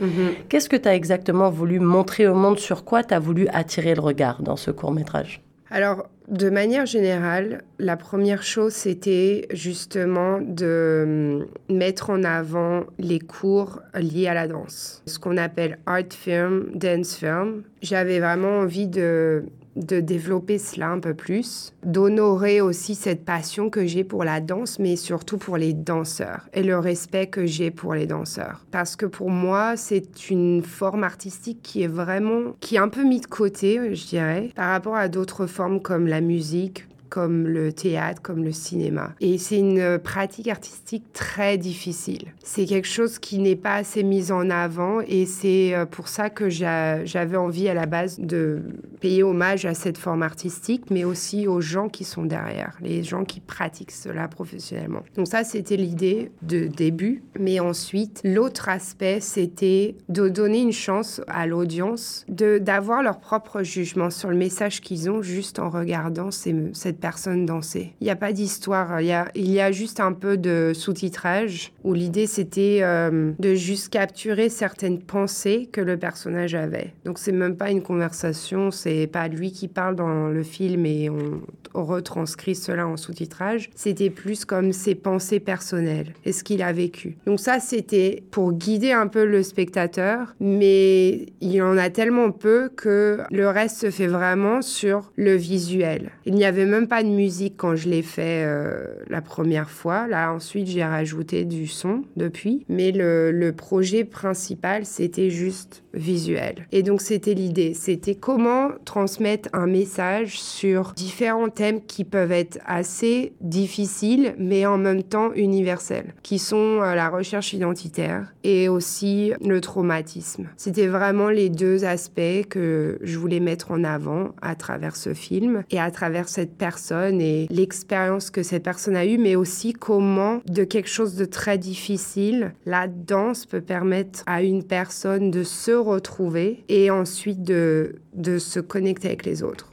Qu'est-ce 0.49 0.69
que 0.69 0.75
tu 0.75 0.87
as 0.87 0.95
exactement 0.95 1.49
voulu 1.49 1.79
montrer 1.79 2.27
au 2.27 2.35
monde? 2.35 2.59
Sur 2.59 2.83
quoi 2.83 3.03
tu 3.03 3.13
as 3.13 3.19
voulu 3.19 3.47
attirer 3.49 3.95
le 3.95 4.01
regard 4.01 4.41
dans 4.41 4.55
ce 4.55 4.71
court 4.71 4.91
métrage? 4.91 5.41
Alors, 5.73 6.07
de 6.27 6.51
manière 6.51 6.85
générale, 6.85 7.63
la 7.79 7.97
première 7.97 8.43
chose, 8.43 8.73
c'était 8.73 9.47
justement 9.49 10.39
de 10.39 11.39
hum, 11.41 11.75
mettre 11.75 12.11
en 12.11 12.23
avant 12.23 12.83
les 12.99 13.17
cours 13.19 13.81
liés 13.95 14.27
à 14.27 14.35
la 14.35 14.47
danse. 14.47 15.01
Ce 15.07 15.17
qu'on 15.17 15.35
appelle 15.35 15.79
art 15.87 16.03
film, 16.11 16.69
dance 16.75 17.15
film. 17.15 17.63
J'avais 17.81 18.19
vraiment 18.19 18.59
envie 18.59 18.87
de 18.87 19.45
de 19.75 19.99
développer 19.99 20.57
cela 20.57 20.89
un 20.89 20.99
peu 20.99 21.13
plus, 21.13 21.73
d'honorer 21.83 22.61
aussi 22.61 22.95
cette 22.95 23.25
passion 23.25 23.69
que 23.69 23.85
j'ai 23.85 24.03
pour 24.03 24.23
la 24.23 24.39
danse, 24.39 24.79
mais 24.79 24.95
surtout 24.95 25.37
pour 25.37 25.57
les 25.57 25.73
danseurs 25.73 26.47
et 26.53 26.63
le 26.63 26.77
respect 26.77 27.27
que 27.27 27.45
j'ai 27.45 27.71
pour 27.71 27.93
les 27.93 28.05
danseurs. 28.05 28.65
Parce 28.71 28.95
que 28.95 29.05
pour 29.05 29.29
moi, 29.29 29.75
c'est 29.77 30.29
une 30.29 30.61
forme 30.61 31.03
artistique 31.03 31.59
qui 31.63 31.83
est 31.83 31.87
vraiment, 31.87 32.53
qui 32.59 32.75
est 32.75 32.79
un 32.79 32.89
peu 32.89 33.03
mise 33.03 33.21
de 33.21 33.27
côté, 33.27 33.95
je 33.95 34.07
dirais, 34.07 34.49
par 34.55 34.69
rapport 34.69 34.95
à 34.95 35.07
d'autres 35.07 35.47
formes 35.47 35.81
comme 35.81 36.07
la 36.07 36.21
musique, 36.21 36.85
comme 37.13 37.47
le 37.47 37.71
théâtre, 37.71 38.23
comme 38.23 38.43
le 38.43 38.51
cinéma. 38.51 39.13
Et 39.21 39.37
c'est 39.37 39.59
une 39.59 39.99
pratique 39.99 40.47
artistique 40.47 41.03
très 41.13 41.59
difficile. 41.59 42.25
C'est 42.43 42.65
quelque 42.65 42.87
chose 42.87 43.19
qui 43.19 43.37
n'est 43.37 43.55
pas 43.55 43.75
assez 43.75 44.01
mis 44.01 44.31
en 44.31 44.49
avant 44.49 44.99
et 45.01 45.27
c'est 45.27 45.75
euh, 45.75 45.85
pour 45.85 46.07
ça 46.07 46.31
que 46.31 46.49
j'a- 46.49 47.05
j'avais 47.05 47.37
envie 47.37 47.69
à 47.69 47.75
la 47.75 47.85
base 47.85 48.19
de 48.19 48.63
payer 48.99 49.21
hommage 49.21 49.65
à 49.67 49.75
cette 49.75 49.99
forme 49.99 50.23
artistique, 50.23 50.85
mais 50.89 51.03
aussi 51.03 51.47
aux 51.47 51.61
gens 51.61 51.87
qui 51.87 52.03
sont 52.03 52.23
derrière, 52.25 52.75
les 52.81 53.03
gens 53.03 53.25
qui 53.25 53.41
pratiquent 53.41 53.91
cela 53.91 54.27
professionnellement. 54.27 55.03
Donc 55.15 55.27
ça, 55.27 55.43
c'était 55.43 55.77
l'idée 55.77 56.31
de 56.41 56.65
début. 56.65 57.21
Mais 57.39 57.59
ensuite, 57.59 58.21
l'autre 58.23 58.69
aspect, 58.69 59.19
c'était 59.19 59.95
de 60.09 60.29
donner 60.29 60.61
une 60.63 60.71
chance 60.71 61.21
à 61.27 61.45
l'audience 61.45 62.25
d'avoir 62.27 63.03
leur 63.03 63.19
propre 63.19 63.61
jugement 63.61 64.09
sur 64.09 64.29
le 64.31 64.35
message 64.35 64.81
qu'ils 64.81 65.11
ont 65.11 65.21
juste 65.21 65.59
en 65.59 65.69
regardant 65.69 66.31
cette 66.31 67.02
personne 67.03 67.45
danser. 67.45 67.91
Il 67.99 68.05
n'y 68.05 68.11
a 68.11 68.15
pas 68.15 68.31
d'histoire, 68.31 69.01
il 69.01 69.07
y 69.51 69.59
a, 69.59 69.71
juste 69.73 69.99
un 69.99 70.13
peu 70.13 70.37
de 70.37 70.71
sous-titrage 70.73 71.73
où 71.83 71.93
l'idée 71.93 72.27
c'était 72.27 72.79
euh, 72.81 73.33
de 73.39 73.55
juste 73.55 73.89
capturer 73.89 74.47
certaines 74.47 74.99
pensées 74.99 75.67
que 75.69 75.81
le 75.81 75.97
personnage 75.97 76.55
avait. 76.55 76.93
Donc 77.03 77.19
c'est 77.19 77.33
même 77.33 77.57
pas 77.57 77.71
une 77.71 77.81
conversation, 77.81 78.71
c'est 78.71 79.07
pas 79.07 79.27
lui 79.27 79.51
qui 79.51 79.67
parle 79.67 79.97
dans 79.97 80.29
le 80.29 80.43
film 80.43 80.85
et 80.85 81.09
on, 81.09 81.41
on 81.73 81.83
retranscrit 81.83 82.55
cela 82.55 82.87
en 82.87 82.95
sous-titrage. 82.95 83.69
C'était 83.75 84.09
plus 84.09 84.45
comme 84.45 84.71
ses 84.71 84.95
pensées 84.95 85.41
personnelles 85.41 86.13
et 86.23 86.31
ce 86.31 86.45
qu'il 86.45 86.61
a 86.61 86.71
vécu. 86.71 87.17
Donc 87.25 87.41
ça 87.41 87.59
c'était 87.59 88.23
pour 88.31 88.53
guider 88.53 88.93
un 88.93 89.07
peu 89.07 89.25
le 89.25 89.43
spectateur, 89.43 90.35
mais 90.39 91.25
il 91.41 91.61
en 91.61 91.77
a 91.77 91.89
tellement 91.89 92.31
peu 92.31 92.69
que 92.73 93.19
le 93.29 93.49
reste 93.49 93.77
se 93.77 93.91
fait 93.91 94.07
vraiment 94.07 94.61
sur 94.61 95.11
le 95.17 95.35
visuel. 95.35 96.11
Il 96.25 96.35
n'y 96.35 96.45
avait 96.45 96.65
même 96.65 96.82
pas 96.87 97.03
de 97.03 97.09
musique 97.09 97.55
quand 97.57 97.75
je 97.75 97.89
l'ai 97.89 98.01
fait 98.01 98.43
euh, 98.45 98.95
la 99.07 99.21
première 99.21 99.69
fois. 99.69 100.07
Là 100.07 100.33
ensuite 100.33 100.67
j'ai 100.67 100.83
rajouté 100.83 101.45
du 101.45 101.67
son 101.67 102.03
depuis, 102.15 102.65
mais 102.69 102.91
le, 102.91 103.51
projet 103.55 104.03
principal 104.03 104.85
c'était 104.85 105.29
juste 105.29 105.83
visuel. 105.93 106.67
Et 106.71 106.81
donc 106.81 107.01
c'était 107.01 107.33
l'idée, 107.33 107.73
c'était 107.73 108.15
comment 108.15 108.69
transmettre 108.83 109.49
un 109.53 109.67
message 109.67 110.41
sur 110.41 110.93
différents 110.95 111.49
thèmes 111.49 111.81
qui 111.85 112.03
peuvent 112.03 112.31
être 112.31 112.59
assez 112.65 113.33
difficiles, 113.41 114.33
mais 114.39 114.65
en 114.65 114.77
même 114.77 115.03
temps 115.03 115.31
universels, 115.35 116.15
qui 116.23 116.39
sont 116.39 116.81
euh, 116.81 116.95
la 116.95 117.09
recherche 117.09 117.53
identitaire 117.53 118.33
et 118.43 118.69
aussi 118.69 119.33
le 119.45 119.61
traumatisme. 119.61 120.47
C'était 120.57 120.87
vraiment 120.87 121.29
les 121.29 121.49
deux 121.49 121.85
aspects 121.85 122.47
que 122.49 122.97
je 123.01 123.17
voulais 123.17 123.39
mettre 123.39 123.71
en 123.71 123.83
avant 123.83 124.31
à 124.41 124.55
travers 124.55 124.95
ce 124.95 125.13
film 125.13 125.63
et 125.69 125.79
à 125.79 125.91
travers 125.91 126.27
cette 126.27 126.57
personne 126.57 126.72
et 127.19 127.47
l'expérience 127.49 128.29
que 128.29 128.43
cette 128.43 128.63
personne 128.63 128.95
a 128.95 129.05
eue, 129.05 129.17
mais 129.17 129.35
aussi 129.35 129.73
comment 129.73 130.41
de 130.47 130.63
quelque 130.63 130.89
chose 130.89 131.15
de 131.15 131.25
très 131.25 131.57
difficile, 131.57 132.53
la 132.65 132.87
danse 132.87 133.45
peut 133.45 133.61
permettre 133.61 134.23
à 134.25 134.41
une 134.43 134.63
personne 134.63 135.31
de 135.31 135.43
se 135.43 135.71
retrouver 135.71 136.63
et 136.69 136.89
ensuite 136.91 137.43
de, 137.43 137.95
de 138.13 138.37
se 138.37 138.59
connecter 138.59 139.07
avec 139.07 139.25
les 139.25 139.43
autres. 139.43 139.69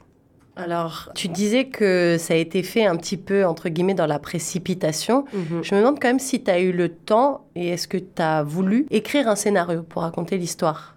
Alors, 0.55 1.09
tu 1.15 1.27
disais 1.27 1.65
que 1.65 2.17
ça 2.19 2.33
a 2.33 2.37
été 2.37 2.61
fait 2.61 2.85
un 2.85 2.95
petit 2.97 3.17
peu, 3.17 3.45
entre 3.45 3.69
guillemets, 3.69 3.93
dans 3.93 4.05
la 4.05 4.19
précipitation. 4.19 5.25
Je 5.61 5.73
me 5.73 5.79
demande 5.79 5.99
quand 5.99 6.09
même 6.09 6.19
si 6.19 6.43
tu 6.43 6.51
as 6.51 6.59
eu 6.59 6.71
le 6.71 6.89
temps 6.89 7.45
et 7.55 7.69
est-ce 7.69 7.87
que 7.87 7.97
tu 7.97 8.21
as 8.21 8.43
voulu 8.43 8.85
écrire 8.91 9.27
un 9.27 9.35
scénario 9.35 9.81
pour 9.83 10.01
raconter 10.01 10.37
l'histoire? 10.37 10.95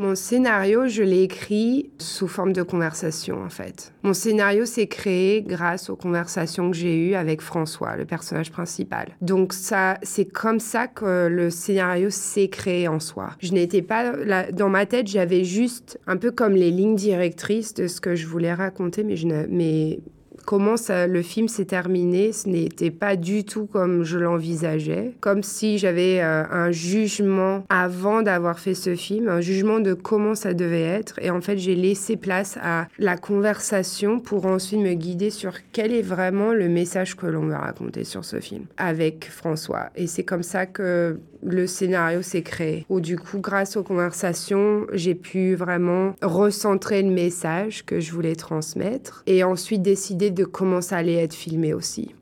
Mon 0.00 0.14
scénario, 0.14 0.88
je 0.88 1.02
l'ai 1.02 1.24
écrit 1.24 1.90
sous 1.98 2.26
forme 2.26 2.54
de 2.54 2.62
conversation, 2.62 3.42
en 3.44 3.50
fait. 3.50 3.92
Mon 4.02 4.14
scénario 4.14 4.64
s'est 4.64 4.86
créé 4.86 5.42
grâce 5.42 5.90
aux 5.90 5.94
conversations 5.94 6.70
que 6.70 6.76
j'ai 6.78 6.96
eues 6.96 7.14
avec 7.14 7.42
François, 7.42 7.96
le 7.96 8.06
personnage 8.06 8.50
principal. 8.50 9.08
Donc 9.20 9.52
ça, 9.52 9.98
c'est 10.02 10.24
comme 10.24 10.58
ça 10.58 10.86
que 10.86 11.26
le 11.26 11.50
scénario 11.50 12.08
s'est 12.08 12.48
créé 12.48 12.88
en 12.88 12.98
soi. 12.98 13.32
Je 13.40 13.52
n'étais 13.52 13.82
pas 13.82 14.14
dans 14.52 14.70
ma 14.70 14.86
tête, 14.86 15.06
j'avais 15.06 15.44
juste 15.44 16.00
un 16.06 16.16
peu 16.16 16.30
comme 16.30 16.54
les 16.54 16.70
lignes 16.70 16.96
directrices 16.96 17.74
de 17.74 17.86
ce 17.86 18.00
que 18.00 18.14
je 18.14 18.26
voulais 18.26 18.54
raconter, 18.54 19.04
mais 19.04 19.16
je 19.16 19.26
mais 19.50 20.00
comment 20.44 20.76
ça, 20.76 21.06
le 21.06 21.22
film 21.22 21.48
s'est 21.48 21.64
terminé, 21.64 22.32
ce 22.32 22.48
n'était 22.48 22.90
pas 22.90 23.16
du 23.16 23.44
tout 23.44 23.66
comme 23.66 24.04
je 24.04 24.18
l'envisageais. 24.18 25.14
Comme 25.20 25.42
si 25.42 25.78
j'avais 25.78 26.20
euh, 26.20 26.44
un 26.50 26.70
jugement 26.70 27.64
avant 27.68 28.22
d'avoir 28.22 28.58
fait 28.58 28.74
ce 28.74 28.94
film, 28.94 29.28
un 29.28 29.40
jugement 29.40 29.80
de 29.80 29.94
comment 29.94 30.34
ça 30.34 30.54
devait 30.54 30.82
être. 30.82 31.18
Et 31.20 31.30
en 31.30 31.40
fait, 31.40 31.58
j'ai 31.58 31.74
laissé 31.74 32.16
place 32.16 32.58
à 32.62 32.88
la 32.98 33.16
conversation 33.16 34.20
pour 34.20 34.46
ensuite 34.46 34.80
me 34.80 34.94
guider 34.94 35.30
sur 35.30 35.54
quel 35.72 35.92
est 35.92 36.02
vraiment 36.02 36.52
le 36.52 36.68
message 36.68 37.16
que 37.16 37.26
l'on 37.26 37.46
veut 37.46 37.54
raconter 37.54 38.04
sur 38.04 38.24
ce 38.24 38.40
film 38.40 38.64
avec 38.76 39.28
François. 39.30 39.90
Et 39.96 40.06
c'est 40.06 40.24
comme 40.24 40.42
ça 40.42 40.66
que 40.66 41.18
le 41.42 41.66
scénario 41.66 42.22
s'est 42.22 42.42
créé. 42.42 42.84
Où 42.88 43.00
du 43.00 43.18
coup, 43.18 43.38
grâce 43.38 43.76
aux 43.76 43.82
conversations, 43.82 44.86
j'ai 44.92 45.14
pu 45.14 45.54
vraiment 45.54 46.14
recentrer 46.22 47.02
le 47.02 47.10
message 47.10 47.84
que 47.84 48.00
je 48.00 48.12
voulais 48.12 48.34
transmettre 48.34 49.22
et 49.26 49.44
ensuite 49.44 49.82
décider 49.82 50.29
de 50.32 50.44
comment 50.44 50.80
ça 50.80 50.96
allait 50.96 51.14
être 51.14 51.34
filmé 51.34 51.74
aussi. 51.74 52.14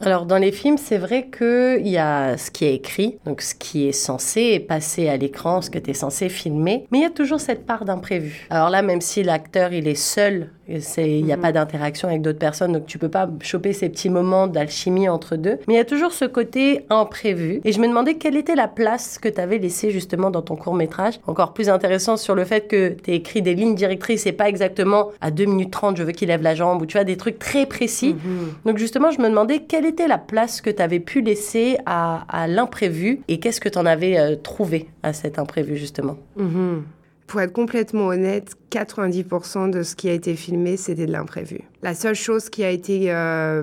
Alors 0.00 0.26
dans 0.26 0.36
les 0.36 0.52
films, 0.52 0.76
c'est 0.76 0.98
vrai 0.98 1.30
qu'il 1.30 1.88
y 1.88 1.96
a 1.96 2.36
ce 2.36 2.50
qui 2.50 2.66
est 2.66 2.74
écrit, 2.74 3.18
donc 3.24 3.40
ce 3.40 3.54
qui 3.54 3.88
est 3.88 3.92
censé 3.92 4.60
passer 4.60 5.08
à 5.08 5.16
l'écran, 5.16 5.62
ce 5.62 5.70
que 5.70 5.78
tu 5.78 5.90
es 5.90 5.94
censé 5.94 6.28
filmer, 6.28 6.86
mais 6.90 6.98
il 6.98 7.02
y 7.02 7.06
a 7.06 7.10
toujours 7.10 7.40
cette 7.40 7.64
part 7.64 7.86
d'imprévu. 7.86 8.46
Alors 8.50 8.68
là, 8.68 8.82
même 8.82 9.00
si 9.00 9.22
l'acteur 9.22 9.72
il 9.72 9.88
est 9.88 9.94
seul 9.94 10.50
il 10.68 11.24
n'y 11.24 11.32
a 11.32 11.36
pas 11.36 11.48
mhm. 11.48 11.54
d'interaction 11.54 12.08
avec 12.08 12.22
d'autres 12.22 12.38
personnes, 12.38 12.72
donc 12.72 12.86
tu 12.86 12.98
peux 12.98 13.08
pas 13.08 13.28
choper 13.40 13.72
ces 13.72 13.88
petits 13.88 14.10
moments 14.10 14.46
d'alchimie 14.46 15.08
entre 15.08 15.36
deux. 15.36 15.58
Mais 15.68 15.74
il 15.74 15.76
y 15.76 15.80
a 15.80 15.84
toujours 15.84 16.12
ce 16.12 16.24
côté 16.24 16.84
imprévu. 16.90 17.60
Et 17.64 17.72
je 17.72 17.80
me 17.80 17.86
demandais 17.86 18.14
quelle 18.14 18.36
était 18.36 18.54
la 18.54 18.68
place 18.68 19.18
que 19.18 19.28
tu 19.28 19.40
avais 19.40 19.58
laissée 19.58 19.90
justement 19.90 20.30
dans 20.30 20.42
ton 20.42 20.56
court 20.56 20.74
métrage. 20.74 21.20
Encore 21.26 21.52
plus 21.52 21.68
intéressant 21.68 22.16
sur 22.16 22.34
le 22.34 22.44
fait 22.44 22.66
que 22.66 22.90
tu 23.02 23.12
écrit 23.12 23.42
des 23.42 23.54
lignes 23.54 23.74
directrices 23.74 24.26
et 24.26 24.32
pas 24.32 24.48
exactement 24.48 25.10
à 25.20 25.30
2 25.30 25.44
minutes 25.44 25.70
30, 25.70 25.96
je 25.96 26.02
veux 26.02 26.12
qu'il 26.12 26.28
lève 26.28 26.42
la 26.42 26.54
jambe, 26.54 26.82
ou 26.82 26.86
tu 26.86 26.96
vois, 26.96 27.04
des 27.04 27.16
trucs 27.16 27.38
très 27.38 27.66
précis. 27.66 28.14
Mhm. 28.14 28.54
Donc 28.64 28.78
justement, 28.78 29.10
je 29.10 29.20
me 29.20 29.28
demandais 29.28 29.60
quelle 29.60 29.86
était 29.86 30.08
la 30.08 30.18
place 30.18 30.60
que 30.60 30.70
tu 30.70 30.82
avais 30.82 31.00
pu 31.00 31.20
laisser 31.20 31.78
à, 31.86 32.46
l'imprévu 32.48 33.20
et 33.28 33.40
qu'est-ce 33.40 33.60
que 33.60 33.68
tu 33.68 33.78
en 33.78 33.86
avais 33.86 34.18
euh, 34.18 34.36
trouvé 34.36 34.88
à 35.02 35.12
cet 35.12 35.38
imprévu 35.38 35.76
justement? 35.76 36.16
Mhm. 36.36 36.84
Pour 37.26 37.40
être 37.40 37.52
complètement 37.52 38.06
honnête, 38.06 38.54
90% 38.70 39.70
de 39.70 39.82
ce 39.82 39.96
qui 39.96 40.08
a 40.08 40.12
été 40.12 40.36
filmé, 40.36 40.76
c'était 40.76 41.06
de 41.06 41.12
l'imprévu. 41.12 41.60
La 41.82 41.94
seule 41.94 42.14
chose 42.14 42.48
qui 42.50 42.62
a 42.64 42.70
été 42.70 43.12
euh, 43.12 43.62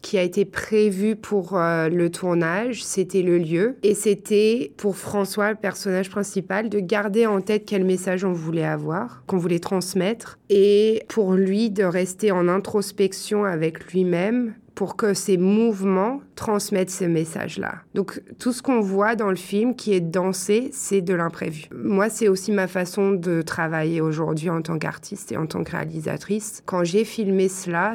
qui 0.00 0.18
a 0.18 0.22
été 0.22 0.44
prévu 0.44 1.16
pour 1.16 1.56
euh, 1.56 1.88
le 1.88 2.10
tournage, 2.10 2.82
c'était 2.82 3.22
le 3.22 3.38
lieu. 3.38 3.76
Et 3.82 3.94
c'était 3.94 4.72
pour 4.76 4.96
François, 4.96 5.50
le 5.50 5.56
personnage 5.56 6.10
principal, 6.10 6.68
de 6.68 6.80
garder 6.80 7.26
en 7.26 7.40
tête 7.40 7.64
quel 7.66 7.84
message 7.84 8.24
on 8.24 8.32
voulait 8.32 8.64
avoir, 8.64 9.22
qu'on 9.26 9.38
voulait 9.38 9.58
transmettre. 9.58 10.38
Et 10.48 11.02
pour 11.08 11.34
lui, 11.34 11.70
de 11.70 11.84
rester 11.84 12.30
en 12.30 12.48
introspection 12.48 13.44
avec 13.44 13.92
lui-même 13.92 14.54
pour 14.74 14.96
que 14.96 15.14
ces 15.14 15.36
mouvements 15.36 16.20
transmettent 16.36 16.90
ce 16.90 17.04
message-là. 17.04 17.76
Donc 17.94 18.22
tout 18.38 18.52
ce 18.52 18.62
qu'on 18.62 18.80
voit 18.80 19.16
dans 19.16 19.30
le 19.30 19.36
film 19.36 19.74
qui 19.74 19.92
est 19.92 20.00
dansé, 20.00 20.70
c'est 20.72 21.00
de 21.00 21.14
l'imprévu. 21.14 21.64
Moi, 21.74 22.08
c'est 22.08 22.28
aussi 22.28 22.52
ma 22.52 22.66
façon 22.66 23.12
de 23.12 23.42
travailler 23.42 24.00
aujourd'hui 24.00 24.50
en 24.50 24.62
tant 24.62 24.78
qu'artiste 24.78 25.32
et 25.32 25.36
en 25.36 25.46
tant 25.46 25.64
que 25.64 25.72
réalisatrice. 25.72 26.62
Quand 26.66 26.84
j'ai 26.84 27.04
filmé 27.04 27.48
cela, 27.48 27.94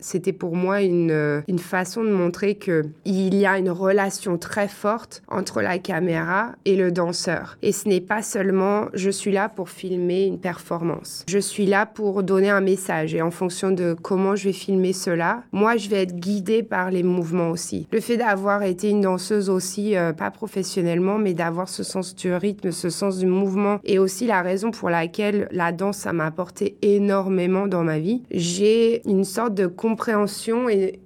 c'était 0.00 0.32
pour 0.32 0.56
moi 0.56 0.82
une, 0.82 1.42
une 1.48 1.58
façon 1.58 2.04
de 2.04 2.10
montrer 2.10 2.56
qu'il 2.56 2.92
y 3.04 3.46
a 3.46 3.58
une 3.58 3.70
relation 3.70 4.38
très 4.38 4.68
forte 4.68 5.22
entre 5.28 5.60
la 5.60 5.78
caméra 5.78 6.52
et 6.64 6.76
le 6.76 6.92
danseur. 6.92 7.58
Et 7.62 7.72
ce 7.72 7.88
n'est 7.88 8.00
pas 8.00 8.22
seulement 8.22 8.86
je 8.94 9.10
suis 9.10 9.32
là 9.32 9.48
pour 9.48 9.70
filmer 9.70 10.24
une 10.24 10.38
performance. 10.38 11.24
Je 11.28 11.38
suis 11.38 11.66
là 11.66 11.86
pour 11.86 12.22
donner 12.22 12.50
un 12.50 12.60
message 12.60 13.14
et 13.14 13.22
en 13.22 13.30
fonction 13.30 13.70
de 13.70 13.96
comment 14.00 14.36
je 14.36 14.44
vais 14.44 14.52
filmer 14.52 14.92
cela, 14.92 15.42
moi 15.52 15.76
je 15.76 15.88
vais 15.88 16.02
être 16.02 16.16
guidée 16.16 16.62
par 16.62 16.90
les 16.90 17.02
mouvements 17.02 17.50
aussi. 17.50 17.86
Le 17.92 18.00
fait 18.00 18.16
d'avoir 18.16 18.62
été 18.62 18.90
une 18.90 19.00
danseuse 19.00 19.50
aussi, 19.50 19.96
euh, 19.96 20.12
pas 20.12 20.30
professionnellement, 20.30 21.18
mais 21.18 21.34
d'avoir 21.34 21.68
ce 21.68 21.82
sens 21.82 22.14
du 22.14 22.32
rythme, 22.32 22.70
ce 22.70 22.90
sens 22.90 23.18
du 23.18 23.26
mouvement, 23.26 23.80
et 23.84 23.98
aussi 23.98 24.26
la 24.26 24.42
raison 24.42 24.70
pour 24.70 24.90
laquelle 24.90 25.48
la 25.50 25.72
danse, 25.72 25.98
ça 25.98 26.12
m'a 26.12 26.26
apporté 26.26 26.76
énormément 26.82 27.66
dans 27.66 27.84
ma 27.84 27.98
vie. 27.98 28.22
J'ai 28.30 29.06
une 29.08 29.24
sorte 29.24 29.54
de 29.54 29.66
compréhension 29.88 30.68
et 30.68 31.00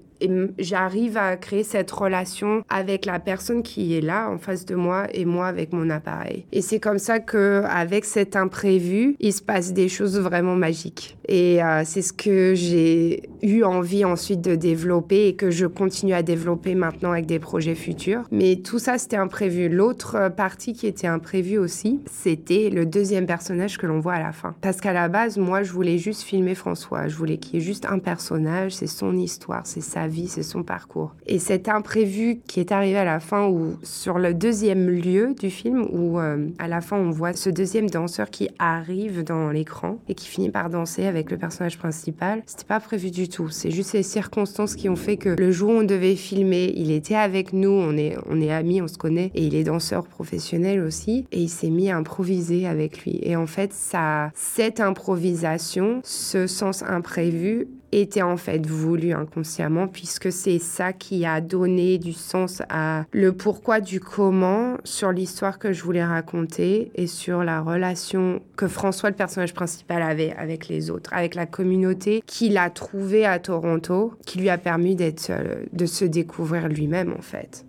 j'arrive 0.58 1.16
à 1.16 1.36
créer 1.36 1.64
cette 1.64 1.90
relation 1.90 2.62
avec 2.68 3.06
la 3.06 3.18
personne 3.18 3.62
qui 3.62 3.96
est 3.96 4.00
là 4.00 4.30
en 4.30 4.38
face 4.38 4.64
de 4.64 4.74
moi 4.74 5.06
et 5.12 5.24
moi 5.24 5.46
avec 5.46 5.72
mon 5.72 5.90
appareil. 5.90 6.46
Et 6.52 6.62
c'est 6.62 6.80
comme 6.80 6.98
ça 6.98 7.18
que 7.18 7.62
avec 7.66 8.04
cet 8.04 8.36
imprévu, 8.36 9.16
il 9.18 9.32
se 9.32 9.42
passe 9.42 9.72
des 9.72 9.88
choses 9.88 10.18
vraiment 10.20 10.54
magiques. 10.54 11.16
Et 11.28 11.62
euh, 11.62 11.82
c'est 11.84 12.02
ce 12.02 12.12
que 12.12 12.54
j'ai 12.54 13.28
eu 13.42 13.64
envie 13.64 14.04
ensuite 14.04 14.40
de 14.40 14.54
développer 14.54 15.26
et 15.26 15.34
que 15.34 15.50
je 15.50 15.66
continue 15.66 16.14
à 16.14 16.22
développer 16.22 16.74
maintenant 16.74 17.12
avec 17.12 17.26
des 17.26 17.38
projets 17.38 17.74
futurs. 17.74 18.22
Mais 18.30 18.56
tout 18.56 18.78
ça, 18.78 18.98
c'était 18.98 19.16
imprévu. 19.16 19.68
L'autre 19.68 20.30
partie 20.34 20.72
qui 20.72 20.86
était 20.86 21.06
imprévue 21.06 21.58
aussi, 21.58 22.00
c'était 22.10 22.70
le 22.70 22.86
deuxième 22.86 23.26
personnage 23.26 23.78
que 23.78 23.86
l'on 23.86 24.00
voit 24.00 24.14
à 24.14 24.22
la 24.22 24.32
fin. 24.32 24.54
Parce 24.60 24.80
qu'à 24.80 24.92
la 24.92 25.08
base, 25.08 25.38
moi, 25.38 25.62
je 25.62 25.72
voulais 25.72 25.98
juste 25.98 26.22
filmer 26.22 26.54
François. 26.54 27.08
Je 27.08 27.16
voulais 27.16 27.38
qu'il 27.38 27.54
y 27.54 27.58
ait 27.58 27.64
juste 27.64 27.86
un 27.86 27.98
personnage, 27.98 28.72
c'est 28.72 28.86
son 28.86 29.16
histoire, 29.16 29.62
c'est 29.66 29.80
sa 29.80 30.06
vie, 30.06 30.28
c'est 30.28 30.42
son 30.42 30.62
parcours. 30.62 31.14
Et 31.26 31.38
cet 31.38 31.68
imprévu 31.68 32.40
qui 32.46 32.60
est 32.60 32.72
arrivé 32.72 32.98
à 32.98 33.04
la 33.04 33.20
fin, 33.20 33.48
ou 33.48 33.76
sur 33.82 34.18
le 34.18 34.34
deuxième 34.34 34.88
lieu 34.88 35.34
du 35.38 35.50
film, 35.50 35.86
où 35.90 36.18
euh, 36.18 36.48
à 36.58 36.68
la 36.68 36.80
fin 36.80 36.96
on 36.96 37.10
voit 37.10 37.32
ce 37.32 37.50
deuxième 37.50 37.90
danseur 37.90 38.30
qui 38.30 38.48
arrive 38.58 39.24
dans 39.24 39.50
l'écran 39.50 39.98
et 40.08 40.14
qui 40.14 40.28
finit 40.28 40.50
par 40.50 40.70
danser 40.70 41.06
avec 41.06 41.30
le 41.30 41.38
personnage 41.38 41.78
principal, 41.78 42.42
c'était 42.46 42.64
pas 42.64 42.80
prévu 42.80 43.10
du 43.10 43.28
tout. 43.28 43.31
C'est 43.50 43.70
juste 43.70 43.92
les 43.92 44.02
circonstances 44.02 44.74
qui 44.74 44.88
ont 44.88 44.96
fait 44.96 45.16
que 45.16 45.30
le 45.30 45.50
jour 45.52 45.70
où 45.70 45.78
on 45.78 45.82
devait 45.84 46.16
filmer, 46.16 46.72
il 46.76 46.90
était 46.90 47.14
avec 47.14 47.52
nous, 47.52 47.70
on 47.70 47.96
est, 47.96 48.16
on 48.28 48.40
est 48.40 48.52
amis, 48.52 48.82
on 48.82 48.88
se 48.88 48.98
connaît, 48.98 49.30
et 49.34 49.44
il 49.44 49.54
est 49.54 49.64
danseur 49.64 50.06
professionnel 50.06 50.80
aussi, 50.80 51.26
et 51.32 51.40
il 51.40 51.48
s'est 51.48 51.70
mis 51.70 51.90
à 51.90 51.96
improviser 51.96 52.66
avec 52.66 53.04
lui. 53.04 53.18
Et 53.22 53.36
en 53.36 53.46
fait, 53.46 53.72
ça, 53.72 54.30
cette 54.34 54.80
improvisation, 54.80 56.00
ce 56.04 56.46
sens 56.46 56.82
imprévu, 56.82 57.68
était 57.92 58.22
en 58.22 58.36
fait 58.36 58.66
voulu 58.66 59.12
inconsciemment 59.12 59.86
puisque 59.86 60.32
c'est 60.32 60.58
ça 60.58 60.92
qui 60.92 61.24
a 61.24 61.40
donné 61.40 61.98
du 61.98 62.12
sens 62.12 62.62
à 62.68 63.04
le 63.12 63.32
pourquoi 63.32 63.80
du 63.80 64.00
comment 64.00 64.76
sur 64.84 65.12
l'histoire 65.12 65.58
que 65.58 65.72
je 65.72 65.82
voulais 65.82 66.04
raconter 66.04 66.90
et 66.94 67.06
sur 67.06 67.44
la 67.44 67.60
relation 67.60 68.40
que 68.56 68.66
François, 68.66 69.10
le 69.10 69.16
personnage 69.16 69.54
principal, 69.54 70.02
avait 70.02 70.32
avec 70.32 70.68
les 70.68 70.90
autres, 70.90 71.10
avec 71.12 71.34
la 71.34 71.46
communauté 71.46 72.22
qu'il 72.26 72.56
a 72.56 72.70
trouvée 72.70 73.26
à 73.26 73.38
Toronto, 73.38 74.14
qui 74.26 74.38
lui 74.38 74.48
a 74.48 74.58
permis 74.58 74.96
d'être, 74.96 75.32
de 75.72 75.86
se 75.86 76.04
découvrir 76.04 76.68
lui-même 76.68 77.14
en 77.16 77.22
fait. 77.22 77.64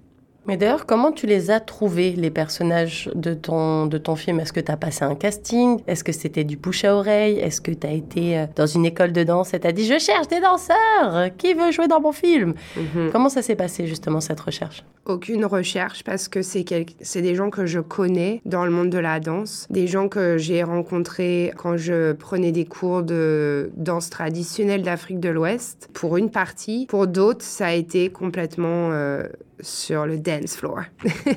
Mais 0.45 0.57
d'ailleurs, 0.57 0.85
comment 0.85 1.11
tu 1.11 1.25
les 1.25 1.51
as 1.51 1.61
trouvés, 1.61 2.11
les 2.11 2.29
personnages 2.29 3.09
de 3.15 3.33
ton, 3.33 3.85
de 3.85 3.97
ton 3.97 4.15
film? 4.15 4.39
Est-ce 4.39 4.51
que 4.51 4.59
tu 4.59 4.71
as 4.71 4.77
passé 4.77 5.05
un 5.05 5.15
casting? 5.15 5.79
Est-ce 5.87 6.03
que 6.03 6.11
c'était 6.11 6.43
du 6.43 6.57
bouche 6.57 6.83
à 6.83 6.95
oreille? 6.95 7.39
Est-ce 7.39 7.61
que 7.61 7.71
tu 7.71 7.87
as 7.87 7.91
été 7.91 8.37
euh, 8.37 8.45
dans 8.55 8.65
une 8.65 8.85
école 8.85 9.13
de 9.13 9.23
danse 9.23 9.53
et 9.53 9.59
tu 9.59 9.67
as 9.67 9.71
dit 9.71 9.85
Je 9.85 9.99
cherche 9.99 10.27
des 10.27 10.41
danseurs 10.41 11.29
Qui 11.37 11.53
veut 11.53 11.71
jouer 11.71 11.87
dans 11.87 12.01
mon 12.01 12.11
film? 12.11 12.53
Mhm. 12.75 13.11
Comment 13.11 13.29
ça 13.29 13.41
s'est 13.41 13.55
passé 13.55 13.87
justement 13.87 14.19
cette 14.19 14.39
recherche? 14.39 14.83
Aucune 15.05 15.45
recherche 15.45 16.03
parce 16.03 16.27
que 16.27 16.41
c'est 16.41 16.63
c'est 17.01 17.21
des 17.21 17.35
gens 17.35 17.49
que 17.49 17.65
je 17.65 17.79
connais 17.79 18.41
dans 18.45 18.65
le 18.65 18.71
monde 18.71 18.89
de 18.89 18.97
la 18.97 19.19
danse, 19.19 19.67
des 19.69 19.87
gens 19.87 20.07
que 20.07 20.37
j'ai 20.37 20.63
rencontrés 20.63 21.53
quand 21.57 21.75
je 21.75 22.13
prenais 22.13 22.51
des 22.51 22.65
cours 22.65 23.03
de 23.03 23.71
danse 23.75 24.09
traditionnelle 24.09 24.81
d'Afrique 24.81 25.19
de 25.19 25.29
l'Ouest, 25.29 25.89
pour 25.93 26.15
une 26.17 26.31
partie. 26.31 26.85
Pour 26.87 27.07
d'autres, 27.07 27.43
ça 27.43 27.67
a 27.67 27.73
été 27.73 28.09
complètement. 28.09 28.91
Euh, 28.91 29.23
sur 29.63 30.05
le 30.05 30.17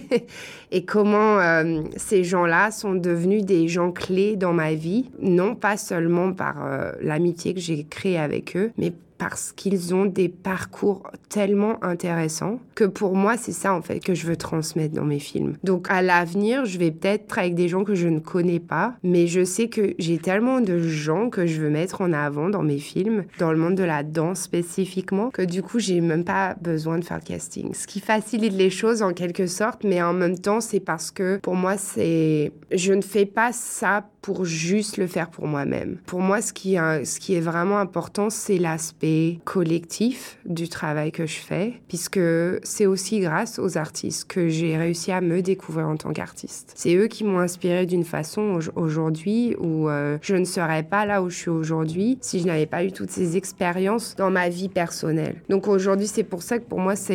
et 0.71 0.85
comment 0.85 1.39
euh, 1.39 1.83
ces 1.97 2.25
gens-là 2.25 2.71
sont 2.71 2.95
devenus 2.95 3.45
des 3.45 3.69
gens 3.69 3.93
clés 3.93 4.37
dans 4.37 4.53
ma 4.53 4.75
vie, 4.75 5.11
non 5.21 5.55
pas 5.55 5.77
seulement 5.77 6.33
par 6.33 6.65
euh, 6.65 6.93
l'amitié 7.01 7.55
que 7.55 7.61
j'ai 7.61 7.85
créée 7.85 8.19
avec 8.19 8.57
eux, 8.57 8.73
mais 8.77 8.93
parce 9.19 9.53
qu'ils 9.53 9.95
ont 9.95 10.07
des 10.07 10.29
parcours 10.29 11.11
tellement 11.29 11.83
intéressants 11.83 12.61
que 12.75 12.85
pour 12.85 13.17
moi, 13.17 13.37
c'est 13.37 13.53
ça 13.53 13.75
en 13.75 13.83
fait 13.83 14.01
que 14.01 14.15
je 14.15 14.27
veux 14.27 14.37
transmettre 14.37 14.95
dans 14.95 15.05
mes 15.05 15.19
films. 15.19 15.57
Donc 15.65 15.87
à 15.91 16.03
l'avenir, 16.03 16.65
je 16.65 16.79
vais 16.79 16.91
peut-être 16.91 17.17
être 17.17 17.39
avec 17.39 17.55
des 17.55 17.69
gens 17.69 17.85
que 17.85 17.95
je 17.95 18.09
ne 18.09 18.19
connais 18.19 18.61
pas, 18.61 18.95
mais 19.03 19.27
je 19.27 19.45
sais 19.45 19.69
que 19.69 19.95
j'ai 19.99 20.19
tellement 20.19 20.61
de 20.61 20.79
gens 20.81 21.31
que 21.31 21.47
je 21.47 21.61
veux 21.61 21.71
mettre 21.71 22.01
en 22.01 22.13
avant 22.13 22.49
dans 22.49 22.63
mes 22.63 22.79
films, 22.79 23.25
dans 23.39 23.53
le 23.53 23.59
monde 23.59 23.75
de 23.75 23.85
la 23.85 24.03
danse 24.03 24.41
spécifiquement, 24.41 25.31
que 25.31 25.43
du 25.43 25.63
coup, 25.63 25.79
j'ai 25.79 26.01
même 26.01 26.25
pas 26.25 26.55
besoin 26.61 26.99
de 26.99 27.05
faire 27.05 27.21
de 27.21 27.25
casting. 27.25 27.73
Ce 27.75 27.87
qui 27.87 28.01
facilite 28.01 28.53
les 28.53 28.71
choses 28.71 29.03
en 29.03 29.13
quelque 29.13 29.47
sorte, 29.47 29.85
mais 29.85 30.03
en 30.03 30.13
même 30.13 30.39
temps, 30.39 30.61
c'est 30.61 30.81
parce 30.81 31.11
que 31.11 31.39
pour 31.39 31.55
moi, 31.55 31.77
c'est 31.77 32.53
je 32.71 32.93
ne 32.93 33.03
fais 33.03 33.27
pas 33.27 33.53
ça 33.53 34.05
pour 34.27 34.45
juste 34.45 34.97
le 34.97 35.07
faire 35.07 35.31
pour 35.31 35.47
moi-même. 35.47 35.99
Pour 36.05 36.19
moi, 36.19 36.43
ce 36.43 36.53
qui, 36.53 36.75
est 36.75 37.41
vraiment 37.41 37.79
important, 37.79 38.29
c'est 38.29 38.59
l'aspect 38.59 39.39
collectif 39.45 40.39
du 40.45 40.69
travail 40.69 41.13
que 41.13 41.27
je 41.27 41.37
fais, 41.37 41.75
puisque 41.87 42.19
c'est 42.65 42.87
aussi 42.87 43.21
grâce 43.21 43.61
aux 43.61 43.79
artistes 43.79 44.25
que 44.27 44.49
j'ai 44.49 44.77
réussi 44.77 45.13
à 45.13 45.21
me 45.21 45.43
découvrir 45.43 45.87
en 45.87 45.97
tant 45.97 46.13
qu'artiste. 46.13 46.73
C'est 46.75 46.97
eux 46.97 47.07
qui 47.07 47.23
m'ont 47.23 47.39
inspiré 47.39 47.87
d'une 47.87 48.03
façon 48.03 48.59
aujourd'hui 48.75 49.55
où 49.61 49.89
euh, 49.89 50.19
je 50.23 50.35
ne 50.35 50.45
serais 50.45 50.83
pas 50.83 51.07
là 51.07 51.23
où 51.23 51.31
je 51.31 51.37
suis 51.37 51.51
aujourd'hui 51.51 52.19
si 52.21 52.41
je 52.41 52.47
n'avais 52.47 52.67
pas 52.67 52.83
eu 52.83 52.91
toutes 52.91 53.13
ces 53.13 53.37
expériences 53.37 54.17
dans 54.17 54.33
ma 54.33 54.49
vie 54.49 54.69
personnelle. 54.69 55.37
Donc 55.49 55.69
aujourd'hui, 55.69 56.09
c'est 56.09 56.25
pour 56.25 56.43
ça 56.43 56.59
que 56.59 56.65
pour 56.65 56.81
moi, 56.81 56.97
ce 56.97 57.13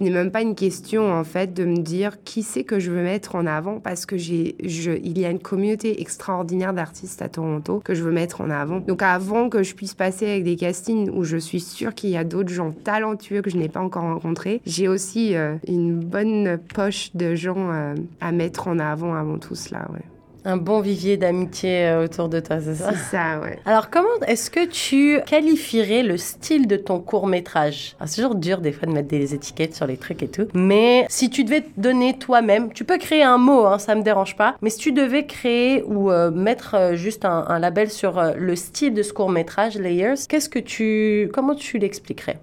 n'est 0.00 0.10
même 0.10 0.30
pas 0.30 0.40
une 0.40 0.54
question 0.54 1.12
en 1.12 1.24
fait 1.24 1.52
de 1.52 1.66
me 1.66 1.76
dire 1.76 2.22
qui 2.24 2.42
c'est 2.42 2.64
que 2.64 2.78
je 2.78 2.90
veux 2.90 3.02
mettre 3.02 3.34
en 3.34 3.44
avant 3.44 3.80
parce 3.80 4.06
que 4.06 4.16
il 4.16 5.18
y 5.18 5.26
a 5.26 5.30
une 5.30 5.40
communauté 5.40 6.00
extraordinaire 6.00 6.53
d'artistes 6.72 7.22
à 7.22 7.28
Toronto 7.28 7.80
que 7.84 7.94
je 7.94 8.02
veux 8.02 8.12
mettre 8.12 8.40
en 8.40 8.50
avant. 8.50 8.80
Donc 8.80 9.02
avant 9.02 9.48
que 9.48 9.62
je 9.62 9.74
puisse 9.74 9.94
passer 9.94 10.26
avec 10.26 10.44
des 10.44 10.56
castings 10.56 11.10
où 11.10 11.24
je 11.24 11.36
suis 11.36 11.60
sûre 11.60 11.94
qu'il 11.94 12.10
y 12.10 12.16
a 12.16 12.24
d'autres 12.24 12.52
gens 12.52 12.72
talentueux 12.72 13.42
que 13.42 13.50
je 13.50 13.56
n'ai 13.56 13.68
pas 13.68 13.80
encore 13.80 14.04
rencontrés, 14.04 14.60
j'ai 14.66 14.88
aussi 14.88 15.36
euh, 15.36 15.56
une 15.66 15.98
bonne 15.98 16.58
poche 16.74 17.10
de 17.14 17.34
gens 17.34 17.70
euh, 17.72 17.94
à 18.20 18.32
mettre 18.32 18.68
en 18.68 18.78
avant 18.78 19.14
avant 19.14 19.38
tout 19.38 19.54
cela. 19.54 19.88
Un 20.46 20.58
bon 20.58 20.80
vivier 20.80 21.16
d'amitié 21.16 21.86
euh, 21.86 22.04
autour 22.04 22.28
de 22.28 22.38
toi, 22.38 22.60
c'est 22.60 22.74
ça 22.74 22.90
C'est 22.92 23.16
ça, 23.16 23.40
ouais. 23.40 23.58
Alors, 23.64 23.88
comment 23.88 24.08
est-ce 24.26 24.50
que 24.50 24.66
tu 24.66 25.18
qualifierais 25.24 26.02
le 26.02 26.18
style 26.18 26.66
de 26.66 26.76
ton 26.76 27.00
court 27.00 27.26
métrage 27.26 27.96
C'est 28.04 28.16
toujours 28.16 28.34
dur 28.34 28.58
des 28.58 28.72
fois 28.72 28.86
de 28.86 28.92
mettre 28.92 29.08
des 29.08 29.34
étiquettes 29.34 29.74
sur 29.74 29.86
les 29.86 29.96
trucs 29.96 30.22
et 30.22 30.28
tout. 30.28 30.46
Mais 30.52 31.06
si 31.08 31.30
tu 31.30 31.44
devais 31.44 31.62
te 31.62 31.80
donner 31.80 32.18
toi-même, 32.18 32.72
tu 32.74 32.84
peux 32.84 32.98
créer 32.98 33.22
un 33.22 33.38
mot, 33.38 33.64
hein, 33.64 33.78
ça 33.78 33.94
me 33.94 34.02
dérange 34.02 34.36
pas. 34.36 34.56
Mais 34.60 34.68
si 34.68 34.78
tu 34.78 34.92
devais 34.92 35.24
créer 35.24 35.82
ou 35.84 36.10
euh, 36.10 36.30
mettre 36.30 36.74
euh, 36.74 36.94
juste 36.94 37.24
un, 37.24 37.46
un, 37.48 37.58
label 37.58 37.90
sur 37.90 38.22
le 38.36 38.56
style 38.56 38.92
de 38.92 39.02
ce 39.02 39.14
court 39.14 39.30
métrage, 39.30 39.78
Layers, 39.78 40.26
qu'est-ce 40.28 40.50
que 40.50 40.58
tu, 40.58 41.30
comment 41.32 41.54
tu 41.54 41.78
l'expliquerais? 41.78 42.38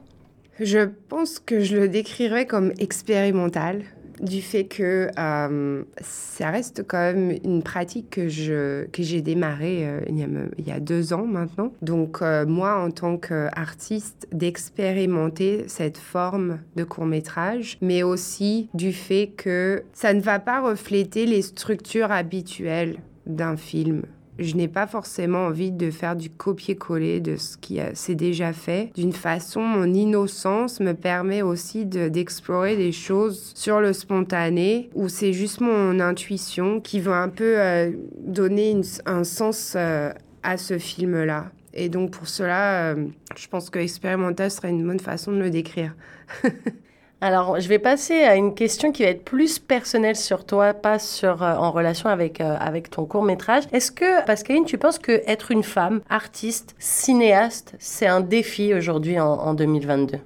Je 0.60 0.90
pense 1.08 1.40
que 1.40 1.60
je 1.60 1.76
le 1.76 1.88
décrirais 1.88 2.46
comme 2.46 2.72
expérimental 2.80 3.84
du 4.22 4.42
fait 4.42 4.66
que 4.66 5.10
euh, 5.18 5.84
ça 6.00 6.50
reste 6.50 6.84
quand 6.88 7.00
même 7.00 7.38
une 7.44 7.64
pratique 7.64 8.10
que 8.12 8.30
je 8.30 8.86
que 8.88 9.04
j'ai 9.04 9.22
démarré 9.22 9.88
euh, 9.88 10.02
il, 10.08 10.20
y 10.20 10.24
a, 10.24 10.28
il, 10.58 10.68
y 10.68 10.72
a, 10.72 10.80
deux 10.80 11.14
ans 11.14 11.26
maintenant. 11.26 11.74
Donc 11.82 12.22
euh, 12.22 12.46
moi, 12.46 12.78
en 12.80 12.92
tant 12.92 13.18
qu'artiste, 13.18 14.28
d'expérimenter 14.32 15.66
cette 15.68 15.98
forme 15.98 16.60
de 16.76 16.84
court 16.84 17.06
métrage, 17.06 17.78
mais 17.82 18.04
aussi 18.04 18.70
du 18.74 18.94
fait 18.94 19.28
que 19.36 19.84
ça 19.94 20.14
ne 20.14 20.22
va 20.22 20.40
pas 20.40 20.62
refléter 20.62 21.26
les 21.26 21.42
structures 21.42 22.12
habituelles 22.12 22.98
d'un 23.26 23.58
film 23.58 24.04
je 24.40 24.56
n'ai 24.56 24.68
pas 24.68 24.88
forcément 24.88 25.46
envie 25.46 25.72
de 25.72 25.92
faire 25.92 26.16
du 26.16 26.30
copier-coller 26.30 27.20
de 27.20 27.36
ce 27.36 27.58
qui 27.58 27.80
s'est 27.94 28.16
déjà 28.16 28.54
fait. 28.54 28.92
D'une 28.96 29.14
façon, 29.14 29.62
mon 29.62 29.94
innocence 29.94 30.80
me 30.80 30.94
permet 30.94 31.42
aussi 31.42 31.86
d'explorer 31.86 32.76
des 32.76 32.92
choses 32.92 33.52
sur 33.56 33.82
le 33.82 33.94
spontané, 33.94 34.90
où 34.96 35.10
c'est 35.10 35.34
juste 35.34 35.62
mon 35.62 36.00
intuition 36.00 36.80
qui 36.80 37.00
va 37.00 37.18
un 37.18 37.30
peu 37.30 37.60
euh, 37.60 37.92
donner 38.18 38.80
un 39.06 39.24
sens 39.24 39.74
euh, 39.76 40.12
à 40.44 40.58
ce 40.58 40.78
film-là. 40.78 41.52
Et 41.74 41.90
donc 41.90 42.12
pour 42.12 42.28
cela, 42.28 42.92
euh, 42.92 43.06
je 43.36 43.48
pense 43.48 43.70
que 43.70 43.80
expérimental 43.80 44.52
serait 44.52 44.70
une 44.70 44.86
bonne 44.86 45.00
façon 45.00 45.32
de 45.32 45.38
le 45.38 45.50
décrire. 45.50 45.96
Alors, 47.24 47.60
je 47.60 47.68
vais 47.68 47.78
passer 47.78 48.24
à 48.24 48.36
une 48.36 48.56
question 48.56 48.92
qui 48.92 49.04
va 49.04 49.10
être 49.10 49.24
plus 49.24 49.60
personnelle 49.60 50.16
sur 50.16 50.44
toi, 50.44 50.74
pas 50.74 50.98
sur, 50.98 51.44
euh, 51.44 51.54
en 51.54 51.70
relation 51.70 52.10
avec, 52.10 52.42
euh, 52.42 52.58
avec 52.60 52.90
ton 52.90 53.06
court 53.06 53.22
métrage. 53.22 53.66
Est-ce 53.72 53.92
que, 53.92 54.26
Pascaline, 54.26 54.66
tu 54.66 54.80
penses 54.80 54.98
que 54.98 55.22
être 55.28 55.52
une 55.52 55.62
femme, 55.62 56.02
artiste, 56.10 56.76
cinéaste, 56.80 57.76
c'est 57.78 58.08
un 58.08 58.22
défi 58.22 58.74
aujourd'hui 58.74 59.20
en, 59.20 59.34
en 59.34 59.54
2022 59.54 60.18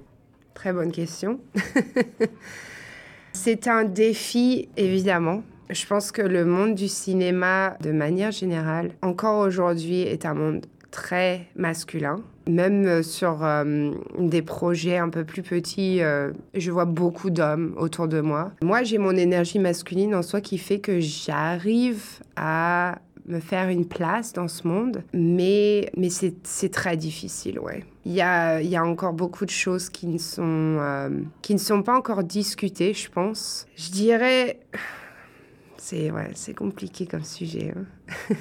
Très 0.53 0.71
bonne 0.71 0.93
question. 0.93 1.38
c'est 3.34 3.67
un 3.67 3.84
défi, 3.84 4.69
évidemment. 4.77 5.43
Je 5.69 5.86
pense 5.86 6.13
que 6.13 6.21
le 6.21 6.45
monde 6.45 6.75
du 6.75 6.88
cinéma, 6.88 7.75
de 7.81 7.91
manière 7.91 8.31
générale, 8.31 8.91
encore 9.01 9.39
aujourd'hui, 9.39 9.99
est 10.03 10.25
un 10.25 10.34
monde 10.34 10.65
très 10.91 11.47
masculin. 11.58 12.23
Même 12.47 12.86
euh, 12.86 13.03
sur 13.03 13.43
euh, 13.43 13.91
des 14.19 14.41
projets 14.41 14.97
un 14.97 15.10
peu 15.10 15.23
plus 15.23 15.41
petits, 15.41 16.01
euh, 16.01 16.31
je 16.53 16.71
vois 16.71 16.86
beaucoup 16.86 17.29
d'hommes 17.29 17.73
autour 17.77 18.08
de 18.08 18.21
moi. 18.21 18.51
Moi, 18.62 18.84
j'ai 18.84 18.97
mon 18.97 19.15
énergie 19.15 19.60
masculine 19.60 20.13
en 20.15 20.21
soi 20.21 20.41
qui 20.41 20.58
fait 20.58 20.79
que 20.79 20.99
j'arrive 20.99 22.03
à 22.36 22.99
me 23.27 23.39
faire 23.39 23.69
une 23.69 23.88
place 23.88 24.34
dans 24.34 24.47
ce 24.47 24.67
monde, 24.67 25.03
mais, 25.12 25.89
mais 25.97 26.10
c'est 26.10 26.69
très 26.69 26.95
difficile, 26.95 27.60
ouais. 27.60 27.84
Il 28.05 28.13
y 28.13 28.21
a, 28.21 28.62
y 28.62 28.75
a 28.75 28.86
encore 28.86 29.13
beaucoup 29.13 29.45
de 29.45 29.51
choses 29.51 29.89
qui 29.89 30.05
ne 30.05 30.19
sont, 30.19 31.10
qui 31.41 31.55
ne 31.55 31.60
sont 31.60 31.81
pas 31.81 31.97
encore 31.97 32.23
discutées, 32.23 32.93
je 32.93 33.10
pense. 33.10 33.65
Je 33.75 33.89
dirais 33.89 34.60
c'est 35.86 36.10
ouais, 36.10 36.31
compliqué 36.55 37.05
comme 37.05 37.23
sujet. 37.23 37.71
Hein. 37.75 38.36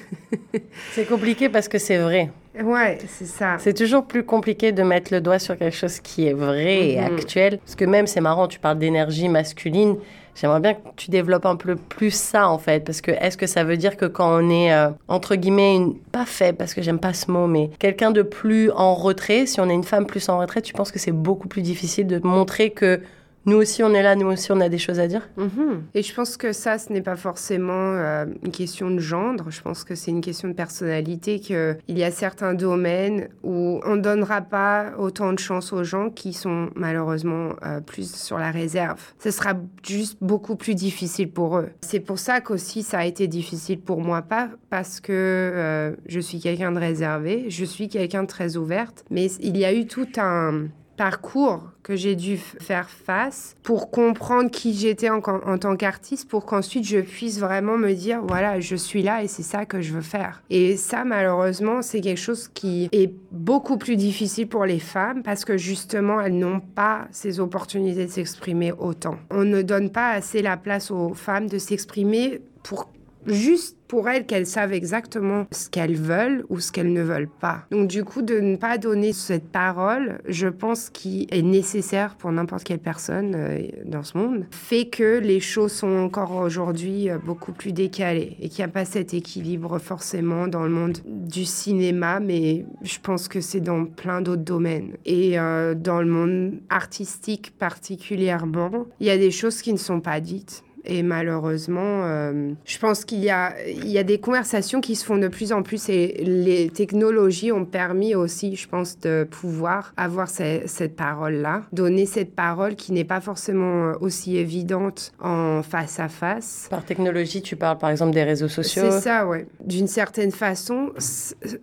c'est 0.93 1.07
compliqué 1.07 1.51
parce 1.51 1.69
que 1.69 1.79
c'est 1.79 1.99
vrai. 1.99 2.33
Ouais, 2.63 2.99
c'est 3.09 3.27
ça. 3.27 3.57
C'est 3.59 3.75
toujours 3.75 4.07
plus 4.07 4.25
compliqué 4.25 4.73
de 4.73 4.83
mettre 4.83 5.13
le 5.13 5.21
doigt 5.21 5.39
sur 5.39 5.57
quelque 5.59 5.77
chose 5.77 5.99
qui 6.01 6.27
est 6.29 6.33
vrai 6.33 6.91
et 6.91 7.01
mhm. 7.01 7.17
actuel. 7.17 7.59
Parce 7.59 7.75
que 7.75 7.85
même, 7.85 8.07
c'est 8.07 8.21
marrant, 8.21 8.47
tu 8.47 8.59
parles 8.59 8.79
d'énergie 8.79 9.29
masculine. 9.29 9.97
J'aimerais 10.37 10.61
bien 10.61 10.75
que 10.75 10.81
tu 10.97 11.11
développes 11.11 11.47
un 11.47 11.57
peu 11.57 11.77
plus 11.77 12.13
ça, 12.13 12.49
en 12.49 12.59
fait. 12.59 12.85
Parce 12.85 13.01
que 13.01 13.11
est-ce 13.11 13.37
que 13.37 13.47
ça 13.47 13.65
veut 13.65 13.77
dire 13.77 13.97
que 13.97 14.05
quand 14.05 14.41
on 14.41 14.51
est, 14.51 14.73
euh, 14.73 14.91
entre 15.09 15.35
guillemets, 15.37 15.77
une... 15.77 15.95
pas 15.97 16.27
faible, 16.27 16.59
parce 16.59 16.75
que 16.75 16.83
j'aime 16.83 16.99
pas 16.99 17.13
ce 17.13 17.31
mot, 17.31 17.47
mais 17.47 17.71
quelqu'un 17.79 18.11
de 18.11 18.23
plus 18.23 18.71
en 18.71 18.95
retrait, 18.95 19.47
si 19.47 19.61
on 19.61 19.69
est 19.69 19.75
une 19.75 19.85
femme 19.85 20.07
plus 20.07 20.29
en 20.29 20.39
retrait, 20.39 20.63
tu 20.63 20.73
penses 20.73 20.93
que 20.93 20.99
c'est 20.99 21.13
beaucoup 21.13 21.49
plus 21.49 21.63
difficile 21.63 22.07
de 22.07 22.21
montrer 22.23 22.71
que 22.71 23.01
nous 23.47 23.57
aussi 23.57 23.83
on 23.83 23.93
est 23.95 24.03
là, 24.03 24.17
nous 24.17 24.27
aussi 24.27 24.53
on 24.53 24.61
a 24.61 24.69
des 24.69 24.79
choses 24.79 24.99
à 24.99 25.07
dire. 25.07 25.29
Mhm. 25.37 25.83
Et 25.95 26.03
je 26.03 26.15
pense 26.15 26.37
que 26.37 26.53
ça, 26.53 26.79
ce 26.79 26.93
n'est 26.93 27.03
pas 27.03 27.17
forcément 27.17 27.73
euh, 27.73 28.27
une 28.43 28.51
question 28.51 28.91
de 28.91 28.99
gendre, 28.99 29.51
je 29.51 29.61
pense 29.61 29.85
que 29.85 29.95
c'est 29.95 30.11
une 30.11 30.21
question 30.21 30.49
de 30.49 30.55
personnalité, 30.55 31.41
qu'il 31.41 31.77
y 31.89 32.05
a 32.05 32.11
certains 32.11 32.55
domaines 32.55 33.29
où 33.43 33.81
on 33.85 33.97
ne 33.97 34.01
donnera 34.01 34.41
pas 34.41 34.93
autant 34.99 35.33
de 35.33 35.39
chance 35.39 35.73
aux 35.73 35.85
gens 35.85 36.11
qui 36.11 36.33
sont 36.33 36.71
malheureusement 36.75 37.55
euh, 37.65 37.81
plus 37.81 38.15
sur 38.15 38.39
la 38.39 38.51
réserve. 38.51 39.01
Ce 39.19 39.31
sera 39.31 39.55
juste 39.87 40.19
beaucoup 40.21 40.57
plus 40.57 40.75
difficile 40.75 41.31
pour 41.31 41.59
eux. 41.59 41.69
C'est 41.83 42.01
pour 42.01 42.19
ça 42.19 42.41
qu'aussi 42.41 42.83
ça 42.83 43.01
a 43.01 43.05
été 43.05 43.27
difficile 43.27 43.81
pour 43.81 44.01
moi, 44.01 44.23
pas 44.23 44.51
parce 44.71 45.01
que 45.01 45.13
euh, 45.13 45.95
je 46.07 46.21
suis 46.21 46.41
quelqu'un 46.41 46.73
de 46.73 46.79
réservé, 46.79 47.47
je 47.49 47.65
suis 47.65 47.89
quelqu'un 47.89 48.23
de 48.23 48.29
très 48.29 48.57
ouverte, 48.57 49.05
mais 49.11 49.27
il 49.41 49.57
y 49.57 49.65
a 49.65 49.73
eu 49.73 49.87
tout 49.87 50.09
un 50.17 50.67
parcours 50.97 51.63
que 51.83 51.97
j'ai 51.97 52.17
dû 52.17 52.37
faire 52.37 52.89
face 52.89 53.57
pour 53.63 53.91
comprendre 53.91 54.51
qui 54.51 54.75
j'étais 54.75 55.11
en, 55.11 55.21
tant 55.21 55.77
qu'artiste, 55.77 56.29
pour 56.29 56.47
qu'ensuite 56.47 56.85
je 56.87 56.99
puisse 56.99 57.39
vraiment 57.39 57.77
me 57.77 57.93
dire, 57.93 58.21
voilà, 58.23 58.61
je 58.61 58.77
suis 58.77 59.03
là 59.03 59.23
et 59.23 59.29
c'est 59.29 59.43
ça 59.43 59.67
que 59.67 59.81
je 59.81 59.93
veux 59.93 60.01
faire. 60.01 60.43
Et 60.51 60.77
ça, 60.77 61.05
malheureusement, 61.05 61.83
c'est 61.83 62.01
quelque 62.01 62.21
chose 62.21 62.49
qui 62.49 62.89
est 62.93 63.13
beaucoup 63.31 63.77
plus 63.77 63.97
difficile 63.97 64.49
pour 64.49 64.65
les 64.65 64.79
femmes 64.79 65.23
parce 65.23 65.45
que 65.45 65.57
justement, 65.57 66.21
elles 66.21 66.39
n'ont 66.39 66.61
pas 66.61 67.07
ces 67.11 67.41
opportunités 67.41 68.07
de 68.07 68.11
s'exprimer 68.11 68.73
autant. 68.73 69.17
On 69.31 69.45
ne 69.45 69.63
donne 69.63 69.91
pas 69.91 70.11
assez 70.11 70.43
la 70.43 70.57
place 70.57 70.91
aux 70.91 71.15
femmes 71.15 71.49
de 71.49 71.59
s'exprimer 71.59 72.41
pour 72.63 72.89
juste 73.27 73.77
pour 73.89 74.09
elles 74.09 74.27
qu'elles 74.27 74.47
savent 74.47 74.73
exactement 74.73 75.47
ce 75.53 75.69
qu'elles 75.69 75.97
veulent 75.97 76.45
ou 76.49 76.59
ce 76.59 76.73
qu'elles 76.73 76.93
ne 76.93 77.03
veulent 77.03 77.29
pas. 77.29 77.65
Donc 77.71 77.89
du 77.89 78.03
coup, 78.05 78.23
de 78.23 78.41
ne 78.41 78.57
pas 78.57 78.79
donner 78.79 79.13
cette 79.13 79.49
parole, 79.49 80.21
je 80.27 80.49
pense 80.49 80.91
qui 80.91 81.27
est 81.31 81.43
nécessaire 81.43 82.17
pour 82.17 82.33
n'importe 82.33 82.65
quelle 82.65 82.79
personne 82.79 83.35
euh, 83.37 83.69
dans 83.85 84.03
ce 84.03 84.19
monde, 84.19 84.47
fait 84.51 84.87
que 84.87 85.19
les 85.19 85.41
choses 85.41 85.73
sont 85.73 85.97
encore 85.97 86.35
aujourd'hui 86.37 87.11
euh, 87.11 87.19
beaucoup 87.19 87.53
plus 87.53 87.73
décalées 87.73 88.37
et 88.41 88.49
qu'il 88.49 88.65
n'y 88.65 88.71
a 88.71 88.73
pas 88.73 88.85
cet 88.85 89.15
équilibre 89.15 89.79
forcément 89.79 90.49
dans 90.49 90.65
le 90.65 90.71
monde 90.71 90.99
du 91.07 91.45
cinéma, 91.45 92.21
mais 92.21 92.65
je 92.83 92.99
pense 93.01 93.29
que 93.29 93.41
c'est 93.41 93.61
dans 93.61 93.85
plein 93.85 94.21
d'autres 94.23 94.43
domaines. 94.43 94.97
Et 95.05 95.39
euh, 95.39 95.75
dans 95.75 96.01
le 96.01 96.09
monde 96.09 96.55
artistique 96.69 97.57
particulièrement, 97.59 98.87
il 99.01 99.07
y 99.07 99.11
a 99.11 99.19
des 99.19 99.31
choses 99.31 99.63
qui 99.63 99.73
ne 99.73 99.79
sont 99.79 100.01
pas 100.01 100.21
dites 100.21 100.65
et 100.87 101.03
malheureusement, 101.03 102.03
euh, 102.05 102.53
je 102.65 102.79
pense 102.79 103.05
qu'il 103.05 103.21
y 103.21 103.31
a, 103.31 103.55
il 103.67 103.89
y 103.89 103.99
a 103.99 104.03
des 104.03 104.19
conversations 104.19 104.81
qui 104.81 104.97
se 104.97 105.05
font 105.05 105.17
de 105.17 105.29
plus 105.29 105.53
en 105.53 105.63
plus 105.63 105.89
et 105.89 106.23
les 106.25 106.69
technologies 106.69 107.53
ont 107.53 107.65
permis 107.65 108.15
aussi, 108.15 108.57
je 108.57 108.69
pense, 108.69 108.99
de 109.01 109.27
pouvoir 109.31 109.95
avoir 109.97 110.29
cette 110.29 110.97
parole-là, 110.97 111.63
donner 111.73 112.05
cette 112.05 112.35
parole 112.35 112.75
qui 112.75 112.93
n'est 112.93 113.05
pas 113.05 113.21
forcément 113.21 113.93
aussi 114.01 114.37
évidente 114.37 115.13
en 115.21 115.63
face 115.63 116.01
à 116.01 116.09
face. 116.09 116.67
Par 116.69 116.85
technologie, 116.85 117.41
tu 117.41 117.57
parles 117.57 117.79
par 117.79 117.91
exemple 117.91 118.13
des 118.13 118.25
réseaux 118.25 118.49
sociaux 118.49 118.83
C'est 118.91 119.01
ça, 119.01 119.27
ouais. 119.27 119.47
D'une 119.65 119.89
certaine 119.89 120.33
façon, 120.33 120.91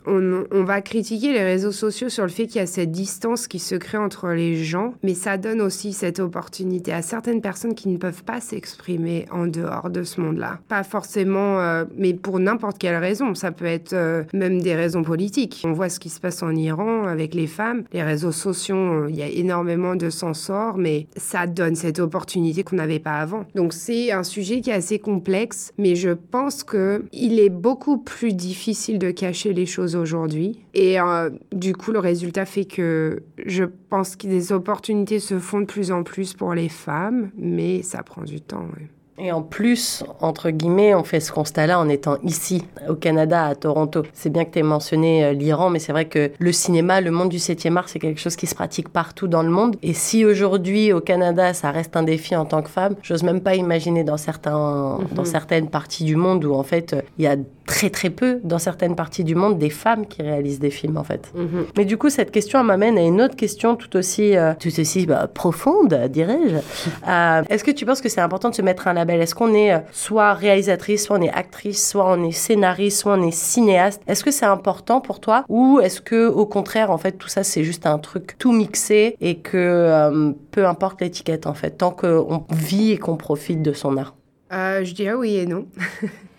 on, 0.08 0.46
on 0.52 0.64
va 0.64 0.82
critiquer 0.82 1.32
les 1.34 1.44
réseaux 1.44 1.72
sociaux 1.72 2.10
sur 2.10 2.24
le 2.24 2.30
fait 2.30 2.48
qu'il 2.48 2.58
y 2.58 2.64
a 2.64 2.68
cette 2.68 2.92
distance 2.92 3.48
qui 3.48 3.60
se 3.60 3.76
crée 3.76 4.00
entre 4.00 4.30
les 4.30 4.56
gens, 4.64 4.96
mais 5.04 5.14
ça 5.14 5.38
donne 5.38 5.62
aussi 5.62 5.94
cette 5.94 6.20
opportunité 6.20 6.92
à 6.92 7.02
certaines 7.02 7.42
personnes 7.42 7.76
qui 7.76 7.90
ne 7.90 7.98
peuvent 7.98 8.24
pas 8.24 8.42
s'exprimer 8.42 9.11
en 9.32 9.48
dehors 9.48 9.90
de 9.90 10.04
ce 10.04 10.22
monde-là. 10.22 10.60
Pas 10.68 10.84
forcément, 10.84 11.60
euh, 11.60 11.86
mais 11.98 12.14
pour 12.14 12.40
n'importe 12.40 12.78
quelle 12.78 12.98
raison. 12.98 13.36
Ça 13.36 13.52
peut 13.52 13.66
être 13.66 13.94
euh, 13.94 14.24
même 14.34 14.62
des 14.62 14.76
raisons 14.76 15.04
politiques. 15.04 15.62
On 15.66 15.74
voit 15.74 15.90
ce 15.90 16.00
qui 16.00 16.10
se 16.10 16.20
passe 16.20 16.44
en 16.44 16.56
Iran 16.56 17.06
avec 17.06 17.34
les 17.34 17.48
femmes. 17.48 17.84
Les 17.94 18.04
réseaux 18.04 18.32
sociaux, 18.32 19.08
il 19.08 19.16
y 19.16 19.24
a 19.24 19.28
énormément 19.28 19.96
de 19.96 20.10
censors, 20.10 20.78
mais 20.78 21.08
ça 21.16 21.48
donne 21.48 21.76
cette 21.76 22.00
opportunité 22.00 22.64
qu'on 22.64 22.78
n'avait 22.78 23.00
pas 23.00 23.20
avant. 23.20 23.46
Donc 23.56 23.74
c'est 23.74 24.12
un 24.12 24.24
sujet 24.24 24.62
qui 24.62 24.70
est 24.70 24.74
assez 24.74 25.00
complexe, 25.00 25.72
mais 25.78 25.96
je 25.96 26.12
pense 26.12 26.64
que 26.64 27.04
il 27.12 27.40
est 27.40 27.50
beaucoup 27.50 27.98
plus 27.98 28.34
difficile 28.34 29.00
de 29.00 29.12
cacher 29.12 29.54
les 29.54 29.66
choses 29.66 29.96
aujourd'hui. 29.96 30.60
Et 30.74 31.00
euh, 31.00 31.30
du 31.52 31.76
coup, 31.76 31.92
le 31.92 32.00
résultat 32.00 32.46
fait 32.46 32.66
que 32.66 33.24
je 33.46 33.66
pense 33.90 34.16
que 34.16 34.28
des 34.28 34.52
opportunités 34.52 35.20
se 35.20 35.40
font 35.40 35.62
de 35.62 35.66
plus 35.66 35.92
en 35.92 36.04
plus 36.04 36.34
pour 36.34 36.54
les 36.54 36.70
femmes, 36.70 37.32
mais 37.38 37.82
ça 37.82 38.04
prend 38.04 38.24
du 38.24 38.42
temps. 38.42 38.68
Et 39.18 39.32
en 39.32 39.42
plus, 39.42 40.04
entre 40.20 40.50
guillemets, 40.50 40.96
on 40.96 41.04
fait 41.04 41.20
ce 41.20 41.32
constat-là 41.32 41.80
en 41.80 41.90
étant 41.90 42.18
ici, 42.24 42.64
au 42.90 42.96
Canada, 42.96 43.46
à 43.46 43.56
Toronto. 43.56 44.04
C'est 44.14 44.32
bien 44.32 44.46
que 44.46 44.52
tu 44.52 44.60
aies 44.60 44.64
mentionné 44.64 45.24
euh, 45.24 45.34
l'Iran, 45.34 45.70
mais 45.70 45.80
c'est 45.80 45.92
vrai 45.92 46.06
que 46.06 46.32
le 46.40 46.52
cinéma, 46.52 47.02
le 47.02 47.12
monde 47.12 47.30
du 47.30 47.38
7e 47.38 47.76
art, 47.76 47.90
c'est 47.90 48.00
quelque 48.00 48.20
chose 48.20 48.36
qui 48.36 48.48
se 48.48 48.56
pratique 48.56 48.90
partout 48.90 49.28
dans 49.28 49.44
le 49.44 49.50
monde. 49.50 49.76
Et 49.84 49.94
si 49.94 50.26
aujourd'hui, 50.26 50.92
au 50.94 51.02
Canada, 51.02 51.54
ça 51.54 51.72
reste 51.72 51.96
un 51.96 52.04
défi 52.04 52.36
en 52.36 52.46
tant 52.46 52.62
que 52.62 52.70
femme, 52.70 52.96
j'ose 53.04 53.24
même 53.24 53.42
pas 53.42 53.56
imaginer 53.56 54.04
dans, 54.04 54.18
certains, 54.18 55.00
dans 55.12 55.22
mhm. 55.22 55.26
certaines 55.26 55.70
parties 55.70 56.04
du 56.04 56.16
monde 56.16 56.44
où, 56.46 56.54
en 56.54 56.64
fait, 56.64 56.96
il 57.18 57.26
y 57.26 57.28
a 57.28 57.36
très 57.72 57.90
très 57.90 58.10
peu 58.10 58.40
dans 58.44 58.60
certaines 58.60 58.96
parties 58.96 59.24
du 59.24 59.34
monde 59.34 59.58
des 59.58 59.70
femmes 59.70 60.06
qui 60.06 60.22
réalisent 60.22 60.60
des 60.60 60.72
films 60.72 60.98
en 60.98 61.04
fait. 61.04 61.32
Mhm. 61.34 61.68
Mais 61.78 61.86
du 61.86 61.98
coup 61.98 62.10
cette 62.10 62.32
question 62.32 62.62
m'amène 62.64 62.98
à 62.98 63.02
une 63.02 63.22
autre 63.22 63.36
question 63.38 63.76
tout 63.76 63.96
aussi 63.96 64.36
euh, 64.36 64.54
tout 64.60 64.78
aussi 64.78 65.06
bah, 65.06 65.28
profonde 65.34 65.94
dirais-je. 66.10 66.58
Euh, 67.08 67.42
est-ce 67.50 67.64
que 67.64 67.72
tu 67.72 67.86
penses 67.86 68.00
que 68.00 68.10
c'est 68.10 68.22
important 68.22 68.50
de 68.50 68.56
se 68.56 68.62
mettre 68.62 68.88
un 68.88 68.94
label 68.94 69.11
Est-ce 69.20 69.36
qu'on 69.36 69.54
est, 69.54 69.74
euh, 69.74 69.80
soit 69.92 70.34
réalisatrice, 70.34 71.06
soit 71.06 71.18
on 71.18 71.22
est 71.22 71.32
actrice, 71.32 71.90
soit 71.90 72.06
on 72.06 72.24
est 72.24 72.32
scénariste, 72.32 73.00
soit 73.00 73.14
on 73.14 73.28
est 73.28 73.32
cinéaste? 73.32 74.02
Est-ce 74.08 74.24
que 74.24 74.32
c'est 74.32 74.46
important 74.46 75.02
pour 75.02 75.20
toi? 75.20 75.44
Ou 75.50 75.80
est-ce 75.82 76.02
que 76.02 76.28
au 76.28 76.46
contraire 76.46 76.92
en 76.92 76.98
fait 76.98 77.14
tout 77.14 77.28
ça 77.28 77.44
c'est 77.44 77.64
juste 77.64 77.86
un 77.86 77.98
truc 77.98 78.38
tout 78.38 78.52
mixé 78.52 79.16
et 79.22 79.38
que 79.40 80.34
peu 80.52 80.66
importe 80.66 81.02
l'étiquette 81.02 81.48
en 81.48 81.54
fait 81.54 81.72
tant 81.72 81.92
qu'on 81.92 82.46
vit 82.52 82.92
et 82.92 82.98
qu'on 82.98 83.18
profite 83.18 83.62
de 83.62 83.74
son 83.74 83.98
art? 83.98 84.16
Je 84.52 84.94
dirais 84.94 85.14
oui 85.14 85.36
et 85.36 85.46
non. 85.46 85.66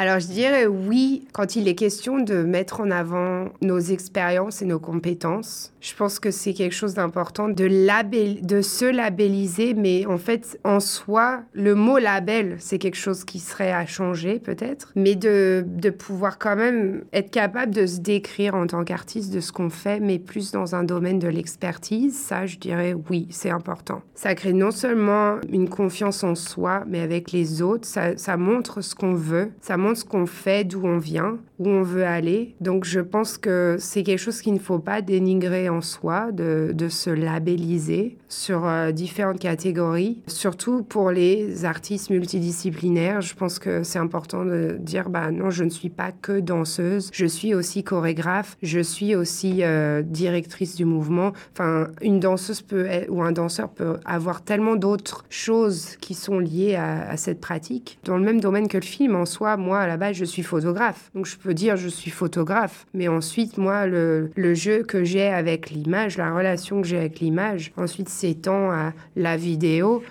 Alors 0.00 0.18
je 0.18 0.28
dirais 0.28 0.66
oui 0.66 1.28
quand 1.34 1.56
il 1.56 1.68
est 1.68 1.74
question 1.74 2.20
de 2.20 2.42
mettre 2.42 2.80
en 2.80 2.90
avant 2.90 3.50
nos 3.60 3.78
expériences 3.78 4.62
et 4.62 4.64
nos 4.64 4.78
compétences. 4.78 5.74
Je 5.82 5.94
pense 5.94 6.18
que 6.18 6.30
c'est 6.30 6.54
quelque 6.54 6.74
chose 6.74 6.94
d'important 6.94 7.50
de, 7.50 8.42
de 8.42 8.62
se 8.62 8.86
labelliser, 8.86 9.74
mais 9.74 10.06
en 10.06 10.16
fait 10.16 10.58
en 10.64 10.80
soi, 10.80 11.42
le 11.52 11.74
mot 11.74 11.98
label, 11.98 12.56
c'est 12.60 12.78
quelque 12.78 12.96
chose 12.96 13.24
qui 13.24 13.40
serait 13.40 13.72
à 13.72 13.84
changer 13.84 14.38
peut-être, 14.38 14.90
mais 14.96 15.16
de, 15.16 15.66
de 15.66 15.90
pouvoir 15.90 16.38
quand 16.38 16.56
même 16.56 17.04
être 17.12 17.30
capable 17.30 17.74
de 17.74 17.84
se 17.84 17.98
décrire 18.00 18.54
en 18.54 18.66
tant 18.66 18.84
qu'artiste 18.84 19.34
de 19.34 19.40
ce 19.40 19.52
qu'on 19.52 19.68
fait, 19.68 20.00
mais 20.00 20.18
plus 20.18 20.50
dans 20.50 20.74
un 20.74 20.82
domaine 20.82 21.18
de 21.18 21.28
l'expertise, 21.28 22.18
ça 22.18 22.46
je 22.46 22.56
dirais 22.56 22.94
oui, 23.10 23.26
c'est 23.28 23.50
important. 23.50 24.00
Ça 24.14 24.34
crée 24.34 24.54
non 24.54 24.70
seulement 24.70 25.36
une 25.52 25.68
confiance 25.68 26.24
en 26.24 26.34
soi, 26.34 26.84
mais 26.88 27.00
avec 27.00 27.32
les 27.32 27.60
autres, 27.60 27.86
ça, 27.86 28.16
ça 28.16 28.38
montre 28.38 28.80
ce 28.80 28.94
qu'on 28.94 29.12
veut, 29.12 29.50
ça 29.60 29.76
montre 29.76 29.89
ce 29.94 30.04
qu'on 30.04 30.26
fait, 30.26 30.64
d'où 30.64 30.82
on 30.84 30.98
vient, 30.98 31.38
où 31.58 31.68
on 31.68 31.82
veut 31.82 32.04
aller. 32.04 32.54
Donc 32.60 32.84
je 32.84 33.00
pense 33.00 33.38
que 33.38 33.76
c'est 33.78 34.02
quelque 34.02 34.18
chose 34.18 34.40
qu'il 34.40 34.54
ne 34.54 34.58
faut 34.58 34.78
pas 34.78 35.02
dénigrer 35.02 35.68
en 35.68 35.80
soi, 35.80 36.32
de, 36.32 36.74
se 36.88 37.10
labelliser 37.10 38.16
sur 38.28 38.66
euh, 38.66 38.90
différentes 38.90 39.38
catégories, 39.38 40.22
surtout 40.26 40.82
pour 40.82 41.10
les 41.10 41.64
artistes 41.64 42.10
multidisciplinaires. 42.10 43.20
Je 43.20 43.34
pense 43.34 43.58
que 43.58 43.84
c'est 43.84 43.98
important 43.98 44.44
de 44.44 44.76
dire, 44.80 45.08
bah 45.08 45.30
non, 45.30 45.50
je 45.50 45.62
ne 45.62 45.70
suis 45.70 45.90
pas 45.90 46.10
que 46.10 46.40
danseuse, 46.40 47.10
je 47.12 47.26
suis 47.26 47.54
aussi 47.54 47.84
chorégraphe, 47.84 48.56
je 48.62 48.80
suis 48.80 49.14
aussi 49.14 49.62
euh, 49.62 50.02
directrice 50.02 50.74
du 50.74 50.84
mouvement. 50.84 51.32
Enfin, 51.52 51.88
une 52.02 52.18
danseuse 52.18 52.62
peut 52.62 52.88
ou 53.08 53.22
un 53.22 53.32
danseur 53.32 53.68
peut 53.68 53.98
avoir 54.04 54.42
tellement 54.42 54.74
d'autres 54.74 55.24
choses 55.28 55.96
qui 56.00 56.14
sont 56.14 56.38
liées 56.38 56.74
à, 56.74 57.08
à 57.08 57.16
cette 57.16 57.40
pratique. 57.40 57.98
Dans 58.04 58.16
le 58.16 58.24
même 58.24 58.40
domaine 58.40 58.66
que 58.66 58.78
le 58.78 58.82
film, 58.82 59.14
en 59.14 59.26
soi, 59.26 59.56
moi, 59.56 59.69
à 59.78 59.86
la 59.86 59.96
base, 59.96 60.16
je 60.16 60.24
suis 60.24 60.42
photographe. 60.42 61.10
Donc, 61.14 61.26
je 61.26 61.36
peux 61.36 61.54
dire 61.54 61.76
je 61.76 61.88
suis 61.88 62.10
photographe. 62.10 62.86
Mais 62.92 63.08
ensuite, 63.08 63.56
moi, 63.56 63.86
le, 63.86 64.30
le 64.36 64.54
jeu 64.54 64.82
que 64.82 65.04
j'ai 65.04 65.28
avec 65.28 65.70
l'image, 65.70 66.16
la 66.16 66.34
relation 66.34 66.80
que 66.80 66.86
j'ai 66.86 66.98
avec 66.98 67.20
l'image, 67.20 67.72
ensuite 67.76 68.08
s'étend 68.08 68.70
à 68.70 68.92
la 69.16 69.36
vidéo, 69.36 70.02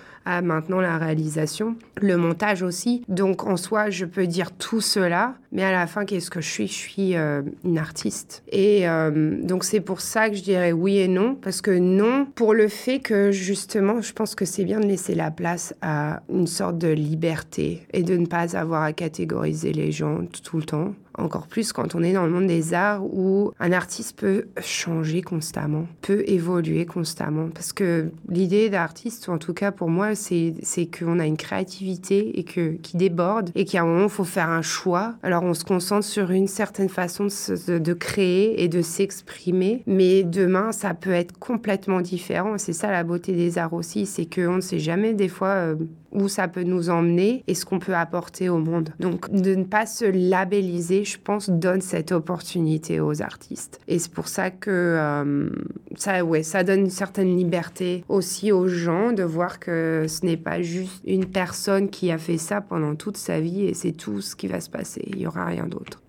maintenant 0.42 0.80
la 0.80 0.98
réalisation, 0.98 1.76
le 2.00 2.16
montage 2.16 2.62
aussi. 2.62 3.02
Donc 3.08 3.44
en 3.44 3.56
soi, 3.56 3.90
je 3.90 4.04
peux 4.04 4.26
dire 4.26 4.52
tout 4.52 4.80
cela, 4.80 5.34
mais 5.52 5.64
à 5.64 5.72
la 5.72 5.86
fin, 5.86 6.04
qu'est-ce 6.04 6.30
que 6.30 6.40
je 6.40 6.48
suis? 6.48 6.66
Je 6.68 6.72
suis 6.72 7.16
euh, 7.16 7.42
une 7.64 7.78
artiste. 7.78 8.42
Et 8.50 8.88
euh, 8.88 9.36
donc 9.42 9.64
c'est 9.64 9.80
pour 9.80 10.00
ça 10.00 10.30
que 10.30 10.36
je 10.36 10.42
dirais 10.42 10.72
oui 10.72 10.98
et 10.98 11.08
non, 11.08 11.34
parce 11.34 11.60
que 11.60 11.70
non, 11.70 12.26
pour 12.26 12.54
le 12.54 12.68
fait 12.68 13.00
que 13.00 13.32
justement, 13.32 14.00
je 14.00 14.12
pense 14.12 14.34
que 14.34 14.44
c'est 14.44 14.64
bien 14.64 14.80
de 14.80 14.86
laisser 14.86 15.14
la 15.14 15.30
place 15.30 15.74
à 15.82 16.22
une 16.32 16.46
sorte 16.46 16.78
de 16.78 16.88
liberté 16.88 17.86
et 17.92 18.02
de 18.02 18.16
ne 18.16 18.26
pas 18.26 18.56
avoir 18.56 18.82
à 18.82 18.92
catégoriser 18.92 19.72
les 19.72 19.92
gens 19.92 20.20
tout 20.44 20.58
le 20.58 20.64
temps 20.64 20.94
encore 21.20 21.46
plus 21.46 21.72
quand 21.72 21.94
on 21.94 22.02
est 22.02 22.12
dans 22.12 22.24
le 22.24 22.32
monde 22.32 22.46
des 22.46 22.74
arts 22.74 23.04
où 23.04 23.52
un 23.60 23.72
artiste 23.72 24.18
peut 24.18 24.46
changer 24.60 25.22
constamment, 25.22 25.86
peut 26.00 26.22
évoluer 26.26 26.86
constamment. 26.86 27.48
Parce 27.52 27.72
que 27.72 28.10
l'idée 28.28 28.70
d'artiste, 28.70 29.28
en 29.28 29.38
tout 29.38 29.54
cas 29.54 29.72
pour 29.72 29.88
moi, 29.88 30.14
c'est, 30.14 30.54
qu'on 30.86 31.18
a 31.18 31.26
une 31.26 31.36
créativité 31.36 32.38
et 32.38 32.44
que, 32.44 32.72
qui 32.82 32.96
déborde 32.96 33.50
et 33.54 33.64
qu'à 33.64 33.82
un 33.82 33.86
moment, 33.86 34.04
il 34.04 34.10
faut 34.10 34.24
faire 34.24 34.48
un 34.48 34.62
choix. 34.62 35.14
Alors 35.22 35.42
on 35.42 35.54
se 35.54 35.64
concentre 35.64 36.06
sur 36.06 36.30
une 36.30 36.48
certaine 36.48 36.88
façon 36.88 37.26
de, 37.26 37.78
de 37.78 37.92
créer 37.92 38.62
et 38.62 38.68
de 38.68 38.82
s'exprimer, 38.82 39.82
mais 39.86 40.22
demain, 40.22 40.72
ça 40.72 40.94
peut 40.94 41.12
être 41.12 41.38
complètement 41.38 42.00
différent. 42.00 42.58
C'est 42.58 42.72
ça 42.72 42.90
la 42.90 43.04
beauté 43.04 43.32
des 43.32 43.58
arts 43.58 43.72
aussi, 43.72 44.06
c'est 44.06 44.26
qu'on 44.26 44.56
ne 44.56 44.60
sait 44.60 44.78
jamais 44.78 45.14
des 45.14 45.28
fois 45.28 45.48
euh, 45.48 45.76
où 46.12 46.28
ça 46.28 46.48
peut 46.48 46.62
nous 46.62 46.90
emmener 46.90 47.44
et 47.46 47.54
ce 47.54 47.64
qu'on 47.64 47.78
peut 47.78 47.94
apporter 47.94 48.48
au 48.48 48.58
monde. 48.58 48.90
Donc 48.98 49.30
de 49.30 49.54
ne 49.54 49.64
pas 49.64 49.86
se 49.86 50.04
labelliser, 50.04 51.04
je 51.04 51.18
pense, 51.18 51.50
donne 51.50 51.80
cette 51.80 52.12
opportunité 52.12 53.00
aux 53.00 53.22
artistes. 53.22 53.80
Et 53.88 53.98
c'est 53.98 54.12
pour 54.12 54.28
ça 54.28 54.50
que 54.50 54.70
euh, 54.70 55.50
ça, 55.96 56.24
ouais, 56.24 56.42
ça 56.42 56.64
donne 56.64 56.80
une 56.80 56.90
certaine 56.90 57.36
liberté 57.36 58.04
aussi 58.08 58.52
aux 58.52 58.68
gens 58.68 59.12
de 59.12 59.22
voir 59.22 59.58
que 59.58 60.06
ce 60.08 60.24
n'est 60.26 60.36
pas 60.36 60.62
juste 60.62 61.02
une 61.06 61.26
personne 61.26 61.90
qui 61.90 62.10
a 62.10 62.18
fait 62.18 62.38
ça 62.38 62.60
pendant 62.60 62.94
toute 62.94 63.16
sa 63.16 63.40
vie 63.40 63.64
et 63.64 63.74
c'est 63.74 63.92
tout 63.92 64.20
ce 64.20 64.36
qui 64.36 64.46
va 64.46 64.60
se 64.60 64.70
passer. 64.70 65.02
Il 65.06 65.18
n'y 65.18 65.26
aura 65.26 65.44
rien 65.44 65.66
d'autre. 65.66 65.99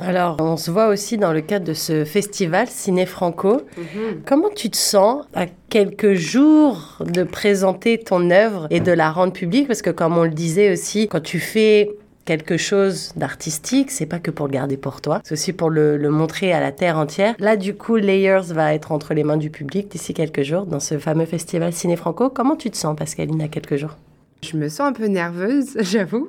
Alors, 0.00 0.36
on 0.40 0.56
se 0.56 0.70
voit 0.70 0.88
aussi 0.88 1.18
dans 1.18 1.32
le 1.32 1.40
cadre 1.40 1.64
de 1.64 1.72
ce 1.74 2.04
festival 2.04 2.66
Ciné 2.68 3.06
Franco. 3.06 3.62
Mhm. 3.76 4.22
Comment 4.26 4.50
tu 4.54 4.68
te 4.68 4.76
sens 4.76 5.24
à 5.34 5.46
quelques 5.68 6.14
jours 6.14 6.98
de 7.00 7.22
présenter 7.22 7.98
ton 7.98 8.30
œuvre 8.30 8.66
et 8.70 8.80
de 8.80 8.92
la 8.92 9.12
rendre 9.12 9.32
publique? 9.32 9.68
Parce 9.68 9.82
que, 9.82 9.90
comme 9.90 10.18
on 10.18 10.24
le 10.24 10.30
disait 10.30 10.72
aussi, 10.72 11.06
quand 11.06 11.22
tu 11.22 11.38
fais 11.38 11.90
quelque 12.24 12.56
chose 12.56 13.12
d'artistique, 13.16 13.90
c'est 13.90 14.06
pas 14.06 14.18
que 14.18 14.30
pour 14.30 14.46
le 14.46 14.52
garder 14.52 14.76
pour 14.76 15.00
toi, 15.00 15.20
c'est 15.24 15.34
aussi 15.34 15.52
pour 15.52 15.70
le, 15.70 15.96
le, 15.96 16.10
montrer 16.10 16.52
à 16.52 16.60
la 16.60 16.72
terre 16.72 16.96
entière. 16.96 17.34
Là, 17.38 17.56
du 17.56 17.74
coup, 17.74 17.96
Layers 17.96 18.52
va 18.52 18.74
être 18.74 18.92
entre 18.92 19.14
les 19.14 19.24
mains 19.24 19.36
du 19.36 19.50
public 19.50 19.88
d'ici 19.88 20.14
quelques 20.14 20.42
jours 20.42 20.66
dans 20.66 20.80
ce 20.80 20.98
fameux 20.98 21.26
festival 21.26 21.72
Ciné 21.72 21.96
Franco. 21.96 22.30
Comment 22.30 22.56
tu 22.56 22.70
te 22.70 22.76
sens, 22.76 22.96
Pascaline, 22.96 23.42
à 23.42 23.48
quelques 23.48 23.76
jours? 23.76 23.96
Je 24.44 24.56
me 24.58 24.68
sens 24.68 24.88
un 24.88 24.92
peu 24.92 25.06
nerveuse, 25.06 25.76
j'avoue. 25.80 26.28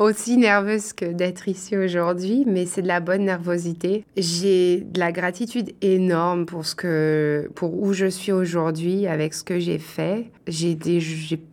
Aussi 0.00 0.38
nerveuse 0.38 0.94
que 0.94 1.04
d'être 1.04 1.46
ici 1.46 1.76
aujourd'hui, 1.76 2.44
mais 2.46 2.64
c'est 2.64 2.80
de 2.80 2.88
la 2.88 3.00
bonne 3.00 3.26
nervosité. 3.26 4.06
J'ai 4.16 4.80
de 4.80 4.98
la 4.98 5.12
gratitude 5.12 5.74
énorme 5.82 6.46
pour 6.46 6.64
ce 6.64 6.74
que, 6.74 7.50
pour 7.54 7.78
où 7.82 7.92
je 7.92 8.06
suis 8.06 8.32
aujourd'hui 8.32 9.06
avec 9.06 9.34
ce 9.34 9.44
que 9.44 9.58
j'ai 9.58 9.76
fait. 9.76 10.30
J'ai 10.46 10.78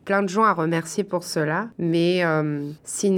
plein 0.06 0.24
de 0.24 0.30
gens 0.30 0.46
à 0.46 0.54
remercier 0.54 1.04
pour 1.04 1.26
cela, 1.26 1.68
mais 1.78 2.24
euh, 2.24 2.72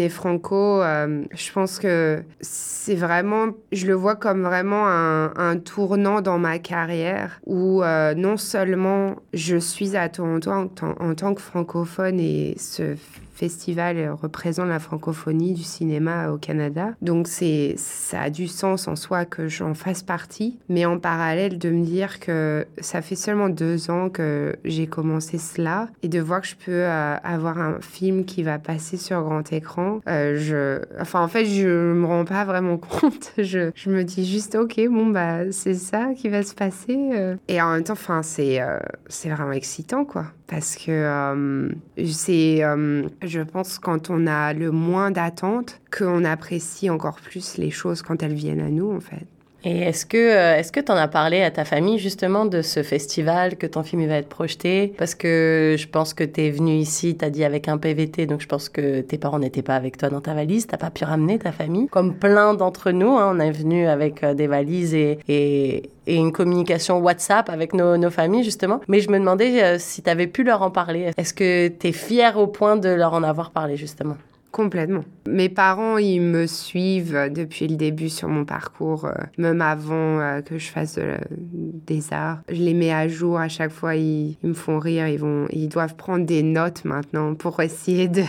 Franco, 0.09 0.81
euh, 0.81 1.21
je 1.31 1.51
pense 1.51 1.77
que 1.77 2.23
c'est 2.41 2.95
vraiment, 2.95 3.49
je 3.71 3.85
le 3.85 3.93
vois 3.93 4.15
comme 4.15 4.41
vraiment 4.41 4.87
un, 4.87 5.31
un 5.35 5.57
tournant 5.59 6.21
dans 6.21 6.39
ma 6.39 6.57
carrière 6.57 7.39
où 7.45 7.83
euh, 7.83 8.15
non 8.15 8.35
seulement 8.35 9.17
je 9.35 9.57
suis 9.57 9.95
à 9.95 10.09
Toronto 10.09 10.49
en 10.49 11.13
tant 11.13 11.35
que 11.35 11.41
francophone 11.41 12.19
et 12.19 12.55
ce 12.57 12.95
festival 13.39 14.11
représente 14.21 14.67
la 14.67 14.79
francophonie 14.79 15.53
du 15.53 15.63
cinéma 15.63 16.29
au 16.31 16.37
Canada. 16.37 16.93
Donc 17.01 17.27
c'est 17.27 17.73
ça 17.77 18.21
a 18.23 18.29
du 18.29 18.47
sens 18.47 18.87
en 18.87 18.95
soi 18.95 19.25
que 19.25 19.47
j'en 19.47 19.73
fasse 19.73 20.03
partie, 20.03 20.59
mais 20.67 20.85
en 20.85 20.99
parallèle 20.99 21.57
de 21.57 21.69
me 21.69 21.83
dire 21.85 22.19
que 22.19 22.65
ça 22.79 23.01
fait 23.01 23.15
seulement 23.15 23.49
deux 23.49 23.89
ans 23.89 24.09
que 24.09 24.55
j'ai 24.65 24.87
commencé 24.87 25.37
cela 25.37 25.87
et 26.03 26.09
de 26.09 26.19
voir 26.19 26.41
que 26.41 26.47
je 26.47 26.55
peux 26.55 26.71
euh, 26.71 27.15
avoir 27.23 27.57
un 27.59 27.79
film 27.81 28.25
qui 28.25 28.43
va 28.43 28.59
passer 28.59 28.97
sur 28.97 29.21
grand 29.23 29.51
écran. 29.53 30.01
Euh, 30.07 30.35
je, 30.37 30.81
enfin 31.01 31.21
en 31.23 31.27
fait 31.27 31.45
je 31.45 31.93
me 31.93 32.05
rends 32.05 32.25
pas 32.25 32.43
vraiment 32.45 32.77
compte. 32.77 33.31
Je, 33.37 33.71
je 33.75 33.89
me 33.89 34.03
dis 34.03 34.25
juste 34.25 34.55
ok 34.55 34.79
bon 34.89 35.07
bah 35.07 35.51
c'est 35.51 35.73
ça 35.75 36.09
qui 36.15 36.29
va 36.29 36.43
se 36.43 36.53
passer. 36.53 36.97
euh. 37.13 37.35
Et 37.47 37.61
en 37.61 37.71
même 37.73 37.83
temps 37.83 37.93
enfin 37.93 38.21
c'est 38.23 38.61
euh, 38.61 38.79
c'est 39.07 39.29
vraiment 39.29 39.53
excitant 39.53 40.03
quoi 40.05 40.25
parce 40.49 40.75
que 40.75 40.91
euh, 40.91 41.69
c'est, 42.11 42.63
euh, 42.63 43.07
je 43.21 43.41
pense, 43.41 43.77
quand 43.77 44.09
on 44.09 44.25
a 44.25 44.53
le 44.53 44.71
moins 44.71 45.11
d'attentes, 45.11 45.79
qu'on 45.95 46.25
apprécie 46.25 46.89
encore 46.89 47.21
plus 47.21 47.57
les 47.57 47.69
choses 47.69 48.01
quand 48.01 48.23
elles 48.23 48.33
viennent 48.33 48.61
à 48.61 48.69
nous, 48.69 48.91
en 48.91 48.99
fait. 48.99 49.27
Et 49.63 49.79
est-ce 49.79 50.05
que 50.05 50.17
euh, 50.17 50.57
est-ce 50.57 50.71
que 50.71 50.79
as 50.91 51.07
parlé 51.07 51.41
à 51.41 51.51
ta 51.51 51.65
famille 51.65 51.99
justement 51.99 52.45
de 52.45 52.61
ce 52.61 52.81
festival 52.81 53.57
que 53.57 53.67
ton 53.67 53.83
film 53.83 54.01
il 54.01 54.07
va 54.07 54.15
être 54.15 54.29
projeté? 54.29 54.93
Parce 54.97 55.15
que 55.15 55.75
je 55.77 55.87
pense 55.87 56.13
que 56.13 56.23
tu 56.23 56.45
es 56.45 56.49
venu 56.49 56.73
ici, 56.73 57.17
tu 57.17 57.25
as 57.25 57.29
dit 57.29 57.43
avec 57.43 57.67
un 57.67 57.77
PVT, 57.77 58.25
donc 58.25 58.41
je 58.41 58.47
pense 58.47 58.69
que 58.69 59.01
tes 59.01 59.17
parents 59.17 59.39
n'étaient 59.39 59.61
pas 59.61 59.75
avec 59.75 59.97
toi 59.97 60.09
dans 60.09 60.21
ta 60.21 60.33
valise, 60.33 60.67
t'as 60.67 60.77
pas 60.77 60.89
pu 60.89 61.03
ramener 61.03 61.39
ta 61.39 61.51
famille. 61.51 61.87
Comme 61.87 62.15
plein 62.15 62.53
d'entre 62.53 62.91
nous, 62.91 63.11
hein, 63.17 63.33
on 63.35 63.39
est 63.39 63.51
venu 63.51 63.87
avec 63.87 64.23
euh, 64.23 64.33
des 64.33 64.47
valises 64.47 64.93
et, 64.93 65.19
et, 65.27 65.89
une 66.07 66.31
communication 66.31 66.99
WhatsApp 66.99 67.49
avec 67.49 67.73
nos, 67.73 68.09
familles 68.09 68.43
justement. 68.43 68.79
Mais 68.87 68.99
je 68.99 69.11
me 69.11 69.19
demandais 69.19 69.61
euh, 69.61 69.75
si 69.77 70.01
tu 70.01 70.09
avais 70.09 70.25
pu 70.25 70.43
leur 70.43 70.63
en 70.63 70.71
parler. 70.71 71.11
Est-ce 71.17 71.33
que 71.33 71.67
tu 71.67 71.87
es 71.87 71.91
fier 71.91 72.37
au 72.37 72.47
point 72.47 72.77
de 72.77 72.89
leur 72.89 73.13
en 73.13 73.21
avoir 73.21 73.51
parlé 73.51 73.77
justement? 73.77 74.15
Complètement. 74.51 75.03
Mes 75.27 75.47
parents, 75.49 75.97
ils 75.99 76.21
me 76.21 76.47
suivent 76.47 77.29
depuis 77.31 77.67
le 77.67 77.75
début 77.75 78.09
sur 78.09 78.29
mon 78.29 78.45
parcours, 78.45 79.05
euh, 79.05 79.11
même 79.37 79.61
avant 79.61 80.19
euh, 80.19 80.41
que 80.41 80.57
je 80.57 80.71
fasse 80.71 80.95
de- 80.95 81.17
des 81.29 82.11
arts. 82.11 82.39
Je 82.49 82.63
les 82.63 82.73
mets 82.73 82.91
à 82.91 83.07
jour 83.07 83.37
à 83.37 83.47
chaque 83.47 83.71
fois, 83.71 83.95
ils, 83.95 84.37
me 84.41 84.55
font 84.55 84.79
rire, 84.79 85.07
ils, 85.07 85.19
vont, 85.19 85.45
ils 85.51 85.69
doivent 85.69 85.95
prendre 85.95 86.25
des 86.25 86.41
notes 86.41 86.83
maintenant 86.83 87.35
pour 87.35 87.59
essayer 87.61 88.07
de, 88.07 88.23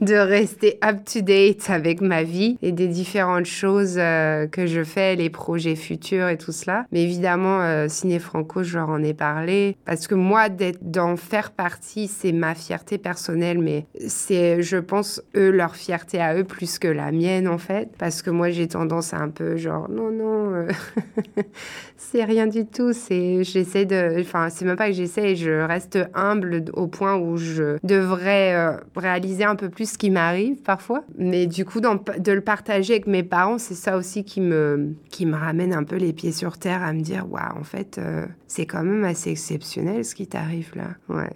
de, 0.00 0.14
rester 0.14 0.78
up-to-date 0.84 1.70
avec 1.70 2.00
ma 2.00 2.22
vie 2.22 2.56
et 2.62 2.70
des 2.70 2.86
différentes 2.86 3.46
choses 3.46 3.96
euh, 3.98 4.46
que 4.46 4.66
je 4.66 4.84
fais, 4.84 5.16
les 5.16 5.28
projets 5.30 5.74
futurs 5.74 6.28
et 6.28 6.38
tout 6.38 6.52
cela. 6.52 6.86
Mais 6.92 7.02
évidemment, 7.02 7.62
euh, 7.62 7.88
Ciné 7.88 8.20
Franco, 8.20 8.62
je 8.62 8.78
leur 8.78 8.90
en 8.90 9.02
ai 9.02 9.12
parlé 9.14 9.76
parce 9.84 10.06
que 10.06 10.14
moi, 10.14 10.48
d'en 10.82 11.16
faire 11.16 11.50
partie, 11.50 12.06
c'est 12.06 12.32
ma 12.32 12.54
fierté 12.54 12.96
personnelle, 12.96 13.58
mais 13.58 13.86
c'est, 14.06 14.62
je 14.62 14.76
pense, 14.76 15.15
eux, 15.36 15.50
leur 15.50 15.76
fierté 15.76 16.20
à 16.20 16.36
eux 16.36 16.44
plus 16.44 16.78
que 16.78 16.88
la 16.88 17.12
mienne, 17.12 17.48
en 17.48 17.58
fait. 17.58 17.90
Parce 17.98 18.22
que 18.22 18.30
moi, 18.30 18.50
j'ai 18.50 18.68
tendance 18.68 19.14
à 19.14 19.18
un 19.18 19.28
peu 19.28 19.56
genre, 19.56 19.88
non, 19.90 20.10
non, 20.10 20.54
euh, 20.54 20.68
c'est 21.96 22.24
rien 22.24 22.46
du 22.46 22.66
tout. 22.66 22.92
C'est, 22.92 23.44
j'essaie 23.44 23.84
de, 23.84 24.20
enfin, 24.20 24.48
c'est 24.50 24.64
même 24.64 24.76
pas 24.76 24.88
que 24.88 24.94
j'essaie, 24.94 25.36
je 25.36 25.64
reste 25.66 25.98
humble 26.14 26.64
au 26.72 26.86
point 26.86 27.16
où 27.16 27.36
je 27.36 27.78
devrais 27.82 28.54
euh, 28.54 28.76
réaliser 28.94 29.44
un 29.44 29.56
peu 29.56 29.68
plus 29.68 29.92
ce 29.92 29.98
qui 29.98 30.10
m'arrive 30.10 30.62
parfois. 30.62 31.04
Mais 31.18 31.46
du 31.46 31.64
coup, 31.64 31.80
de 31.80 32.32
le 32.32 32.40
partager 32.40 32.94
avec 32.94 33.06
mes 33.06 33.22
parents, 33.22 33.58
c'est 33.58 33.74
ça 33.74 33.96
aussi 33.96 34.24
qui 34.24 34.40
me, 34.40 34.94
qui 35.10 35.26
me 35.26 35.36
ramène 35.36 35.72
un 35.72 35.84
peu 35.84 35.96
les 35.96 36.12
pieds 36.12 36.32
sur 36.32 36.58
terre 36.58 36.82
à 36.82 36.92
me 36.92 37.00
dire, 37.00 37.26
waouh, 37.30 37.58
en 37.58 37.64
fait, 37.64 37.98
euh, 37.98 38.26
c'est 38.46 38.66
quand 38.66 38.82
même 38.82 39.04
assez 39.04 39.30
exceptionnel 39.30 40.04
ce 40.04 40.14
qui 40.14 40.26
t'arrive 40.26 40.72
là. 40.74 40.88
Ouais. 41.08 41.30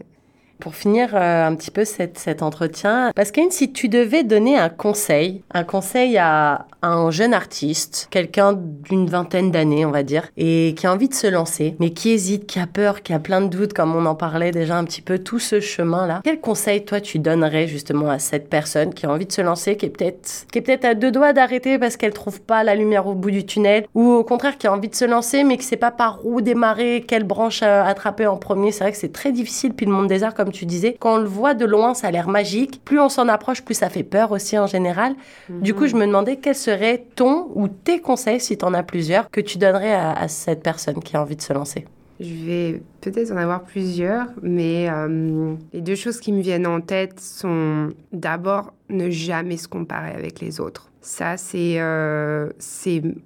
Pour 0.61 0.75
finir 0.75 1.11
euh, 1.15 1.47
un 1.47 1.55
petit 1.55 1.71
peu 1.71 1.85
cette, 1.85 2.19
cet 2.19 2.43
entretien, 2.43 3.13
Pascaline, 3.15 3.51
si 3.51 3.73
tu 3.73 3.89
devais 3.89 4.25
donner 4.25 4.59
un 4.59 4.69
conseil, 4.69 5.43
un 5.53 5.65
conseil 5.65 6.19
à, 6.19 6.67
à 6.83 6.89
un 6.89 7.11
jeune 7.11 7.35
artiste, 7.35 8.09
quelqu'un 8.11 8.53
d'une 8.53 9.09
vingtaine 9.09 9.51
d'années, 9.51 9.85
on 9.85 9.91
va 9.91 10.03
dire, 10.03 10.29
et 10.37 10.75
qui 10.77 10.87
a 10.87 10.93
envie 10.93 11.09
de 11.09 11.15
se 11.15 11.27
lancer, 11.27 11.77
mais 11.79 11.91
qui 11.91 12.11
hésite, 12.11 12.47
qui 12.47 12.59
a 12.59 12.67
peur, 12.67 13.03
qui 13.03 13.13
a 13.13 13.19
plein 13.19 13.41
de 13.41 13.49
doutes, 13.49 13.73
comme 13.73 13.95
on 13.95 14.07
en 14.07 14.15
parlait 14.15 14.51
déjà 14.51 14.77
un 14.77 14.85
petit 14.85 15.03
peu, 15.03 15.19
tout 15.19 15.39
ce 15.39 15.61
chemin-là, 15.61 16.21
quel 16.25 16.41
conseil 16.41 16.85
toi 16.85 17.01
tu 17.01 17.19
donnerais 17.19 17.67
justement 17.67 18.11
à 18.11 18.19
cette 18.19 18.49
personne 18.49 18.95
qui 18.95 19.07
a 19.07 19.11
envie 19.11 19.27
de 19.27 19.33
se 19.33 19.41
lancer, 19.41 19.77
qui 19.77 19.87
est 19.87 19.91
peut-être 19.91 20.47
peut-être 20.53 20.85
à 20.85 20.95
deux 20.95 21.11
doigts 21.11 21.33
d'arrêter 21.33 21.79
parce 21.79 21.97
qu'elle 21.97 22.13
trouve 22.13 22.41
pas 22.41 22.63
la 22.63 22.75
lumière 22.75 23.07
au 23.07 23.15
bout 23.15 23.31
du 23.31 23.45
tunnel, 23.45 23.87
ou 23.95 24.11
au 24.11 24.25
contraire 24.25 24.59
qui 24.59 24.67
a 24.67 24.73
envie 24.73 24.89
de 24.89 24.95
se 24.95 25.05
lancer 25.05 25.43
mais 25.45 25.57
qui 25.57 25.65
sait 25.65 25.77
pas 25.77 25.91
par 25.91 26.21
où 26.25 26.41
démarrer, 26.41 27.05
quelle 27.07 27.25
branche 27.25 27.61
euh, 27.63 27.83
attraper 27.85 28.27
en 28.27 28.37
premier? 28.37 28.73
C'est 28.73 28.85
vrai 28.85 28.93
que 28.93 28.99
c'est 28.99 29.13
très 29.13 29.33
difficile. 29.33 29.73
Puis 29.75 29.87
le 29.87 29.93
monde 29.93 30.07
des 30.07 30.23
arts, 30.23 30.35
comme 30.35 30.50
tu 30.51 30.67
disais, 30.67 30.97
quand 30.99 31.15
on 31.15 31.19
le 31.19 31.29
voit 31.29 31.55
de 31.55 31.65
loin, 31.65 31.95
ça 31.95 32.09
a 32.09 32.11
l'air 32.11 32.29
magique. 32.29 32.83
Plus 32.85 33.01
on 33.01 33.09
s'en 33.09 33.29
approche, 33.29 33.63
plus 33.63 33.75
ça 33.75 33.89
fait 33.89 34.03
peur 34.03 34.33
aussi 34.33 34.59
en 34.59 34.67
général. 34.67 35.15
Du 35.49 35.75
coup, 35.75 35.87
je 35.87 35.97
me 35.97 36.07
demandais 36.07 36.37
quel 36.37 36.55
serait 36.55 37.05
ton 37.15 37.49
ou 37.55 37.69
tes 37.69 38.01
conseils, 38.01 38.41
si 38.41 38.57
tu 38.57 38.65
en 38.65 38.75
as 38.75 38.83
plusieurs, 38.83 39.31
que 39.31 39.41
tu 39.41 39.59
donnerais 39.59 39.93
à, 39.93 40.13
à 40.13 40.29
cette 40.29 40.63
personne 40.63 41.01
qui 41.01 41.17
a 41.17 41.23
envie 41.23 41.37
de 41.37 41.43
se 41.43 41.53
lancer? 41.53 41.87
Je 42.21 42.35
vais 42.35 42.83
peut-être 43.01 43.33
en 43.33 43.39
avoir 43.39 43.63
plusieurs, 43.63 44.27
mais 44.43 44.91
euh, 44.91 45.55
les 45.73 45.81
deux 45.81 45.95
choses 45.95 46.21
qui 46.21 46.33
me 46.33 46.43
viennent 46.43 46.67
en 46.67 46.83
tête 46.83 47.19
sont 47.19 47.89
d'abord 48.13 48.75
ne 48.91 49.09
jamais 49.09 49.57
se 49.57 49.69
comparer 49.69 50.13
avec 50.13 50.39
les 50.41 50.61
autres. 50.61 50.90
Ça, 51.01 51.37
c'est 51.37 51.81
euh, 51.81 52.51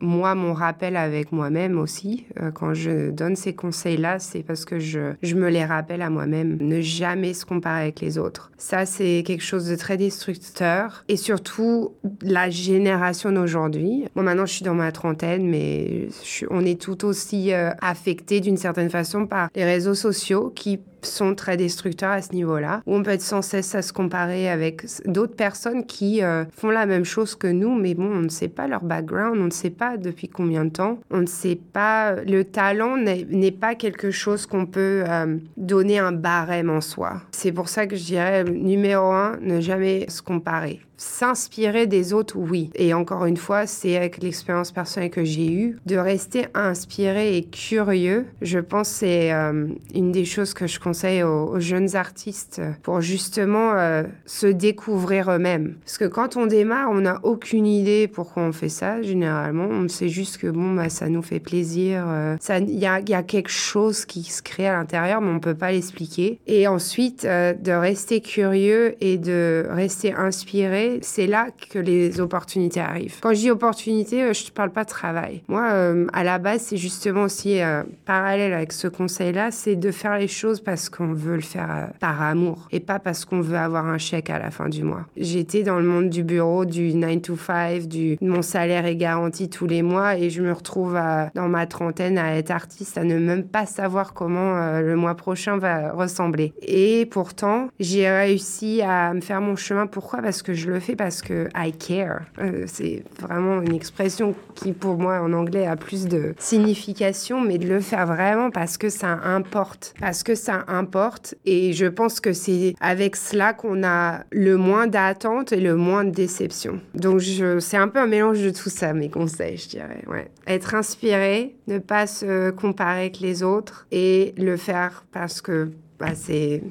moi 0.00 0.34
mon 0.34 0.52
rappel 0.52 0.96
avec 0.96 1.32
moi-même 1.32 1.78
aussi. 1.78 2.26
Euh, 2.40 2.50
quand 2.50 2.74
je 2.74 3.10
donne 3.10 3.36
ces 3.36 3.54
conseils-là, 3.54 4.18
c'est 4.18 4.42
parce 4.42 4.64
que 4.64 4.78
je, 4.78 5.14
je 5.22 5.34
me 5.34 5.48
les 5.48 5.64
rappelle 5.64 6.02
à 6.02 6.10
moi-même. 6.10 6.58
Ne 6.60 6.80
jamais 6.80 7.34
se 7.34 7.44
comparer 7.44 7.82
avec 7.82 8.00
les 8.00 8.18
autres. 8.18 8.50
Ça, 8.58 8.86
c'est 8.86 9.22
quelque 9.26 9.42
chose 9.42 9.68
de 9.68 9.76
très 9.76 9.96
destructeur. 9.96 11.04
Et 11.08 11.16
surtout, 11.16 11.92
la 12.22 12.48
génération 12.50 13.32
d'aujourd'hui. 13.32 14.04
Moi, 14.14 14.24
maintenant, 14.24 14.46
je 14.46 14.54
suis 14.54 14.64
dans 14.64 14.74
ma 14.74 14.92
trentaine, 14.92 15.48
mais 15.48 16.08
on 16.50 16.64
est 16.64 16.80
tout 16.80 17.04
aussi 17.04 17.52
euh, 17.52 17.70
affecté 17.80 18.40
d'une 18.40 18.56
certaine 18.56 18.90
façon 18.90 19.26
par 19.26 19.48
les 19.54 19.64
réseaux 19.64 19.94
sociaux 19.94 20.52
qui 20.54 20.80
sont 21.07 21.34
très 21.34 21.57
destructeurs 21.57 22.11
à 22.11 22.22
ce 22.22 22.32
niveau-là, 22.32 22.82
où 22.86 22.94
on 22.94 23.02
peut 23.02 23.12
être 23.12 23.22
sans 23.22 23.42
cesse 23.42 23.74
à 23.74 23.82
se 23.82 23.92
comparer 23.92 24.48
avec 24.48 24.84
d'autres 25.07 25.36
personnes 25.36 25.84
qui 25.86 26.22
euh, 26.22 26.44
font 26.57 26.70
la 26.70 26.86
même 26.86 27.05
chose 27.05 27.34
que 27.34 27.46
nous, 27.46 27.74
mais 27.74 27.94
bon, 27.94 28.11
on 28.11 28.22
ne 28.22 28.28
sait 28.28 28.48
pas 28.48 28.66
leur 28.66 28.82
background, 28.82 29.38
on 29.40 29.46
ne 29.46 29.50
sait 29.50 29.70
pas 29.70 29.96
depuis 29.96 30.28
combien 30.28 30.64
de 30.64 30.70
temps, 30.70 30.98
on 31.11 31.20
ne 31.20 31.26
sait 31.26 31.59
pas, 31.72 32.16
le 32.16 32.44
talent 32.44 32.96
n'est 32.96 33.26
n'est 33.30 33.50
pas 33.50 33.74
quelque 33.74 34.11
chose 34.11 34.46
qu'on 34.46 34.66
peut 34.66 35.05
euh, 35.07 35.36
donner 35.57 35.98
un 35.98 36.12
barème 36.12 36.70
en 36.70 36.80
soi. 36.80 37.22
C'est 37.32 37.52
pour 37.52 37.68
ça 37.68 37.86
que 37.86 37.96
je 37.96 38.05
dirais, 38.05 38.44
numéro 38.44 39.12
un, 39.12 39.38
ne 39.40 39.61
jamais 39.61 40.07
se 40.09 40.22
comparer. 40.22 40.80
S'inspirer 40.97 41.86
des 41.86 42.12
autres, 42.12 42.36
oui. 42.36 42.70
Et 42.74 42.95
encore 42.95 43.26
une 43.26 43.36
fois, 43.36 43.66
c'est 43.66 43.97
avec 43.97 44.22
l'expérience 44.22 44.72
personnelle 44.72 45.11
que 45.11 45.24
j'ai 45.24 45.53
eue, 45.53 45.78
de 45.86 45.97
rester 45.97 46.47
inspiré 46.55 47.36
et 47.36 47.45
curieux. 47.45 48.26
Je 48.40 48.59
pense 48.59 48.95
c'est 48.95 49.32
euh, 49.32 49.66
une 49.95 50.12
des 50.12 50.24
choses 50.24 50.55
que 50.55 50.66
je 50.66 50.78
conseille 50.78 51.22
aux, 51.22 51.59
jeunes 51.59 51.97
artistes 51.97 52.61
pour 52.82 53.01
justement 53.01 53.72
euh, 53.74 54.05
se 54.24 54.47
découvrir 54.47 55.30
eux-mêmes. 55.30 55.74
Parce 55.84 55.99
que 55.99 56.05
quand 56.05 56.36
on 56.36 56.47
démarre, 56.47 56.90
on 56.90 57.01
n'a 57.01 57.20
aucune 57.24 57.66
idée 57.66 58.09
pourquoi 58.09 58.45
on 58.45 58.53
fait 58.53 58.68
ça, 58.68 59.03
généralement. 59.03 59.64
On 59.64 59.88
sait 59.88 60.09
juste 60.09 60.38
que 60.38 60.47
bon, 60.47 60.74
bah, 60.74 60.88
ça 60.88 61.09
nous 61.09 61.22
fait 61.22 61.40
plaisir. 61.40 62.05
euh, 62.07 62.36
Il 62.61 62.78
y, 62.78 62.86
a, 62.86 63.01
y 63.01 63.14
a 63.14 63.22
quelque 63.22 63.51
chose 63.51 64.05
qui 64.05 64.22
se 64.22 64.42
crée 64.42 64.68
à 64.68 64.74
l'intérieur, 64.74 65.20
mais 65.20 65.30
on 65.30 65.34
ne 65.34 65.38
peut 65.40 65.55
pas 65.55 65.72
l'expliquer. 65.72 66.38
Et 66.47 66.68
ensuite, 66.68 67.24
de 67.24 67.72
rester 67.72 68.20
curieux 68.20 68.95
et 69.01 69.18
de 69.18 69.66
rester 69.70 70.12
inspiré, 70.12 70.84
c'est 71.03 71.26
là 71.26 71.49
que 71.70 71.78
les 71.78 72.20
opportunités 72.20 72.80
arrivent. 72.80 73.18
Quand 73.20 73.32
je 73.35 73.41
dis 73.41 73.51
opportunité, 73.51 74.22
euh, 74.22 74.32
je 74.32 74.45
ne 74.45 74.51
parle 74.51 74.70
pas 74.70 74.85
de 74.85 74.89
travail. 74.89 75.43
Moi, 75.49 75.68
euh, 75.72 76.07
à 76.12 76.24
la 76.24 76.39
base, 76.39 76.62
c'est 76.62 76.76
justement 76.76 77.22
aussi 77.22 77.61
euh, 77.61 77.82
parallèle 78.05 78.53
avec 78.53 78.72
ce 78.72 78.89
conseil-là, 78.89 79.51
c'est 79.51 79.76
de 79.76 79.91
faire 79.91 80.18
les 80.18 80.28
choses 80.28 80.61
parce 80.61 80.89
qu'on 80.89 81.12
veut 81.12 81.37
le 81.37 81.41
faire 81.41 81.91
par 82.01 82.22
amour 82.22 82.68
et 82.72 82.80
pas 82.80 82.99
parce 82.99 83.24
qu'on 83.24 83.41
veut 83.41 83.57
avoir 83.57 83.87
un 83.87 83.99
chèque 83.99 84.30
à 84.30 84.39
la 84.39 84.51
fin 84.51 84.68
du 84.68 84.82
mois. 84.82 85.07
J'étais 85.16 85.62
dans 85.62 85.78
le 85.78 85.87
monde 85.87 86.11
du 86.11 86.24
bureau, 86.24 86.64
du 86.64 86.95
9 86.95 87.22
to 87.22 87.37
5, 87.37 87.87
du 87.87 88.18
mon 88.20 88.43
salaire 88.43 88.87
est 88.87 88.97
garanti 88.97 89.49
tous 89.49 89.66
les 89.66 89.82
mois 89.82 90.16
et 90.16 90.30
je 90.30 90.43
me 90.43 90.53
retrouve 90.53 90.99
dans 91.35 91.49
ma 91.49 91.66
trentaine 91.66 92.18
à 92.18 92.37
être 92.37 92.51
artiste, 92.51 92.99
à 92.99 93.05
ne 93.05 93.18
même 93.18 93.45
pas 93.45 93.66
savoir 93.66 94.14
comment 94.14 94.80
le 94.80 94.97
mois 94.97 95.14
prochain 95.14 95.59
va 95.59 95.93
ressembler. 95.93 96.53
Et 96.62 97.07
pourtant, 97.07 97.68
j'ai 97.80 98.09
réussi 98.11 98.82
à 98.82 99.12
me 99.14 99.20
faire 99.20 99.41
mon 99.41 99.57
chemin. 99.57 99.87
Pourquoi? 99.87 100.20
Parce 100.22 100.43
que 100.43 100.55
je 100.55 100.70
le 100.70 100.73
fais 100.80 100.96
parce 100.96 101.22
que 101.22 101.48
I 101.56 101.72
care. 101.72 102.22
Euh, 102.38 102.64
c'est 102.66 103.04
vraiment 103.20 103.60
une 103.60 103.74
expression 103.74 104.34
qui, 104.54 104.72
pour 104.72 104.96
moi, 104.98 105.20
en 105.20 105.32
anglais, 105.32 105.66
a 105.66 105.76
plus 105.76 106.06
de 106.06 106.34
signification, 106.38 107.40
mais 107.40 107.58
de 107.58 107.66
le 107.66 107.80
faire 107.80 108.06
vraiment 108.06 108.50
parce 108.50 108.78
que 108.78 108.88
ça 108.88 109.18
importe. 109.24 109.94
Parce 110.00 110.22
que 110.22 110.34
ça 110.34 110.64
importe. 110.68 111.34
Et 111.44 111.72
je 111.72 111.86
pense 111.86 112.20
que 112.20 112.32
c'est 112.32 112.74
avec 112.80 113.16
cela 113.16 113.52
qu'on 113.52 113.84
a 113.84 114.24
le 114.30 114.56
moins 114.56 114.86
d'attentes 114.86 115.52
et 115.52 115.60
le 115.60 115.76
moins 115.76 116.04
de 116.04 116.10
déception. 116.10 116.80
Donc, 116.94 117.20
c'est 117.60 117.76
un 117.76 117.88
peu 117.88 118.00
un 118.00 118.06
mélange 118.06 118.42
de 118.42 118.50
tout 118.50 118.70
ça, 118.70 118.92
mes 118.92 119.10
conseils, 119.10 119.56
je 119.56 119.68
dirais. 119.68 120.04
Ouais. 120.06 120.30
Être 120.46 120.74
inspiré, 120.74 121.56
ne 121.66 121.78
pas 121.78 122.06
se 122.06 122.50
comparer 122.50 123.00
avec 123.00 123.20
les 123.20 123.42
autres 123.42 123.86
et 123.90 124.34
le 124.36 124.56
faire 124.56 125.04
parce 125.12 125.40
que 125.40 125.70
bah, 125.98 126.08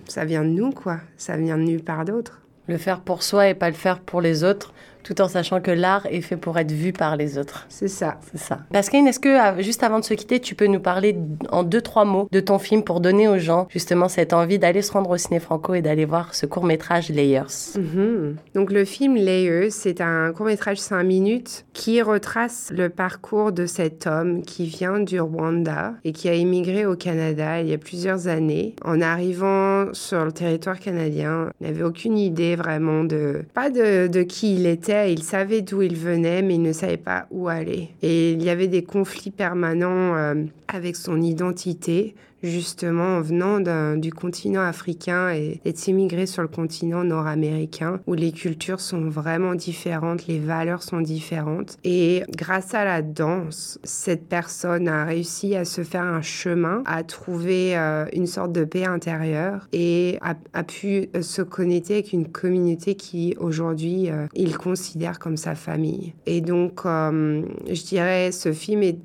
ça 0.08 0.26
vient 0.26 0.44
de 0.44 0.50
nous, 0.50 0.72
quoi. 0.72 0.98
Ça 1.18 1.38
vient 1.38 1.58
de 1.58 1.64
nulle 1.64 1.84
part 1.84 2.06
d'autre. 2.06 2.43
Le 2.68 2.78
faire 2.78 3.02
pour 3.02 3.24
soi 3.24 3.50
et 3.50 3.54
pas 3.54 3.70
le 3.70 3.76
faire 3.76 4.00
pour 4.00 4.22
les 4.22 4.44
autres 4.44 4.74
tout 5.04 5.22
en 5.22 5.28
sachant 5.28 5.62
que 5.62 5.72
l'art 5.72 6.06
est 6.10 6.22
fait 6.22 6.38
pour 6.38 6.58
être 6.58 6.72
vu 6.72 6.94
par 6.94 7.16
les 7.16 7.38
autres. 7.38 7.66
C'est 7.70 7.88
ça. 7.88 8.18
C'est 8.32 8.40
ça. 8.40 8.60
Pascaline, 8.72 9.08
est-ce 9.08 9.20
que, 9.20 9.62
juste 9.62 9.84
avant 9.84 10.00
de 10.00 10.06
se 10.06 10.14
quitter, 10.14 10.40
tu 10.40 10.56
peux 10.56 10.68
nous 10.68 10.80
parler 10.80 11.16
en 11.50 11.64
deux, 11.64 11.82
trois 11.82 12.06
mots 12.06 12.28
de 12.32 12.40
ton 12.40 12.60
film 12.60 12.84
pour 12.84 13.00
donner 13.00 13.28
aux 13.28 13.38
gens 13.38 13.68
justement 13.70 14.08
cette 14.08 14.34
envie 14.34 14.60
d'aller 14.60 14.82
se 14.82 14.92
rendre 14.92 15.10
au 15.10 15.18
Ciné 15.18 15.40
Franco 15.40 15.74
et 15.74 15.82
d'aller 15.82 16.06
voir 16.06 16.34
ce 16.34 16.46
court-métrage 16.46 17.10
Layers? 17.10 17.78
Mhm. 17.78 18.38
Donc, 18.56 18.72
le 18.72 18.86
film 18.86 19.16
Layers, 19.16 19.70
c'est 19.72 20.02
un 20.02 20.32
court-métrage 20.32 20.80
5 20.80 21.04
minutes 21.04 21.66
qui 21.74 22.02
retrace 22.02 22.72
le 22.76 22.90
parcours 22.90 23.52
de 23.52 23.66
cet 23.66 24.08
homme 24.08 24.44
qui 24.44 24.66
vient 24.66 25.00
du 25.00 25.20
Rwanda 25.20 25.94
et 26.04 26.14
qui 26.14 26.30
a 26.30 26.34
immigré 26.34 26.86
au 26.86 26.96
Canada 26.96 27.62
il 27.62 27.70
y 27.70 27.74
a 27.74 27.78
plusieurs 27.78 28.28
années. 28.28 28.76
En 28.84 29.02
arrivant 29.02 29.94
sur 29.94 30.24
le 30.24 30.32
territoire 30.32 30.80
canadien, 30.80 31.50
il 31.60 31.68
n'avait 31.68 31.84
aucune 31.84 32.18
idée 32.18 32.56
vraiment 32.56 33.04
de, 33.04 33.44
pas 33.54 33.70
de, 33.70 34.08
de 34.08 34.24
qui 34.24 34.56
il 34.56 34.66
était 34.66 34.93
il 35.08 35.24
savait 35.24 35.62
d'où 35.62 35.82
il 35.82 35.96
venait, 35.96 36.42
mais 36.42 36.56
il 36.56 36.62
ne 36.62 36.74
savait 36.74 36.98
pas 36.98 37.28
où 37.32 37.48
aller. 37.48 37.90
Et 38.02 38.32
il 38.32 38.44
y 38.44 38.50
avait 38.50 38.68
des 38.68 38.84
conflits 38.84 39.32
permanents 39.32 40.16
euh, 40.16 40.46
avec 40.68 40.96
son 40.96 41.22
identité 41.22 42.16
justement 42.44 43.18
en 43.18 43.22
venant 43.22 43.60
du 43.96 44.12
continent 44.12 44.62
africain 44.62 45.30
et 45.30 45.62
d'être 45.64 45.88
immigré 45.88 46.26
sur 46.26 46.42
le 46.42 46.48
continent 46.48 47.04
nord-américain 47.04 48.00
où 48.08 48.14
les 48.14 48.32
cultures 48.32 48.80
sont 48.80 49.10
vraiment 49.10 49.56
différentes, 49.56 50.28
les 50.28 50.40
valeurs 50.40 50.84
sont 50.84 51.02
différentes. 51.02 51.78
Et 51.84 52.24
grâce 52.36 52.74
à 52.74 52.86
la 52.86 53.02
danse, 53.02 53.80
cette 53.84 54.28
personne 54.28 54.88
a 54.88 55.06
réussi 55.06 55.56
à 55.56 55.66
se 55.66 55.84
faire 55.84 56.04
un 56.04 56.22
chemin, 56.22 56.84
à 56.86 57.04
trouver 57.04 57.78
euh, 57.78 58.06
une 58.14 58.28
sorte 58.28 58.52
de 58.52 58.64
paix 58.64 58.86
intérieure 58.86 59.68
et 59.72 60.18
a, 60.22 60.64
pu 60.64 61.10
euh, 61.16 61.22
se 61.22 61.42
connecter 61.42 61.96
avec 61.96 62.14
une 62.14 62.28
communauté 62.28 62.96
qui 62.96 63.36
aujourd'hui 63.40 64.10
euh, 64.10 64.28
il 64.34 64.58
considère 64.58 65.20
comme 65.20 65.38
sa 65.38 65.56
famille. 65.56 66.14
Et 66.26 66.42
donc, 66.42 66.82
je 66.84 67.86
dirais, 67.86 68.32
ce 68.32 68.52
film 68.54 68.84
est 68.84 68.98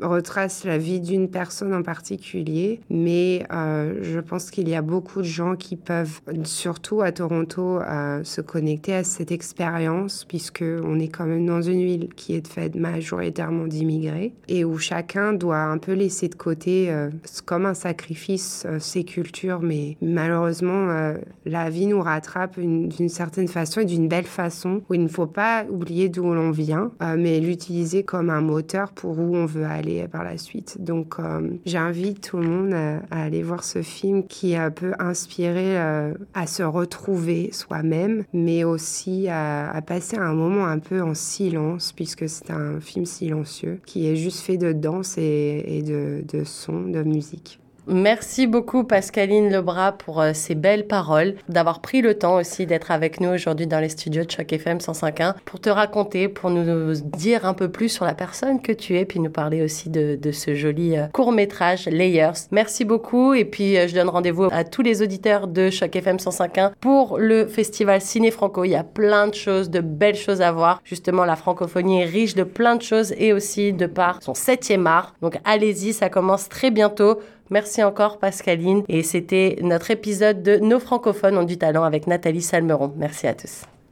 retrace 0.00 0.64
la 0.64 0.78
vie 0.78 1.00
d'une 1.00 1.28
personne 1.28 1.74
en 1.74 1.82
particulier, 1.82 2.80
mais 2.90 3.44
euh, 3.52 3.98
je 4.02 4.20
pense 4.20 4.50
qu'il 4.50 4.68
y 4.68 4.74
a 4.74 4.82
beaucoup 4.82 5.20
de 5.20 5.26
gens 5.26 5.56
qui 5.56 5.76
peuvent, 5.76 6.20
surtout 6.44 7.00
à 7.00 7.12
Toronto, 7.12 7.80
euh, 7.80 8.22
se 8.24 8.40
connecter 8.40 8.94
à 8.94 9.04
cette 9.04 9.32
expérience, 9.32 10.24
puisque 10.24 10.64
on 10.84 10.98
est 10.98 11.08
quand 11.08 11.26
même 11.26 11.46
dans 11.46 11.62
une 11.62 11.84
ville 11.84 12.08
qui 12.14 12.34
est 12.34 12.46
faite 12.46 12.74
majoritairement 12.74 13.66
d'immigrés 13.66 14.32
et 14.48 14.64
où 14.64 14.78
chacun 14.78 15.32
doit 15.32 15.62
un 15.62 15.78
peu 15.78 15.92
laisser 15.92 16.28
de 16.28 16.34
côté, 16.34 16.90
euh, 16.90 17.10
comme 17.44 17.66
un 17.66 17.74
sacrifice, 17.74 18.66
ses 18.78 19.04
cultures, 19.04 19.60
mais 19.60 19.96
malheureusement, 20.02 21.14
la 21.44 21.70
vie 21.70 21.86
nous 21.86 22.00
rattrape 22.00 22.58
d'une 22.58 23.08
certaine 23.08 23.48
façon 23.48 23.80
et 23.80 23.84
d'une 23.84 24.08
belle 24.08 24.24
façon, 24.24 24.82
où 24.88 24.94
il 24.94 25.02
ne 25.02 25.08
faut 25.08 25.26
pas 25.26 25.64
oublier 25.70 26.08
d'où 26.08 26.34
l'on 26.34 26.50
vient, 26.50 26.90
mais 27.16 27.40
l'utiliser 27.40 28.02
comme 28.02 28.30
un 28.30 28.40
moteur 28.40 28.92
pour 28.92 29.18
où 29.18 29.36
on 29.36 29.46
veut 29.46 29.64
aller 29.64 29.85
par 30.10 30.24
la 30.24 30.38
suite. 30.38 30.76
Donc 30.80 31.16
euh, 31.18 31.50
j'invite 31.64 32.28
tout 32.28 32.38
le 32.38 32.48
monde 32.48 32.74
à, 32.74 33.00
aller 33.10 33.42
voir 33.42 33.64
ce 33.64 33.82
film 33.82 34.26
qui 34.26 34.54
peut 34.74 34.92
inspirer 34.98 35.78
euh, 35.78 36.14
à 36.34 36.46
se 36.46 36.62
retrouver 36.62 37.50
soi-même, 37.52 38.24
mais 38.32 38.64
aussi 38.64 39.28
à, 39.28 39.80
passer 39.86 40.16
un 40.16 40.34
moment 40.34 40.66
un 40.66 40.78
peu 40.78 41.02
en 41.02 41.14
silence, 41.14 41.92
puisque 41.92 42.28
c'est 42.28 42.50
un 42.50 42.80
film 42.80 43.06
silencieux 43.06 43.80
qui 43.86 44.08
est 44.08 44.16
juste 44.16 44.40
fait 44.40 44.56
de 44.56 44.72
danse 44.72 45.16
et, 45.18 45.64
et 45.66 45.82
de, 45.82 46.24
de 46.26 46.44
son, 46.44 46.88
de 46.88 47.02
musique. 47.02 47.60
Merci 47.88 48.48
beaucoup 48.48 48.82
Pascaline 48.82 49.48
Lebras 49.48 49.92
pour 49.92 50.20
euh, 50.20 50.32
ces 50.34 50.56
belles 50.56 50.88
paroles, 50.88 51.36
d'avoir 51.48 51.80
pris 51.80 52.02
le 52.02 52.18
temps 52.18 52.34
aussi 52.36 52.66
d'être 52.66 52.90
avec 52.90 53.20
nous 53.20 53.28
aujourd'hui 53.28 53.68
dans 53.68 53.78
les 53.78 53.90
studios 53.90 54.24
de 54.24 54.30
Choc 54.30 54.52
FM 54.52 54.78
105.1 54.78 55.34
pour 55.44 55.60
te 55.60 55.70
raconter, 55.70 56.26
pour 56.26 56.50
nous 56.50 56.94
dire 56.94 57.46
un 57.46 57.54
peu 57.54 57.70
plus 57.70 57.88
sur 57.88 58.04
la 58.04 58.14
personne 58.14 58.60
que 58.60 58.72
tu 58.72 58.96
es, 58.96 59.04
puis 59.04 59.20
nous 59.20 59.30
parler 59.30 59.62
aussi 59.62 59.88
de, 59.88 60.18
ce 60.32 60.56
joli 60.56 60.96
euh, 60.96 61.06
court 61.12 61.30
métrage 61.30 61.86
Layers. 61.86 62.48
Merci 62.50 62.84
beaucoup 62.84 63.34
et 63.34 63.44
puis 63.44 63.76
euh, 63.76 63.86
je 63.86 63.94
donne 63.94 64.08
rendez-vous 64.08 64.48
à 64.50 64.64
tous 64.64 64.82
les 64.82 65.00
auditeurs 65.00 65.46
de 65.46 65.70
Choc 65.70 65.94
FM 65.94 66.16
105.1 66.16 66.72
pour 66.80 67.18
le 67.18 67.46
festival 67.46 68.00
Ciné 68.00 68.32
Franco. 68.32 68.64
Il 68.64 68.70
y 68.70 68.74
a 68.74 68.82
plein 68.82 69.28
de 69.28 69.34
choses, 69.34 69.70
de 69.70 69.80
belles 69.80 70.16
choses 70.16 70.42
à 70.42 70.50
voir. 70.50 70.80
Justement, 70.82 71.24
la 71.24 71.36
francophonie 71.36 72.02
est 72.02 72.06
riche 72.06 72.34
de 72.34 72.42
plein 72.42 72.74
de 72.74 72.82
choses 72.82 73.14
et 73.16 73.32
aussi 73.32 73.72
de 73.72 73.86
par 73.86 74.24
son 74.24 74.34
septième 74.34 74.88
art. 74.88 75.14
Donc 75.22 75.38
allez-y, 75.44 75.92
ça 75.92 76.08
commence 76.08 76.48
très 76.48 76.72
bientôt. 76.72 77.20
Merci 77.50 77.82
encore 77.82 78.18
Pascaline 78.18 78.82
et 78.88 79.02
c'était 79.02 79.58
notre 79.62 79.90
épisode 79.90 80.42
de 80.42 80.56
Nos 80.56 80.80
francophones 80.80 81.38
ont 81.38 81.44
du 81.44 81.58
talent 81.58 81.84
avec 81.84 82.06
Nathalie 82.06 82.42
Salmeron. 82.42 82.92
Merci 82.96 83.26
à 83.26 83.34
tous. 83.34 83.62